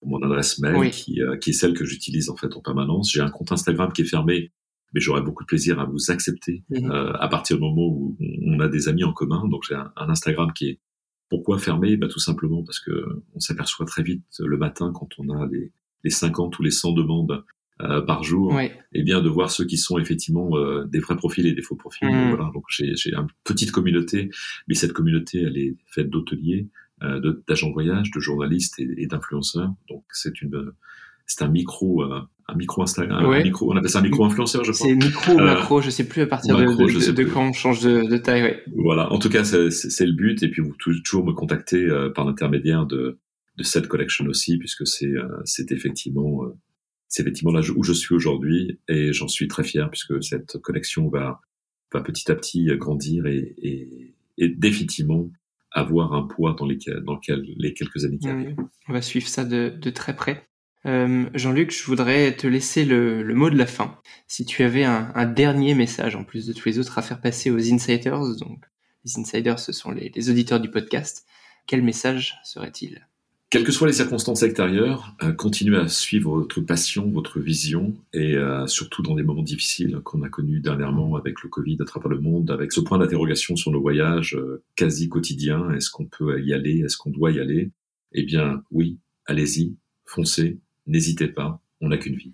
pour 0.00 0.08
mon 0.08 0.22
adresse 0.22 0.58
mail 0.58 0.76
Oui. 0.76 0.90
qui 0.90 1.20
qui 1.40 1.50
est 1.50 1.54
celle 1.54 1.74
que 1.74 1.84
j'utilise 1.84 2.28
en 2.28 2.36
fait 2.36 2.54
en 2.54 2.60
permanence. 2.60 3.10
J'ai 3.12 3.20
un 3.20 3.30
compte 3.30 3.52
Instagram 3.52 3.92
qui 3.92 4.02
est 4.02 4.06
fermé, 4.06 4.52
mais 4.94 5.00
j'aurais 5.00 5.22
beaucoup 5.22 5.42
de 5.44 5.48
plaisir 5.48 5.78
à 5.80 5.84
vous 5.84 6.10
accepter 6.10 6.64
Mhm. 6.70 6.90
euh, 6.90 7.12
à 7.14 7.28
partir 7.28 7.56
du 7.56 7.62
moment 7.62 7.86
où 7.88 8.16
on 8.46 8.60
a 8.60 8.68
des 8.68 8.88
amis 8.88 9.04
en 9.04 9.12
commun. 9.12 9.46
Donc 9.48 9.64
j'ai 9.68 9.74
un, 9.74 9.92
un 9.96 10.08
Instagram 10.08 10.52
qui 10.54 10.68
est 10.68 10.80
Pourquoi 11.28 11.58
fermer? 11.58 11.96
Bah, 11.98 12.08
Tout 12.08 12.20
simplement 12.20 12.62
parce 12.64 12.80
que 12.80 13.22
on 13.34 13.40
s'aperçoit 13.40 13.84
très 13.86 14.02
vite 14.02 14.24
le 14.38 14.56
matin 14.56 14.92
quand 14.94 15.08
on 15.18 15.28
a 15.28 15.46
les, 15.46 15.72
les 16.04 16.10
50 16.10 16.58
ou 16.58 16.62
les 16.62 16.70
100 16.70 16.92
demandes 16.92 17.44
euh, 17.80 18.00
par 18.00 18.24
jour, 18.24 18.58
et 18.60 18.72
eh 18.92 19.02
bien 19.04 19.20
de 19.22 19.28
voir 19.28 19.50
ceux 19.52 19.64
qui 19.64 19.76
sont 19.76 19.98
effectivement 19.98 20.56
euh, 20.56 20.84
des 20.86 20.98
vrais 20.98 21.14
profils 21.16 21.46
et 21.46 21.52
des 21.52 21.62
faux 21.62 21.76
profils. 21.76 22.08
Mmh. 22.08 22.30
Voilà, 22.34 22.50
donc 22.52 22.64
j'ai 22.70 22.92
une 23.12 23.26
petite 23.44 23.70
communauté, 23.72 24.30
mais 24.66 24.74
cette 24.74 24.92
communauté 24.92 25.42
elle 25.42 25.56
est 25.58 25.76
faite 25.86 26.08
d'hôteliers, 26.10 26.66
euh, 27.04 27.20
d'agents 27.46 27.68
de 27.68 27.74
voyage, 27.74 28.10
de 28.10 28.18
journalistes 28.20 28.80
et, 28.80 28.88
et 28.96 29.06
d'influenceurs. 29.06 29.72
Donc 29.88 30.02
c'est 30.12 30.40
une 30.42 30.72
c'est 31.26 31.42
un 31.44 31.48
micro 31.48 32.02
euh, 32.02 32.20
un 32.48 32.56
micro 32.56 32.82
Instagram, 32.82 33.24
un 33.24 33.42
micro, 33.42 33.72
on 33.72 33.76
appelle 33.76 33.90
ça 33.90 33.98
un 33.98 34.02
micro 34.02 34.24
influenceur, 34.24 34.64
je 34.64 34.72
crois. 34.72 34.86
C'est 34.86 34.94
micro 34.94 35.32
ou 35.32 35.38
macro, 35.38 35.80
je 35.80 35.90
sais 35.90 36.08
plus 36.08 36.22
à 36.22 36.26
partir 36.26 36.56
de, 36.56 36.64
de, 36.64 37.12
de, 37.12 37.24
quand 37.24 37.48
on 37.48 37.52
change 37.52 37.80
de, 37.82 38.08
de 38.08 38.16
taille. 38.16 38.42
Ouais. 38.42 38.62
Voilà, 38.74 39.12
en 39.12 39.18
tout 39.18 39.28
cas 39.28 39.44
c'est 39.44 40.06
le 40.06 40.12
but 40.12 40.42
et 40.42 40.50
puis 40.50 40.62
vous 40.62 40.74
pouvez 40.82 40.96
toujours 41.02 41.24
me 41.26 41.32
contacter 41.32 41.86
par 42.14 42.24
l'intermédiaire 42.24 42.86
de 42.86 43.18
de 43.56 43.62
cette 43.64 43.88
collection 43.88 44.24
aussi 44.26 44.56
puisque 44.56 44.86
c'est 44.86 45.12
c'est 45.44 45.72
effectivement 45.72 46.42
c'est 47.08 47.22
effectivement 47.22 47.52
là 47.52 47.60
où 47.74 47.82
je 47.82 47.92
suis 47.92 48.14
aujourd'hui 48.14 48.78
et 48.88 49.12
j'en 49.12 49.28
suis 49.28 49.48
très 49.48 49.64
fier 49.64 49.90
puisque 49.90 50.22
cette 50.22 50.58
collection 50.58 51.08
va, 51.08 51.40
va 51.92 52.00
petit 52.02 52.30
à 52.30 52.34
petit 52.34 52.66
grandir 52.76 53.26
et, 53.26 53.54
et, 53.58 54.14
et 54.36 54.48
définitivement 54.48 55.28
avoir 55.70 56.12
un 56.14 56.22
poids 56.22 56.54
dans 56.58 56.66
les, 56.66 56.78
dans 57.04 57.18
les 57.28 57.74
quelques 57.74 58.04
années 58.04 58.18
qui 58.18 58.28
arrivent. 58.28 58.56
On 58.88 58.92
va 58.92 59.02
suivre 59.02 59.26
ça 59.26 59.44
de, 59.44 59.68
de 59.68 59.90
très 59.90 60.16
près. 60.16 60.47
Euh, 60.86 61.28
Jean-Luc, 61.34 61.72
je 61.72 61.84
voudrais 61.84 62.36
te 62.36 62.46
laisser 62.46 62.84
le, 62.84 63.24
mot 63.34 63.50
de 63.50 63.56
la 63.56 63.66
fin. 63.66 63.98
Si 64.26 64.44
tu 64.44 64.62
avais 64.62 64.84
un, 64.84 65.26
dernier 65.26 65.74
message, 65.74 66.14
en 66.14 66.24
plus 66.24 66.46
de 66.46 66.52
tous 66.52 66.68
les 66.68 66.78
autres, 66.78 66.98
à 66.98 67.02
faire 67.02 67.20
passer 67.20 67.50
aux 67.50 67.72
insiders, 67.72 68.20
donc 68.36 68.64
les 69.04 69.18
insiders, 69.18 69.58
ce 69.58 69.72
sont 69.72 69.90
les, 69.90 70.30
auditeurs 70.30 70.60
du 70.60 70.70
podcast, 70.70 71.26
quel 71.66 71.82
message 71.82 72.38
serait-il? 72.44 73.06
Quelles 73.50 73.64
que 73.64 73.72
soient 73.72 73.86
les 73.86 73.94
circonstances 73.94 74.42
extérieures, 74.42 75.16
euh, 75.22 75.32
continuez 75.32 75.78
à 75.78 75.88
suivre 75.88 76.36
votre 76.36 76.60
passion, 76.60 77.10
votre 77.10 77.40
vision, 77.40 77.96
et 78.12 78.36
euh, 78.36 78.66
surtout 78.66 79.02
dans 79.02 79.14
des 79.14 79.22
moments 79.22 79.42
difficiles 79.42 80.00
qu'on 80.04 80.22
a 80.22 80.28
connus 80.28 80.60
dernièrement 80.60 81.16
avec 81.16 81.42
le 81.42 81.48
Covid 81.48 81.78
à 81.80 81.86
travers 81.86 82.10
le 82.10 82.20
monde, 82.20 82.50
avec 82.50 82.72
ce 82.72 82.80
point 82.80 82.98
d'interrogation 82.98 83.56
sur 83.56 83.70
nos 83.70 83.80
voyages 83.80 84.38
quasi 84.76 85.08
quotidiens. 85.08 85.70
Est-ce 85.70 85.90
qu'on 85.90 86.04
peut 86.04 86.42
y 86.42 86.52
aller? 86.52 86.82
Est-ce 86.84 86.98
qu'on 86.98 87.10
doit 87.10 87.30
y 87.30 87.40
aller? 87.40 87.70
Eh 88.12 88.22
bien, 88.22 88.62
oui, 88.70 88.98
allez-y, 89.24 89.76
foncez, 90.04 90.58
n'hésitez 90.88 91.28
pas, 91.28 91.60
on 91.80 91.88
n'a 91.88 91.98
qu'une 91.98 92.16
vie. 92.16 92.32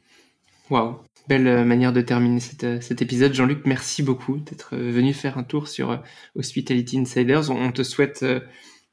Waouh, 0.70 0.96
belle 1.28 1.64
manière 1.66 1.92
de 1.92 2.00
terminer 2.00 2.40
cet 2.40 3.02
épisode. 3.02 3.34
Jean-Luc, 3.34 3.66
merci 3.66 4.02
beaucoup 4.02 4.38
d'être 4.38 4.74
venu 4.76 5.12
faire 5.12 5.36
un 5.36 5.44
tour 5.44 5.68
sur 5.68 6.02
Hospitality 6.34 6.98
Insiders. 6.98 7.50
On 7.50 7.70
te 7.70 7.82
souhaite 7.82 8.24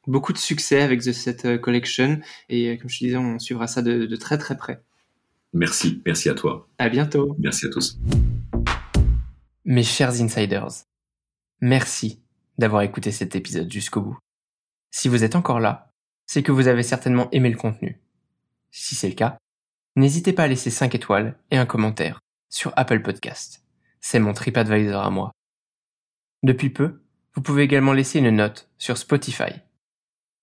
beaucoup 0.08 0.34
de 0.34 0.38
succès 0.38 0.82
avec 0.82 1.02
The 1.02 1.12
Set 1.12 1.46
euh, 1.46 1.58
Collection. 1.58 2.20
Et 2.50 2.70
euh, 2.70 2.78
comme 2.78 2.90
je 2.90 3.00
te 3.00 3.06
disais, 3.06 3.18
on 3.18 3.40
suivra 3.40 3.68
ça 3.68 3.82
de, 3.82 4.06
de 4.06 4.16
très 4.16 4.38
très 4.38 4.58
près. 4.58 4.82
Merci, 5.54 6.02
merci 6.06 6.30
à 6.30 6.34
toi. 6.34 6.68
À 6.78 6.90
bientôt. 6.90 7.36
Merci 7.40 7.66
à 7.66 7.70
tous. 7.70 8.00
Mes 9.66 9.84
chers 9.84 10.22
insiders, 10.22 10.86
merci 11.60 12.22
d'avoir 12.58 12.82
écouté 12.82 13.12
cet 13.12 13.36
épisode 13.36 13.72
jusqu'au 13.72 14.02
bout. 14.02 14.18
Si 14.92 15.08
vous 15.08 15.24
êtes 15.24 15.36
encore 15.36 15.60
là, 15.60 15.94
c'est 16.26 16.44
que 16.44 16.52
vous 16.52 16.68
avez 16.68 16.84
certainement 16.84 17.30
aimé 17.32 17.50
le 17.50 17.58
contenu. 17.58 18.00
Si 18.72 18.96
c'est 18.96 19.10
le 19.10 19.16
cas, 19.16 19.38
n'hésitez 19.96 20.34
pas 20.34 20.44
à 20.44 20.48
laisser 20.48 20.70
5 20.70 20.96
étoiles 20.96 21.38
et 21.52 21.58
un 21.58 21.66
commentaire 21.66 22.20
sur 22.50 22.74
Apple 22.76 23.02
Podcast. 23.02 23.64
C'est 24.00 24.20
mon 24.20 24.34
TripAdvisor 24.34 25.04
à 25.04 25.10
moi. 25.10 25.32
Depuis 26.44 26.70
peu, 26.70 27.02
vous 27.34 27.42
pouvez 27.42 27.64
également 27.64 27.94
laisser 27.94 28.20
une 28.20 28.32
note 28.32 28.70
sur 28.78 28.98
Spotify 28.98 29.54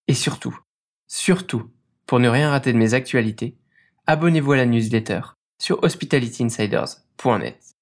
et 0.06 0.14
surtout, 0.14 0.58
surtout, 1.06 1.70
pour 2.06 2.18
ne 2.18 2.28
rien 2.28 2.50
rater 2.50 2.72
de 2.72 2.78
mes 2.78 2.94
actualités, 2.94 3.58
abonnez-vous 4.06 4.52
à 4.52 4.56
la 4.56 4.66
newsletter 4.66 5.20
sur 5.60 5.82
hospitalityinsiders.net. 5.82 7.74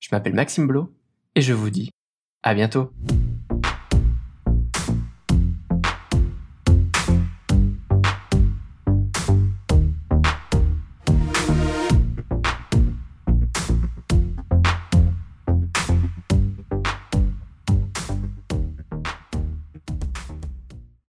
Je 0.00 0.08
m'appelle 0.12 0.34
Maxime 0.34 0.66
Blo 0.66 0.94
et 1.34 1.42
je 1.42 1.52
vous 1.52 1.70
dis 1.70 1.90
à 2.42 2.54
bientôt. 2.54 2.92